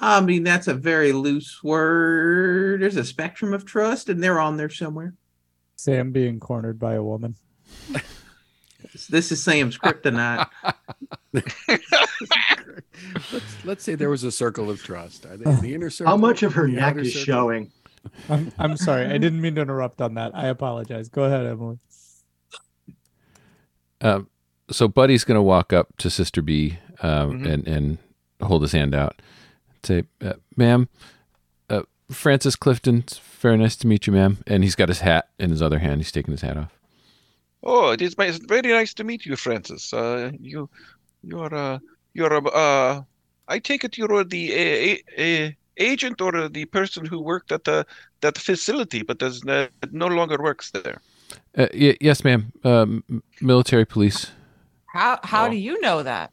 [0.01, 2.81] I mean, that's a very loose word.
[2.81, 5.15] There's a spectrum of trust, and they're on there somewhere.
[5.77, 7.37] Sam being cornered by a woman.
[9.09, 10.49] This is Sam's kryptonite.
[13.33, 15.27] let's let's say there was a circle of trust.
[15.27, 16.11] Are they in the inner circle?
[16.11, 17.25] How much of her neck is circle?
[17.25, 17.71] showing?
[18.29, 19.07] I'm I'm sorry.
[19.07, 20.33] I didn't mean to interrupt on that.
[20.35, 21.09] I apologize.
[21.09, 21.79] Go ahead, Emily.
[24.01, 24.29] Um,
[24.71, 27.47] so Buddy's going to walk up to Sister B um, Mhm.
[27.53, 27.99] and and
[28.41, 29.21] hold his hand out.
[29.69, 30.89] and Say, uh, "Ma'am,
[31.71, 32.99] uh, Francis Clifton.
[32.99, 35.79] It's very nice to meet you, ma'am." And he's got his hat in his other
[35.79, 36.01] hand.
[36.01, 36.73] He's taking his hat off.
[37.65, 39.93] Oh, it is my, it's very nice to meet you, Francis.
[39.93, 40.69] Uh, you,
[41.23, 41.79] you're, uh,
[42.15, 43.03] you're, uh,
[43.49, 47.87] I take it you're the a, a, agent or the person who worked at the
[48.21, 51.01] that facility, but does no, no longer works there.
[51.57, 52.53] Uh, y- yes, ma'am.
[52.65, 53.05] Um,
[53.41, 54.33] military police.
[54.87, 55.51] How how Oh.
[55.51, 56.31] do you know that?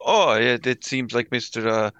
[0.00, 1.66] Oh, it, it seems like Mr.
[1.66, 1.90] Uh,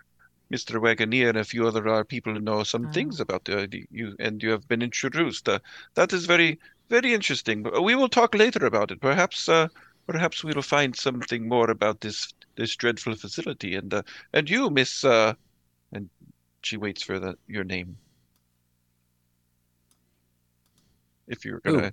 [0.51, 0.81] Mr.
[0.81, 2.93] Wagoneer and a few other uh, people know some Oh.
[2.93, 5.49] things about the, the, you, and you have been introduced.
[5.49, 5.59] Uh,
[5.95, 6.59] that is very,
[6.89, 7.65] very interesting.
[7.83, 9.01] We will talk later about it.
[9.01, 9.69] Perhaps, uh,
[10.09, 13.77] perhaps we will find something more about this this dreadful facility.
[13.77, 14.03] And uh,
[14.33, 15.35] and you, Miss, uh,
[15.93, 16.09] and
[16.63, 17.97] she waits for the your name.
[21.29, 21.93] If you're gonna,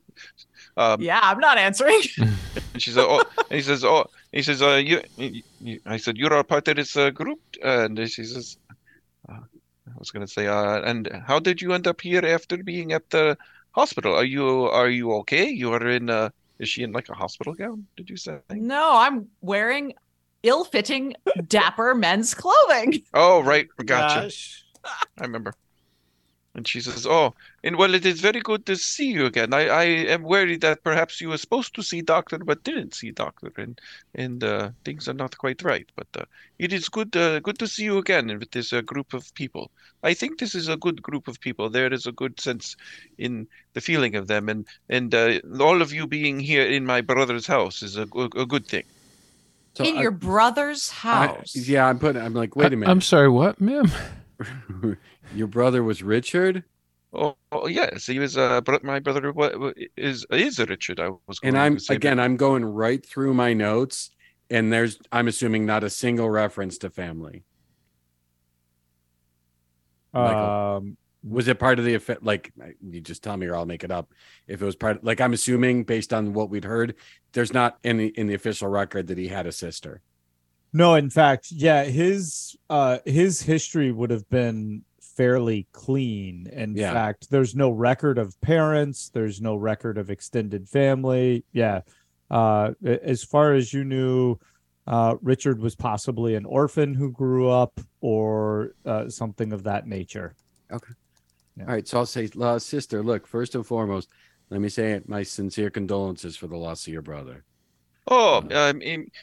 [0.77, 2.01] um, Yeah, I'm not answering.
[2.17, 5.97] and she said, "Oh," and he says, "Oh," he says, "Uh, you, you, you-" I
[5.97, 8.57] said, "You're a part of this uh, group," and she says,
[9.27, 9.43] uh,
[9.91, 13.09] "I was gonna say, uh, and how did you end up here after being at
[13.09, 13.37] the
[13.71, 14.15] hospital?
[14.15, 15.49] Are you are you okay?
[15.49, 16.29] You are in uh,
[16.59, 17.85] is she in like a hospital gown?
[17.97, 18.39] Did you say?
[18.51, 19.93] no, I'm wearing
[20.43, 21.15] ill-fitting,
[21.47, 23.01] dapper men's clothing.
[23.13, 24.21] Oh, right, gotcha.
[24.21, 24.63] Gosh.
[25.17, 25.55] I remember."
[26.55, 27.33] And she says, "Oh,
[27.65, 29.53] and well, it is very good to see you again.
[29.53, 29.83] I, I
[30.15, 33.79] am worried that perhaps you were supposed to see doctor but didn't see doctor, and
[34.15, 35.85] and uh, things are not quite right.
[35.97, 36.23] But uh,
[36.57, 39.69] it is good, uh, good to see you again with this uh, group of people.
[40.01, 41.69] I think this is a good group of people.
[41.69, 42.77] There is a good sense
[43.17, 47.01] in the feeling of them, and and uh, all of you being here in my
[47.01, 48.85] brother's house is a, a, a good thing.
[49.75, 51.53] So in I- your brother's I- house.
[51.53, 52.21] yeah, I'm putting.
[52.21, 52.89] I'm like, wait a minute.
[52.89, 53.27] I'm sorry.
[53.29, 53.91] What, ma'am?
[55.35, 56.63] Your brother was Richard,
[57.13, 58.37] Oh, oh yes, he was.
[58.37, 60.99] Uh, my brother wa- wa- is is a Richard.
[60.99, 61.97] I was and I'm to say that.
[61.97, 62.19] again.
[62.19, 64.11] I'm going right through my notes,
[64.49, 64.99] and there's.
[65.13, 67.45] I'm assuming not a single reference to family.
[70.13, 70.49] Michael.
[70.49, 72.23] Um, Was it part of the effect?
[72.23, 72.51] Like
[72.85, 74.11] you just tell me, or I'll make it up.
[74.47, 76.95] If it was part, like I'm assuming based on what we'd heard,
[77.31, 80.01] there's not in the in the official record that he had a sister.
[80.75, 86.47] No, in fact, yeah, his uh his history would have been fairly clean.
[86.51, 86.91] In Yeah.
[86.91, 91.45] fact, there's no record of parents, there's no record of extended family.
[91.53, 91.81] Yeah.
[92.29, 94.37] Uh, as far as you knew,
[94.87, 100.35] uh, Richard was possibly an orphan who grew up or uh, something of that nature.
[100.69, 100.93] Okay.
[101.61, 104.09] All right, so I'll say, uh, sister, look, first and foremost,
[104.49, 107.45] let me say it, my sincere condolences for the loss of your brother.
[108.07, 108.81] Oh, um,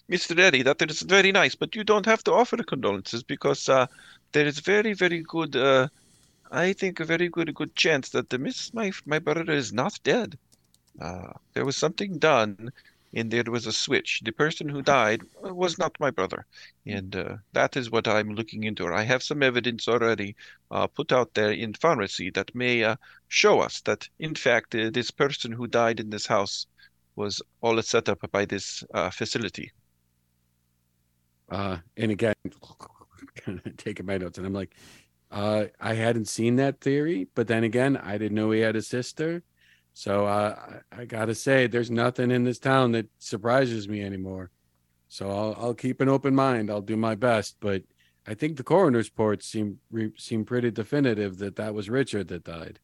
[0.08, 0.38] Mr.
[0.40, 3.86] Eddie, that is very nice, but you don't have to offer condolences because uh,
[4.32, 5.88] there is very, very good, uh,
[6.50, 9.98] I think, a very good, good chance that the miss my my brother is not
[10.04, 10.38] dead.
[11.00, 12.70] Uh, there was something done,
[13.14, 14.20] and there was a switch.
[14.24, 16.46] The person who died was not my brother,
[16.86, 18.86] and uh, that is what I'm looking into.
[18.92, 20.36] I have some evidence already
[20.70, 22.96] uh, put out there in pharmacy that may uh,
[23.28, 26.66] show us that, in fact, this person who died in this house
[27.16, 29.70] was all set up by this uh, facility.
[31.50, 32.34] Uh, and again,
[33.76, 34.74] taking my notes, and I'm like,
[35.30, 38.82] uh, I hadn't seen that theory, but then again, I didn't know he had a
[38.82, 39.42] sister.
[39.94, 44.50] So uh, I, I gotta say, there's nothing in this town that surprises me anymore.
[45.08, 46.70] So I'll, I'll keep an open mind.
[46.70, 47.82] I'll do my best, but
[48.26, 52.44] I think the coroner's reports seem re, seem pretty definitive that that was Richard that
[52.44, 52.78] died.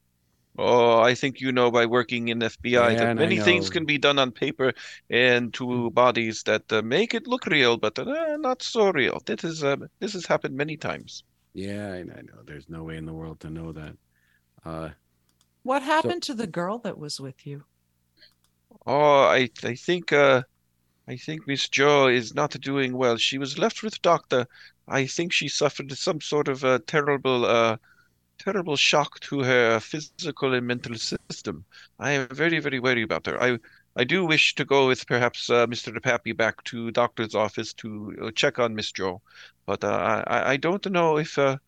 [0.59, 3.97] Oh, I think you know by working in FBI Yeah, that many things can be
[3.97, 4.75] done on paper
[5.09, 9.21] and to bodies that uh, make it look real, but uh, not so real.
[9.25, 11.25] This is uh, this has happened many times.
[11.55, 12.43] Yeah, I, I know.
[12.45, 13.97] There's no way in the world to know that.
[14.65, 14.91] Uh,
[15.63, 17.67] What happened to the girl that was with you?
[18.87, 20.43] Oh, I I think uh,
[21.09, 23.17] I think Miss Joe is not doing well.
[23.19, 24.47] She was left with doctor.
[24.89, 27.79] I think she suffered some sort of a terrible uh,
[28.39, 31.65] terrible shock to her physical and mental system.
[31.99, 33.43] I am very, very worried about her.
[33.43, 33.59] I
[33.97, 36.01] I do wish to go with perhaps uh, Mr.
[36.01, 39.21] Pappy back to doctor's office to uh, check on Miss Joe,
[39.67, 41.59] but uh, I I don't know if uh,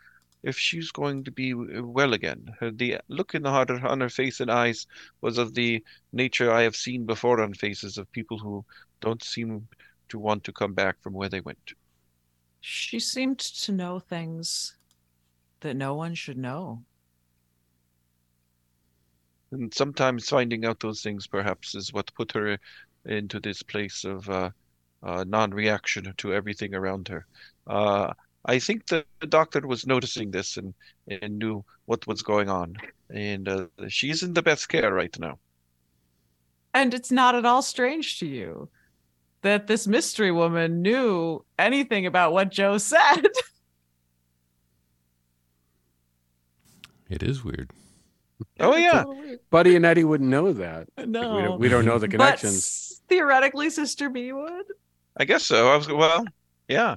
[0.43, 2.55] if she's going to be uh, well again.
[2.61, 4.87] Her, the look in the heart on her face and eyes
[5.21, 8.65] was of the nature I have seen before on faces of people who
[9.01, 9.69] don't seem
[10.11, 11.73] to want to come back from where they went.
[12.61, 14.77] She seemed to know things
[15.61, 16.83] that no one should know.
[19.53, 22.59] And sometimes finding out those things perhaps is what put her
[23.05, 24.51] into this place of uh,
[25.03, 27.27] uh, non-reaction to everything around her.
[27.67, 28.13] Uh,
[28.45, 30.73] I think the, the doctor was noticing this and,
[31.09, 32.77] and knew what was going on.
[33.13, 35.39] And uh, she's in the best care right now.
[36.73, 38.69] And it's not at all strange to you
[39.43, 43.23] that this mystery woman knew anything about what Joe said.
[47.11, 47.71] It is weird.
[48.59, 49.05] Oh yeah,
[49.51, 50.89] Buddy and Eddie wouldn't know that.
[50.97, 51.37] Like, no.
[51.37, 52.57] we, don't, we don't know the connections.
[52.57, 54.65] s- theoretically, Sister B would.
[55.17, 55.71] I guess so.
[55.71, 56.25] I was well,
[56.69, 56.97] yeah,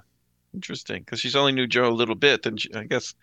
[0.53, 3.13] interesting because she's only knew Joe a little bit, and she, I guess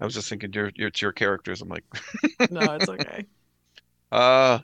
[0.00, 1.62] I was just thinking your your it's your characters.
[1.62, 1.84] I'm like,
[2.50, 3.24] No, it's okay.
[4.12, 4.58] uh,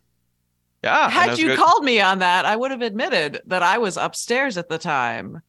[0.84, 1.08] yeah.
[1.08, 4.58] Had you good- called me on that, I would have admitted that I was upstairs
[4.58, 5.40] at the time.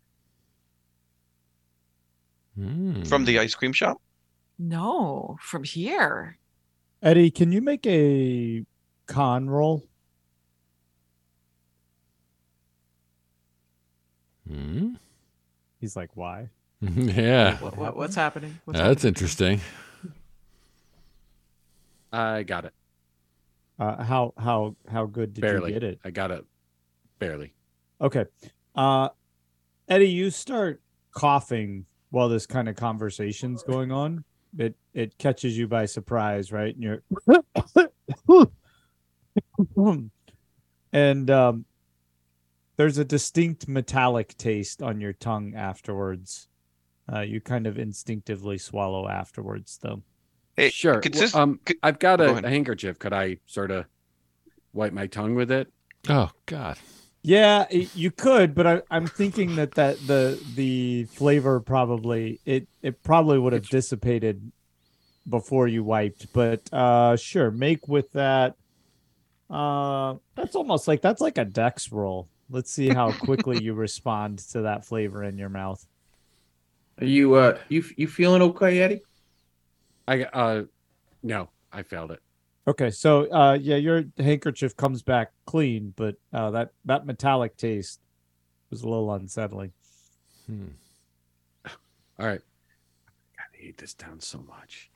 [2.56, 3.03] Hmm.
[3.03, 4.02] from the ice cream shop.
[4.59, 6.38] No, from here.
[7.01, 8.65] Eddie, can you make a
[9.05, 9.84] con roll?
[14.47, 14.95] Hmm?
[15.79, 16.49] He's like, why?
[16.81, 17.57] yeah.
[17.57, 18.59] What, what, what's happening?
[18.65, 19.09] What's That's happening?
[19.09, 19.61] interesting.
[22.11, 22.73] I got it.
[23.79, 25.71] Uh, how how how good did Barely.
[25.71, 25.99] you get it?
[26.03, 26.43] I got it.
[27.19, 27.53] Barely.
[28.01, 28.25] Okay.
[28.75, 29.09] Uh
[29.88, 30.81] Eddie, you start
[31.11, 34.23] coughing while this kind of conversation's going on.
[34.57, 36.76] It it catches you by surprise, right?
[36.76, 38.48] And you're
[40.94, 41.65] and um
[42.78, 46.48] there's a distinct metallic taste on your tongue afterwards.
[47.11, 50.03] Uh, you kind of instinctively swallow afterwards, though.
[50.56, 50.99] Hey, sure.
[50.99, 52.45] consist- Well, um, c- I've got a, ahead.
[52.45, 52.99] a handkerchief.
[52.99, 53.86] Could I sort of
[54.74, 55.72] wipe my tongue with it?
[56.07, 56.78] Oh God.
[57.28, 62.70] Yeah, it, you could, but I, I'm thinking that that the the flavor probably it
[62.82, 64.49] it probably would have It's- dissipated
[65.28, 66.32] before you wiped.
[66.32, 68.56] But uh, sure, make with that.
[69.49, 72.30] Uh, that's almost like that's like a dex roll.
[72.49, 75.86] Let's see how quickly you respond to that flavor in your mouth.
[77.02, 79.02] Are you uh you you feeling okay, Eddie?
[80.08, 80.64] I uh,
[81.24, 82.22] no, I failed it.
[82.68, 88.02] Okay, so uh, yeah, your handkerchief comes back clean, but uh, that that metallic taste
[88.69, 89.72] was a little unsettling.
[90.48, 90.68] Hmm.
[92.19, 92.41] All right.
[93.39, 94.91] I hate this town so much.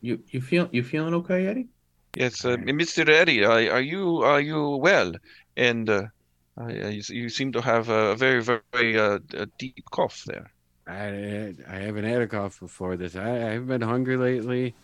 [0.00, 1.68] You you feel you feeling okay, Eddie?
[2.16, 2.66] Yes, uh, Alright.
[2.68, 3.06] Mr.
[3.08, 5.12] Eddie, are, are you are you well?
[5.58, 6.04] And uh,
[6.56, 9.18] I, I, you seem to have a very very uh,
[9.58, 10.50] deep cough there.
[10.86, 13.14] I I haven't had a cough before this.
[13.14, 14.74] I, I haven't been hungry lately.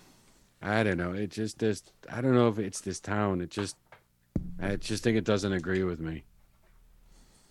[0.62, 1.12] I don't know.
[1.12, 3.40] It just just I don't know if it's this town.
[3.40, 3.76] It just
[4.60, 6.24] I just think it doesn't agree with me.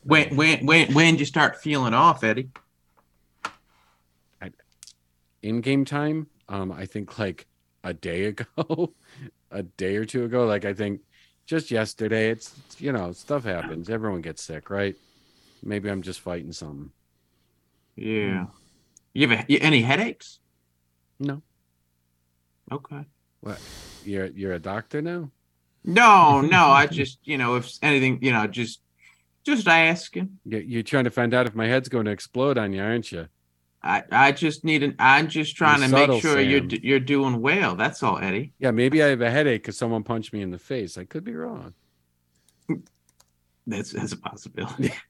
[0.04, 2.50] When when when when did you start feeling off, Eddie?
[5.42, 7.48] In game time, um, I think like
[7.86, 8.94] a day ago,
[9.52, 10.46] a day or two ago.
[10.46, 11.02] Like I think
[11.46, 12.30] just yesterday.
[12.30, 13.90] It's you know stuff happens.
[13.90, 14.96] Everyone gets sick, right?
[15.64, 16.92] Maybe I'm just fighting something.
[17.96, 18.48] Yeah.
[19.14, 20.40] You have a, any headaches?
[21.20, 21.42] No.
[22.72, 23.06] Okay.
[23.42, 23.60] What?
[24.04, 25.32] You're you're a doctor now?
[25.84, 26.66] No, no.
[26.68, 28.82] I just you know if anything you know just
[29.44, 30.40] just asking.
[30.46, 33.12] You're, you're trying to find out if my head's going to explode on you, aren't
[33.12, 33.28] you?
[33.82, 34.96] I, I just need an.
[35.00, 37.76] I'm just trying You're to make subtle, sure you're you're doing well.
[37.76, 38.52] That's all, Eddie.
[38.60, 40.98] Yeah, maybe I have a headache because someone punched me in the face.
[40.98, 41.74] I could be wrong.
[43.66, 44.94] That's that's a possibility.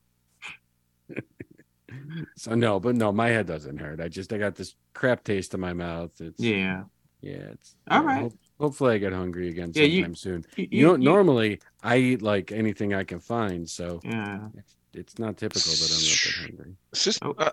[2.35, 3.99] So no, but no, my head doesn't hurt.
[3.99, 6.11] I just I got this crap taste in my mouth.
[6.19, 6.83] It's yeah.
[7.21, 7.31] Yeah.
[7.53, 8.21] It's All yeah, right.
[8.21, 10.45] hope- hopefully, I get hungry again Yeah, you- sometime soon.
[10.55, 14.47] You, You know, normally I eat like anything I can find, so Yeah.
[14.57, 16.75] it's, it's not typical that I'm not that hungry.
[16.93, 17.35] Sis- Oh.
[17.37, 17.51] uh,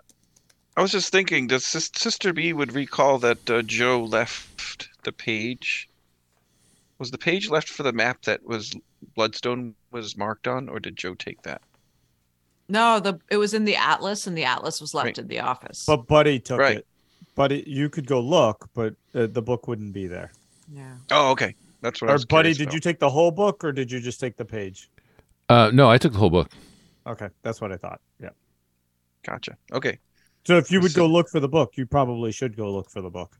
[0.77, 5.89] I was just thinking does Sister B would recall that uh, Joe left the page.
[6.99, 8.75] Was the page left for the map that was
[9.15, 11.63] Bloodstone was marked on, or did Joe take that?
[12.69, 15.19] No, the it was in the atlas, and the atlas was left Right.
[15.19, 15.85] in the office.
[15.87, 16.79] But Buddy took Right.
[16.79, 16.87] it.
[17.37, 20.33] Buddy, you could go look, but uh, the book wouldn't be there.
[20.73, 20.95] yeah.
[21.13, 21.55] Oh, okay.
[21.83, 22.75] That's what I Or was Buddy, did about.
[22.75, 24.91] you take the whole book or did you just take the page?
[25.49, 26.51] Uh, no, I took the whole book.
[27.07, 28.01] Okay, that's what I thought.
[28.19, 28.31] Yeah.
[29.23, 29.57] Gotcha.
[29.73, 29.99] Okay.
[30.47, 32.91] So if you would So- go look for the book, you probably should go look
[32.91, 33.39] for the book.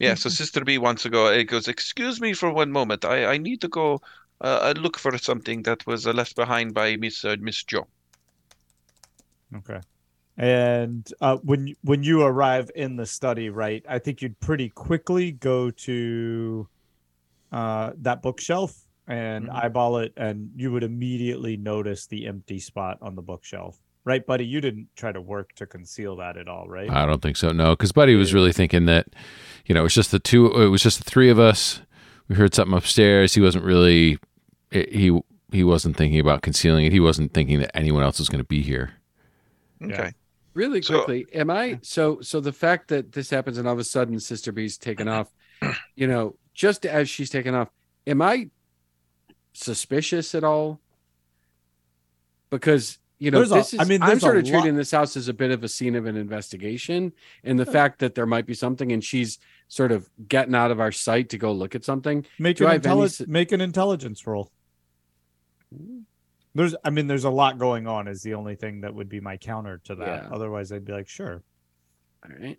[0.00, 0.14] Yeah.
[0.14, 1.28] So Sister B wants to go.
[1.28, 1.68] It goes.
[1.68, 3.04] Excuse me for one moment.
[3.04, 4.00] I I need to go.
[4.40, 7.86] Uh, uh, look for something that was uh, left behind by Miss uh, Miss Joe.
[9.54, 9.80] Okay.
[10.38, 13.84] And uh, when you- when you arrive in the study, right?
[13.88, 16.68] I think you'd pretty quickly go to
[17.52, 18.76] uh, that bookshelf
[19.06, 19.54] and Mhm.
[19.64, 24.44] eyeball it, and you would immediately notice the empty spot on the bookshelf, right, buddy?
[24.44, 26.90] You didn't try to work to conceal that at all, right?
[26.90, 27.52] I don't think so.
[27.52, 29.06] No, because Buddy was really thinking that,
[29.64, 30.46] you know, it was just the two.
[30.60, 31.80] It was just the three of us.
[32.28, 33.34] We heard something upstairs.
[33.34, 34.18] He wasn't really.
[34.72, 35.18] He
[35.52, 36.92] he wasn't thinking about concealing it.
[36.92, 38.94] He wasn't thinking that anyone else was going to be here.
[39.80, 40.12] Okay.
[40.56, 43.78] Really So- quickly, am I so so the fact that this happens and all of
[43.78, 45.20] a sudden Sister B's taken mm-hmm.
[45.66, 47.68] off, you know, just as she's taken off,
[48.06, 48.48] am I
[49.52, 50.80] suspicious at all?
[52.48, 54.92] Because you know, There's a- this is I mean, I'm sort of lot- treating this
[54.92, 57.12] house as a bit of a scene of an investigation,
[57.44, 59.38] and the fact that there might be something, and she's
[59.68, 62.24] sort of getting out of our sight to go look at something.
[62.38, 64.50] Make Do an I have any make an intelligence roll.
[66.56, 68.08] There's, I mean, there's a lot going on.
[68.08, 70.24] Is the only thing that would be my counter to that.
[70.24, 70.28] Yeah.
[70.32, 71.42] Otherwise, I'd be like, sure.
[72.24, 72.58] All right,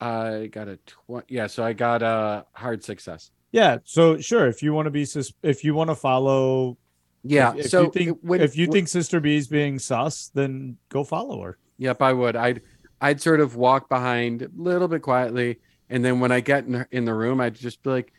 [0.00, 1.34] I got a twenty.
[1.34, 3.30] Yeah, so I got a hard success.
[3.52, 3.78] Yeah.
[3.84, 6.78] So sure, if you want to be, sus- if you want to follow
[7.22, 9.78] Yeah, If, if so you think when- if you when- think Sister B is being
[9.78, 11.58] sus, then go follow her.
[11.78, 12.34] Yep, I would.
[12.36, 12.62] I'd
[13.00, 15.60] I'd sort of walk behind a little bit quietly,
[15.90, 18.12] and then when I get in, in the room, I'd just be like,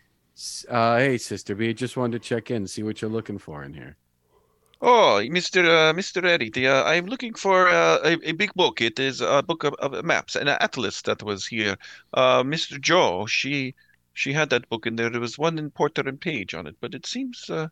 [0.69, 3.73] uh, "Hey, Sister B, just wanted to check in, see what you're looking for in
[3.73, 3.97] here."
[4.85, 5.63] Oh, Mr.
[5.65, 6.25] Uh, Mr.
[6.25, 8.81] Eddie, uh, I'm looking for uh, a, a big book.
[8.81, 11.77] It is a book of, of maps, an atlas that was here.
[12.13, 12.79] Uh, Mr.
[12.81, 13.75] Joe, she
[14.13, 15.09] she had that book in there.
[15.09, 17.69] There was one in Porter and Page on it, but it seems uh,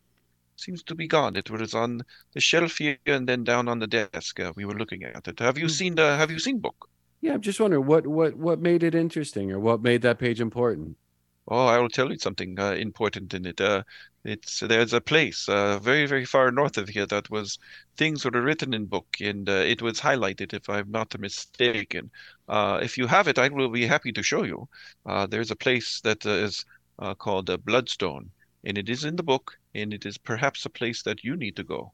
[0.56, 1.36] seems to be gone.
[1.36, 2.02] It was on
[2.32, 4.40] the shelf here and then down on the desk.
[4.40, 5.38] Uh, we were looking at it.
[5.38, 6.88] Have you seen the Have you seen book?
[7.20, 10.40] Yeah, I'm just wondering what what what made it interesting, or what made that page
[10.40, 10.96] important.
[11.46, 13.60] Oh, I will tell you something uh, important in it.
[13.60, 13.84] Uh,
[14.24, 17.58] it's there's a place uh, very very far north of here that was
[17.96, 22.10] things were written in book and uh, it was highlighted if I'm not mistaken.
[22.48, 24.68] Uh, if you have it, I will be happy to show you.
[25.06, 26.64] Uh, there's a place that is
[27.18, 28.32] called Bloodstone,
[28.64, 31.54] and it is in the book, and it is perhaps a place that you need
[31.56, 31.92] to go.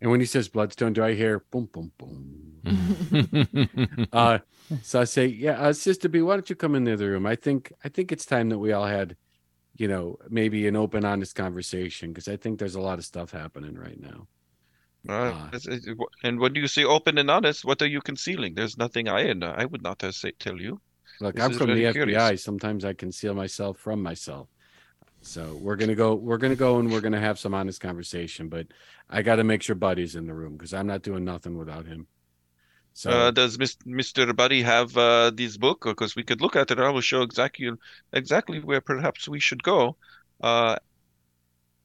[0.00, 2.42] And when he says Bloodstone, do I hear boom boom boom?
[4.12, 4.38] uh,
[4.82, 7.26] so I say, yeah, uh, Sister B, why don't you come in the other room?
[7.26, 9.16] I think I think it's time that we all had,
[9.76, 13.30] you know, maybe an open, honest conversation because I think there's a lot of stuff
[13.30, 14.26] happening right now.
[15.08, 18.54] Uh, it's- it's- and when you say open and honest, what are you concealing?
[18.54, 20.80] There's nothing I and I would not uh, say tell you.
[21.20, 21.94] Look, This I'm from the very FBI.
[22.12, 22.42] curious.
[22.44, 24.48] Sometimes I conceal myself from myself.
[25.26, 26.14] So we're gonna go.
[26.14, 28.48] We're gonna go and we're gonna have some honest conversation.
[28.48, 28.68] But
[29.10, 31.86] I got to make sure Buddy's in the room because I'm not doing nothing without
[31.86, 32.06] him.
[32.94, 34.34] So Uh, does Mr.
[34.34, 35.82] Buddy have uh, this book?
[35.84, 36.78] Because we could look at it.
[36.78, 37.70] I will show exactly
[38.12, 39.96] exactly where perhaps we should go.
[40.40, 40.76] Uh,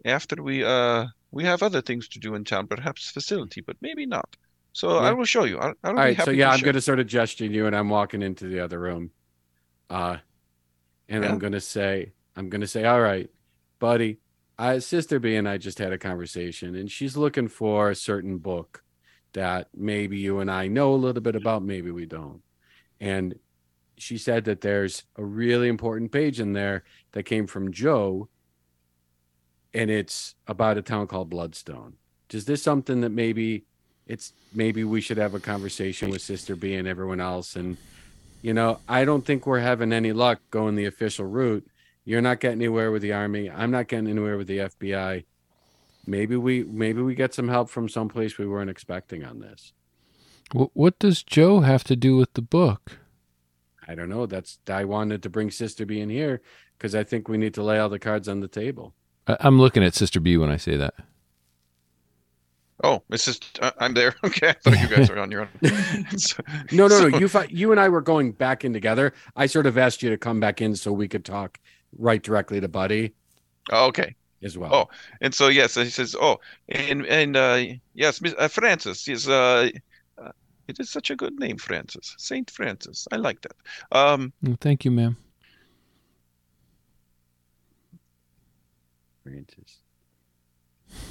[0.05, 4.05] after we uh we have other things to do in town, perhaps facility, but maybe
[4.05, 4.29] not.
[4.73, 5.59] So I will show you.
[5.59, 7.89] I, I All right, so yeah, I'm going to sort of gesture you, and I'm
[7.89, 9.11] walking into the other room,
[9.89, 10.17] uh,
[11.09, 11.29] and Yeah.
[11.29, 13.29] I'm going to say, I'm going to say, all right,
[13.77, 14.17] buddy,
[14.57, 18.39] I, Sister B and I just had a conversation, and she's looking for a certain
[18.39, 18.83] book
[19.33, 22.41] that maybe you and I know a little bit about, maybe we don't,
[22.99, 23.35] and
[23.95, 28.27] she said that there's a really important page in there that came from Joe,
[29.71, 31.93] and it's about a town called Bloodstone.
[32.31, 33.65] Is this something that maybe
[34.07, 37.55] it's maybe we should have a conversation with Sister B and everyone else?
[37.55, 37.77] And
[38.41, 41.67] you know, I don't think we're having any luck going the official route.
[42.03, 43.49] You're not getting anywhere with the army.
[43.49, 45.25] I'm not getting anywhere with the FBI.
[46.07, 49.73] Maybe we maybe we get some help from someplace we weren't expecting on this.
[50.53, 52.97] What does Joe have to do with the book?
[53.87, 54.25] I don't know.
[54.25, 56.41] That's I wanted to bring Sister B in here
[56.77, 58.93] because I think we need to lay all the cards on the table.
[59.27, 60.95] I- I'm looking at Sister B when I say that.
[62.83, 64.15] Oh, it's just uh, I'm there.
[64.23, 66.05] Okay, I thought you guys were on your own.
[66.17, 66.41] So-
[66.71, 67.17] No, no, so- no.
[67.19, 69.13] You fi- you and I were going back in together.
[69.35, 71.59] I sort of asked you to come back in so we could talk
[71.97, 73.13] right directly to Buddy
[73.71, 74.15] Oh, okay.
[74.43, 74.73] as well.
[74.73, 74.85] Oh,
[75.21, 76.37] and so yes, he says, "Oh,
[76.69, 77.61] and and uh,
[77.93, 79.69] yes, Miss uh, Francis is uh,
[80.21, 80.31] uh,
[80.67, 83.07] it is such a good name, Francis, Saint Francis.
[83.11, 83.55] I like that.
[83.91, 85.15] Um, Mm, Thank you, ma'am.
[89.23, 89.81] Francis.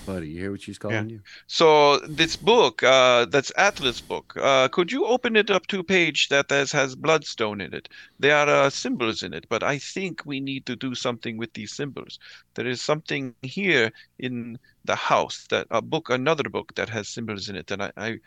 [0.07, 1.21] Buddy, you hear what she's calling you?
[1.47, 4.35] so this book, uh, that's Atlas book.
[4.37, 7.89] Uh, could you open it up to a page that has, has bloodstone in it?
[8.19, 11.53] There are uh, symbols in it, but I think we need to do something with
[11.53, 12.19] these symbols.
[12.55, 17.49] There is something here in the house that a book, another book that has symbols
[17.49, 18.19] in it, and I, I,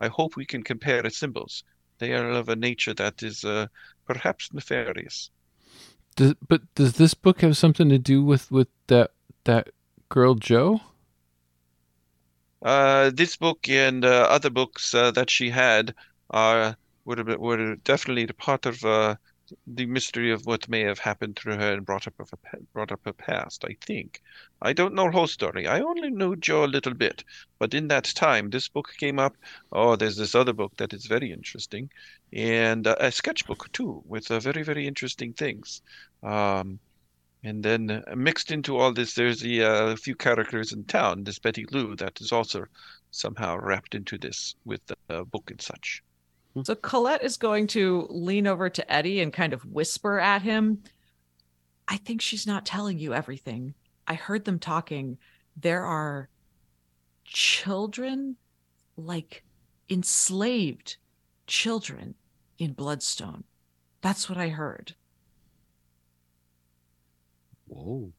[0.00, 1.64] I hope we can compare the symbols.
[1.98, 3.66] They are of a nature that is uh,
[4.06, 5.30] perhaps nefarious.
[6.14, 9.12] Does, but does this book have something to do with with that
[9.44, 9.68] that
[10.08, 10.80] girl Joe?
[12.66, 15.94] Uh, this book and uh, other books uh, that she had
[16.30, 16.76] are
[17.06, 18.84] been, were definitely part of
[19.66, 22.90] the mystery of what may have happened to her and brought up of pa- brought
[22.90, 23.64] up her past.
[23.64, 24.20] I think
[24.60, 25.68] I don't know her whole story.
[25.68, 27.22] I only knew Joe a little bit,
[27.60, 29.36] but in that time, this book came up.
[29.70, 31.90] Oh, there's this other book that is very interesting,
[32.32, 35.82] and uh, a sketchbook too with uh, very very interesting things.
[36.24, 36.80] Um,
[37.46, 41.38] and then uh, mixed into all this, there's the uh, few characters in town, this
[41.38, 42.64] Betty Lou, that is also
[43.10, 46.02] somehow wrapped into this with the uh, book and such.
[46.64, 50.82] So Colette is going to lean over to Eddie and kind of whisper at him.
[51.86, 53.74] I think she's not telling you everything.
[54.08, 55.18] I heard them talking.
[55.56, 56.28] There are
[57.24, 58.36] children,
[58.96, 59.44] like
[59.88, 60.96] enslaved
[61.46, 62.14] children
[62.58, 63.44] in Bloodstone.
[64.00, 64.94] That's what I heard.
[67.68, 68.12] Whoa.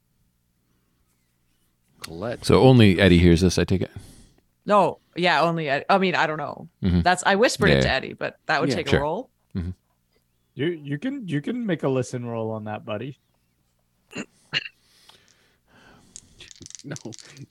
[2.01, 2.45] Colette.
[2.45, 3.57] So only Eddie hears this.
[3.57, 3.91] I take it.
[4.65, 5.85] No, yeah, only Eddie.
[5.89, 6.67] I mean, I don't know.
[6.83, 7.03] Mhm.
[7.03, 7.93] That's I whispered Yeah, it to yeah.
[7.95, 8.99] Eddie, but that would Yeah, take sure.
[8.99, 9.29] a roll.
[10.53, 13.19] You you can you can make a listen roll on that, buddy.
[16.83, 16.95] No,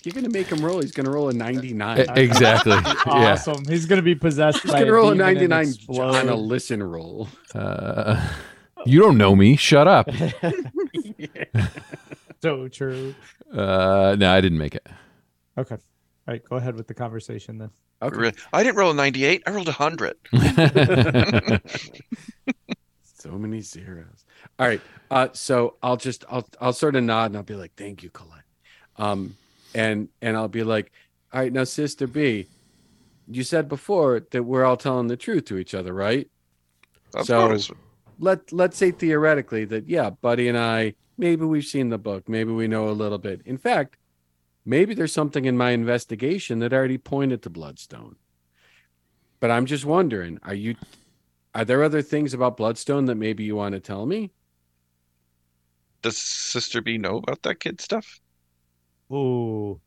[0.03, 0.81] you're gonna make him roll.
[0.81, 1.99] He's gonna roll a 99.
[1.99, 2.73] E- exactly.
[3.07, 3.33] yeah.
[3.33, 3.65] Awesome.
[3.67, 7.29] He's gonna be possessed He's by gonna a roll a 99 on a listen roll.
[7.55, 8.27] Uh,
[8.87, 9.57] you don't know me.
[9.57, 10.09] Shut up.
[12.43, 13.15] so true.
[13.53, 14.87] Uh, no, I didn't make it.
[15.59, 15.75] Okay.
[15.77, 15.81] All
[16.27, 17.71] right, go ahead with the conversation then.
[18.03, 18.17] Okay.
[18.17, 19.43] Really- I didn't roll a 98.
[19.47, 20.17] I rolled a 100.
[23.19, 24.25] So many zeros.
[24.59, 24.81] All right.
[25.11, 28.11] Uh, so I'll just I'll I'll sort of nod and I'll be like, "Thank you,
[28.11, 28.45] Colette."
[28.99, 29.37] Um,
[29.75, 30.93] and and I'll be like,
[31.33, 32.47] "All right, now, Sister B,
[33.27, 36.29] you said before that we're all telling the truth to each other, right?
[37.15, 37.71] Of So- course.
[38.19, 42.53] Let let's say theoretically that yeah, Buddy and I maybe we've seen the book, maybe
[42.53, 43.43] we know a little bit.
[43.45, 43.97] In fact,
[44.65, 48.17] maybe there's something in my investigation that already pointed to Bloodstone.
[49.41, 50.77] But I'm just wondering, are you
[51.55, 54.33] are there other things about Bloodstone that maybe you want to tell me?
[56.03, 58.21] Does Sister B know about that kid stuff?
[59.11, 59.81] Oh,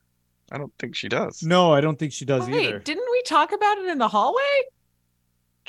[0.52, 1.44] I don't think she does.
[1.44, 2.80] No, I don't think she does Wait, either.
[2.80, 4.42] didn't we talk about it in the hallway?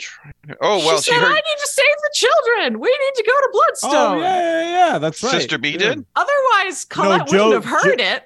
[0.00, 2.80] Try- Oh, well, she she, said, heard "I need to save the children.
[2.80, 4.98] We need to go to Bloodstone." Oh yeah, yeah, yeah.
[4.98, 5.32] That's right.
[5.32, 5.78] Sister B Yeah.
[5.78, 6.06] did?
[6.16, 8.24] Otherwise, Colette Joe- wouldn't have heard it.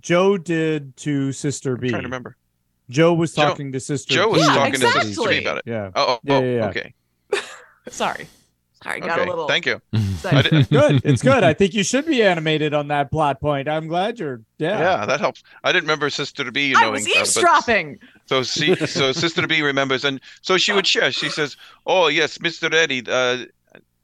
[0.00, 1.88] Joe did to Sister I'm B.
[1.88, 2.36] trying to remember.
[2.90, 4.46] Joe was Joe- talking to Sister Joe was B.
[4.46, 5.28] Yeah, talking to Sister.
[5.28, 5.64] B about it.
[5.66, 5.90] Yeah.
[5.96, 6.66] Oh, oh, Yeah, yeah, yeah.
[6.68, 6.94] okay.
[7.88, 8.28] Sorry,
[8.82, 9.28] sorry, got Okay.
[9.28, 9.48] a little.
[9.48, 9.80] Thank you.
[9.92, 10.68] excited.
[10.70, 11.02] Good.
[11.04, 11.44] It's good.
[11.44, 13.68] I think you should be animated on that plot point.
[13.68, 14.40] I'm glad you're.
[14.58, 14.78] Yeah.
[14.78, 15.42] Yeah, that helps.
[15.64, 17.98] I didn't remember Sister B I knowing was that, but- eavesdropping.
[18.26, 21.12] So see, so Sister B remembers, and so she would share.
[21.12, 23.04] She says, "Oh yes, Mister Eddie.
[23.06, 23.44] Uh,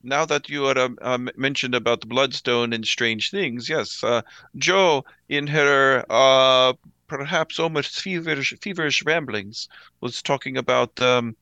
[0.05, 4.23] now that you are um, um, mentioned about the bloodstone and strange things, yes, uh,
[4.57, 6.73] Joe in her uh,
[7.07, 9.69] perhaps almost feverish, feverish ramblings,
[10.01, 11.37] was talking about, um,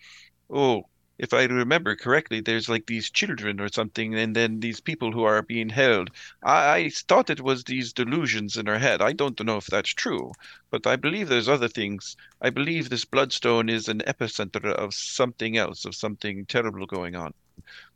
[0.50, 0.82] oh,
[1.20, 5.24] if I remember correctly, there's like these children or something, and then these people who
[5.24, 6.08] are being held.
[6.42, 9.02] I, I thought it was these delusions in her head.
[9.02, 10.32] I don't know if that's true,
[10.70, 12.16] but I believe there's other things.
[12.40, 17.34] I believe this bloodstone is an epicenter of something else, of something terrible going on.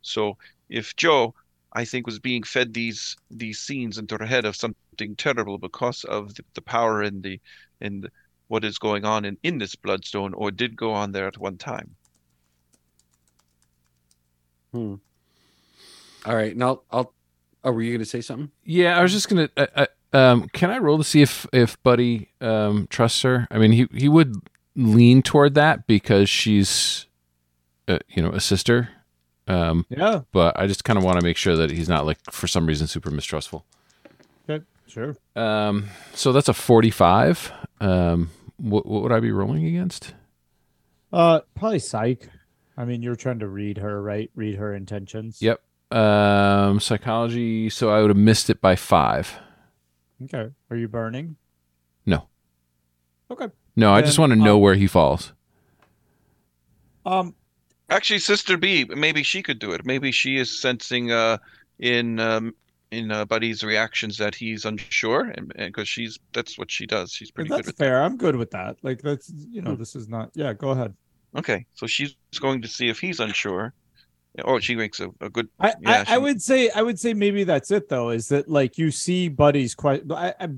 [0.03, 0.37] So
[0.69, 1.33] if Joe,
[1.73, 6.03] I think, was being fed these these scenes into her head of something terrible because
[6.03, 7.39] of the, the power and the
[7.81, 8.07] and
[8.49, 11.57] what is going on in, in this bloodstone, or did go on there at one
[11.57, 11.95] time.
[14.75, 14.95] Hmm.
[16.25, 16.55] All right.
[16.55, 17.13] Now I'll.
[17.63, 18.51] Oh, were you going to say something?
[18.63, 19.49] Yeah, I was just gonna.
[19.55, 23.47] Uh, uh, um, can I roll to see if if Buddy um, trusts her?
[23.49, 24.35] I mean, he he would
[24.75, 27.05] lean toward that because she's,
[27.87, 28.89] uh, you know, a sister.
[29.47, 30.21] Um, Yeah.
[30.31, 32.65] but I just kind of want to make sure that he's not like for some
[32.65, 33.63] reason super mistrustful.
[34.49, 34.65] Okay.
[34.87, 35.15] Sure.
[35.35, 37.51] Um, so that's a forty-five.
[37.79, 40.13] Um, what what would I be rolling against?
[41.13, 42.29] Uh, probably psych.
[42.77, 44.29] I mean, you're trying to read her, right?
[44.35, 45.41] Read her intentions.
[45.41, 45.61] Yep.
[45.91, 47.69] Um, psychology.
[47.69, 49.33] So I would have missed it by five.
[50.23, 50.49] Okay.
[50.69, 51.35] Are you burning?
[52.05, 52.27] No.
[53.31, 53.47] Okay.
[53.75, 55.33] No, I just want to know um, where he falls.
[57.05, 57.35] Um.
[57.87, 59.85] Actually, Sister B, maybe she could do it.
[59.85, 61.37] Maybe she is sensing uh,
[61.77, 62.55] in um,
[62.89, 67.11] in uh, Buddy's reactions that he's unsure, and because she's that's what she does.
[67.11, 68.01] She's pretty good That's with fair.
[68.01, 68.77] I'm good with that.
[68.81, 69.79] Like that's you know, Hmm.
[69.79, 70.31] this is not.
[70.33, 70.53] Yeah.
[70.53, 70.95] Go ahead.
[71.35, 73.73] Okay, so she's going to see if he's unsure.
[74.43, 75.47] Oh, she makes a, a good.
[75.59, 78.09] I, Yeah, I, I would say I would say maybe that's it though.
[78.09, 80.03] Is that like you see Buddy's quite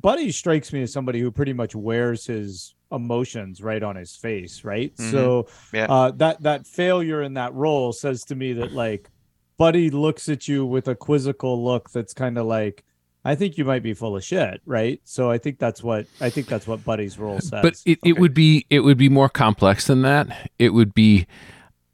[0.01, 4.63] Buddy strikes me as somebody who pretty much wears his emotions right on his face,
[4.63, 4.95] right?
[4.95, 5.11] Mhm.
[5.11, 5.85] So Yeah.
[5.89, 9.09] uh, that that failure in that roll says to me that like
[9.57, 12.83] Buddy looks at you with a quizzical look that's kind of like.
[13.27, 15.01] I think you might be full of shit, right?
[15.03, 17.61] So I think that's what I think that's what Buddy's roll says.
[17.61, 21.27] but it, it would be it would be more complex than that it would be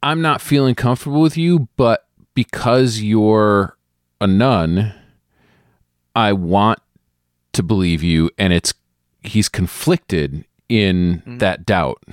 [0.04, 2.06] i'm not feeling comfortable with you but
[2.36, 3.76] because you're
[4.22, 4.94] a nun
[6.16, 6.80] i want
[7.54, 8.74] to believe you and it's
[9.22, 11.40] he's conflicted in Mhm.
[11.40, 12.04] that doubt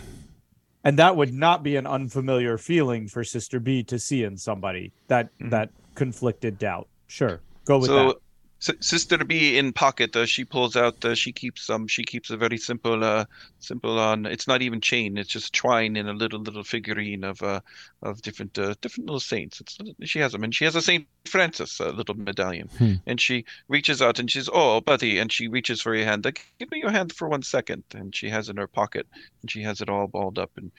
[0.85, 4.93] and that would not be an unfamiliar feeling for Sister B to see in somebody
[5.09, 5.51] that Mhm.
[5.51, 6.89] that conflicted doubt.
[7.07, 8.17] Sure, go with so that.
[8.61, 11.03] S- Sister B in pocket, uh, she pulls out.
[11.05, 11.87] Uh, she keeps um.
[11.87, 13.25] She keeps a very simple uh
[13.59, 14.27] simple on.
[14.27, 15.17] It's not even chain.
[15.17, 17.61] It's just twine in a little little figurine of uh
[18.03, 19.61] of different uh, different little saints.
[19.61, 22.69] It's she has them, and she has a Saint Francis uh, little medallion.
[22.79, 22.95] Hmm.
[23.07, 26.25] And she reaches out and she's oh buddy, and she reaches for your hand.
[26.25, 27.85] Like, Give me your hand for one second.
[27.95, 29.07] And she has it in her pocket,
[29.41, 30.71] and she has it all balled up, and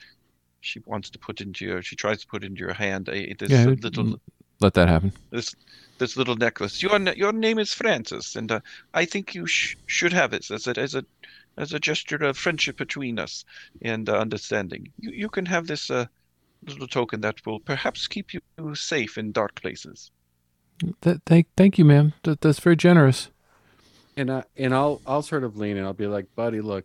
[0.60, 1.82] she wants to put into your.
[1.82, 4.20] She tries to put into your hand a this Yeah, uh, little
[4.60, 5.54] let that happen this
[5.98, 6.82] this little necklace.
[6.82, 8.60] Your your name is Francis, and uh,
[8.94, 11.04] I think you sh- should have it as a as a
[11.56, 13.44] as a gesture of friendship between us
[13.82, 14.92] and uh, understanding.
[14.98, 16.06] You you can have this uh,
[16.66, 18.40] little token that will perhaps keep you
[18.74, 20.10] safe in dark places.
[21.02, 23.30] Th- thank thank you ma'am Th- that's very generous
[24.16, 26.84] And I and I'll I'll sort of lean and I'll be like, buddy, look,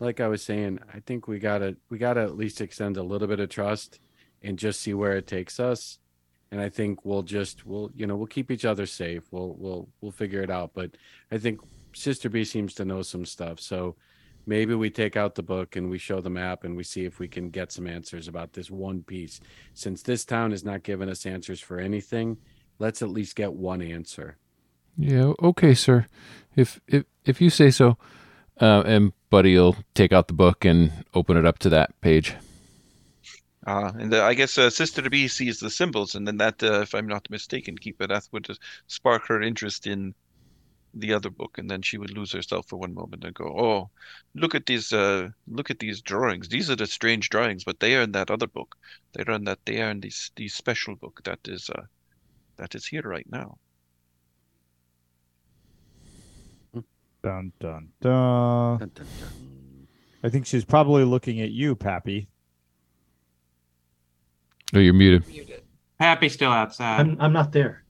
[0.00, 3.28] like I was saying, I think we gotta we gotta at least extend a little
[3.28, 4.00] bit of trust
[4.42, 5.98] and just see where it takes us.
[6.50, 9.24] And I think we'll just we'll you know we'll keep each other safe.
[9.30, 10.72] We'll we'll we'll figure it out.
[10.74, 10.96] But
[11.30, 11.60] I think
[11.94, 13.96] Sister B seems to know some stuff, so
[14.46, 17.18] maybe we take out the book and we show the map and we see if
[17.18, 19.40] we can get some answers about this one piece.
[19.74, 22.38] Since this town is not giving us answers for anything,
[22.78, 24.36] let's at least get one answer.
[24.96, 26.06] yeah okay sir
[26.56, 27.96] if if if you say so
[28.60, 32.34] uh, and buddy'll take out the book and open it up to that page
[33.66, 36.80] Uh, and uh, I guess uh, Sister B sees the symbols, and then that, uh,
[36.80, 38.54] if I'm not mistaken, Keeper, that would uh,
[38.86, 40.14] spark her interest in
[40.94, 43.90] the other book, and then she would lose herself for one moment and go, "Oh,
[44.34, 44.92] look at these!
[44.92, 46.48] Uh, look at these drawings.
[46.48, 48.76] These are the strange drawings, but they are in that other book.
[49.12, 49.58] They are in that.
[49.64, 51.82] They are in this the special book that is uh,
[52.56, 53.58] that is here right now."
[57.22, 58.78] Dun dun dun.
[58.78, 59.88] Dun, dun, dun.
[60.22, 62.28] I think she's probably looking at you, Pappy.
[64.74, 65.24] Oh you're muted
[66.00, 67.00] Happy's still outside.
[67.00, 67.82] I'm I'm not there.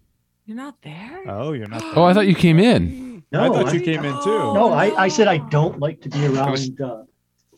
[0.46, 1.24] You're not there.
[1.28, 1.82] Oh, you're not.
[1.94, 4.38] oh i thought you came in No, I thought I, you came in too.
[4.54, 7.02] no, I, I said I don't like to be around uh,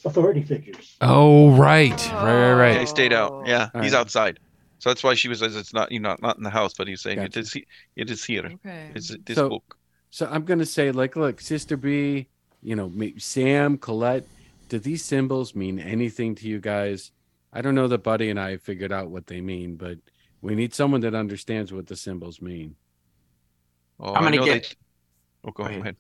[0.05, 0.97] authority figures.
[1.01, 3.47] oh right right right right Yeah, he stayed out.
[3.47, 4.01] Yeah, All he's right.
[4.01, 4.40] outside.
[4.80, 6.88] So that's why she was says it's not you know not in the house, but
[6.88, 7.38] he's saying Gotcha.
[7.38, 7.66] it is he,
[7.97, 8.47] it is here.
[8.47, 8.90] Okay.
[8.97, 9.76] It's this So- book.
[10.12, 12.26] So I'm gonna say, like, look, Sister B,
[12.64, 14.26] you know, Sam, Colette,
[14.68, 17.12] do these symbols mean anything to you guys?
[17.52, 19.98] I don't know that Buddy and I figured out what they mean, but
[20.40, 22.77] we need someone that understands what the symbols mean.
[23.98, 24.74] Oh, I'm gonna know get- they-
[25.43, 25.81] Oh, go Go ahead.
[25.81, 25.97] ahead.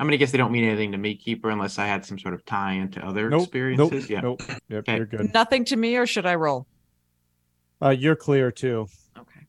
[0.00, 2.34] I'm gonna guess they don't mean anything to me, keeper, unless I had some sort
[2.34, 3.42] of tie into other Nope.
[3.42, 4.10] experiences.
[4.10, 4.10] Nope.
[4.10, 4.20] yeah.
[4.20, 4.42] Nope.
[4.48, 4.60] Yep.
[4.88, 4.96] Okay.
[4.96, 5.32] You're good.
[5.32, 6.66] Nothing to me, or should I roll?
[7.80, 8.88] Uh, you're clear too.
[9.16, 9.46] Okay.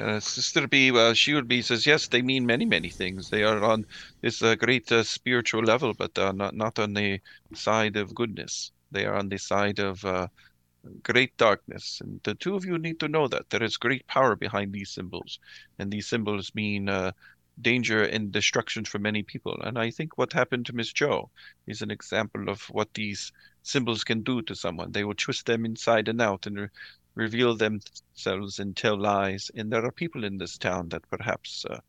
[0.00, 2.06] Uh, Sister B, well, she would be says yes.
[2.06, 3.28] They mean many, many things.
[3.30, 3.84] They are on
[4.20, 7.20] this uh, great uh, spiritual level, but uh, not not on the
[7.54, 8.70] side of goodness.
[8.92, 10.28] They are on the side of uh,
[11.02, 12.00] great darkness.
[12.02, 14.90] And the two of you need to know that there is great power behind these
[14.90, 15.38] symbols,
[15.78, 17.12] and these symbols mean uh,
[17.60, 19.56] danger and destruction for many people.
[19.62, 21.30] And I think what happened to Miss Joe
[21.66, 23.32] is an example of what these
[23.62, 24.92] symbols can do to someone.
[24.92, 26.68] They will twist them inside and out and re-
[27.14, 29.50] reveal themselves and tell lies.
[29.54, 31.80] And there are people in this town that perhaps uh,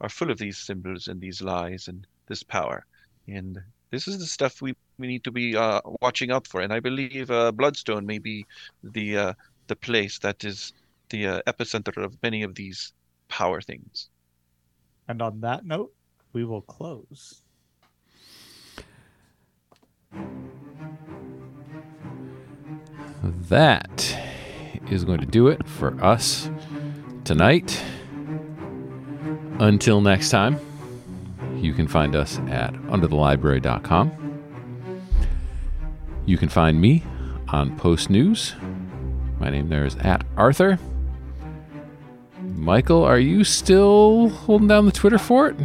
[0.00, 2.84] are full of these symbols and these lies and this power.
[3.28, 3.62] And
[3.94, 6.60] this is the stuff we, we need to be uh, watching out for.
[6.60, 8.44] And I believe uh, Bloodstone may be
[8.82, 9.32] the uh,
[9.68, 10.72] the place that is
[11.10, 12.92] the uh, epicenter of many of these
[13.28, 14.08] power things.
[15.06, 15.92] And on that note,
[16.32, 17.42] we will close.
[23.22, 24.18] That
[24.90, 26.50] is going to do it for us
[27.24, 27.80] tonight.
[29.60, 30.58] Until next time,
[31.64, 34.12] you can find us at underthelibrary.com.
[36.26, 37.02] You can find me
[37.48, 38.54] on Post News.
[39.40, 40.78] My name there is at Arthur.
[42.56, 45.56] Michael, are you still holding down the Twitter for it?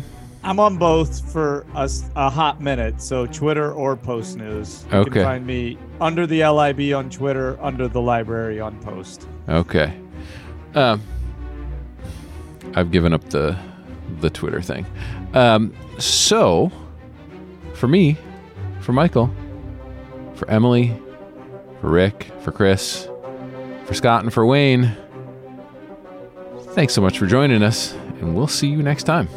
[0.44, 4.86] I'm on both for a, a hot minute, so Twitter or Post News.
[4.92, 5.10] You Okay.
[5.12, 9.28] can find me under the LIB on Twitter, under the library on Post.
[9.50, 9.94] Okay.
[10.76, 11.02] Um,
[12.76, 13.58] I've given up the
[14.22, 14.86] the Twitter thing.
[15.34, 16.72] Um, so,
[17.74, 18.18] for me,
[18.82, 19.30] for Michael,
[20.36, 20.94] for Emily,
[21.82, 23.08] for Rick, for Chris,
[23.86, 24.96] for Scott, and for Wayne,
[26.72, 29.28] thanks so much for joining us, and we'll see you next time.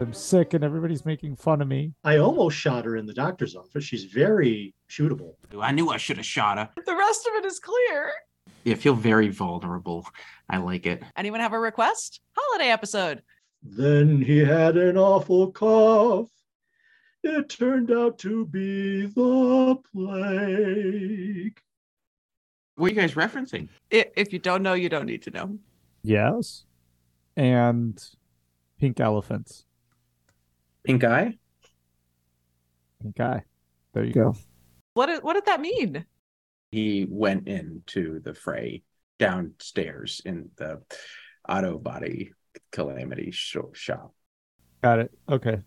[0.00, 1.94] I'm sick and everybody's making fun of me.
[2.04, 3.84] I almost shot her in the doctor's office.
[3.84, 5.32] She's very shootable.
[5.58, 6.68] I knew I should have shot her.
[6.84, 8.12] The rest of it is clear.
[8.64, 10.08] Yeah, feel very vulnerable.
[10.48, 11.02] I like it.
[11.16, 12.20] Anyone have a request?
[12.36, 13.22] Holiday episode.
[13.62, 16.30] Then he had an awful cough.
[17.22, 21.58] It turned out to be the plague.
[22.76, 23.68] What are you guys referencing?
[23.90, 25.58] If you don't know, you don't need to know.
[26.02, 26.64] Yes.
[27.36, 28.02] And
[28.78, 29.64] pink elephants.
[30.84, 31.38] Pink eye?
[33.02, 33.42] Pink eye.
[33.92, 34.36] There you go.
[34.94, 36.04] What did, what did that mean?
[36.74, 38.82] He went into the fray
[39.20, 40.82] downstairs in the
[41.48, 42.32] auto body
[42.72, 44.12] calamity sho- shop.
[44.82, 45.12] Got it.
[45.28, 45.60] Okay.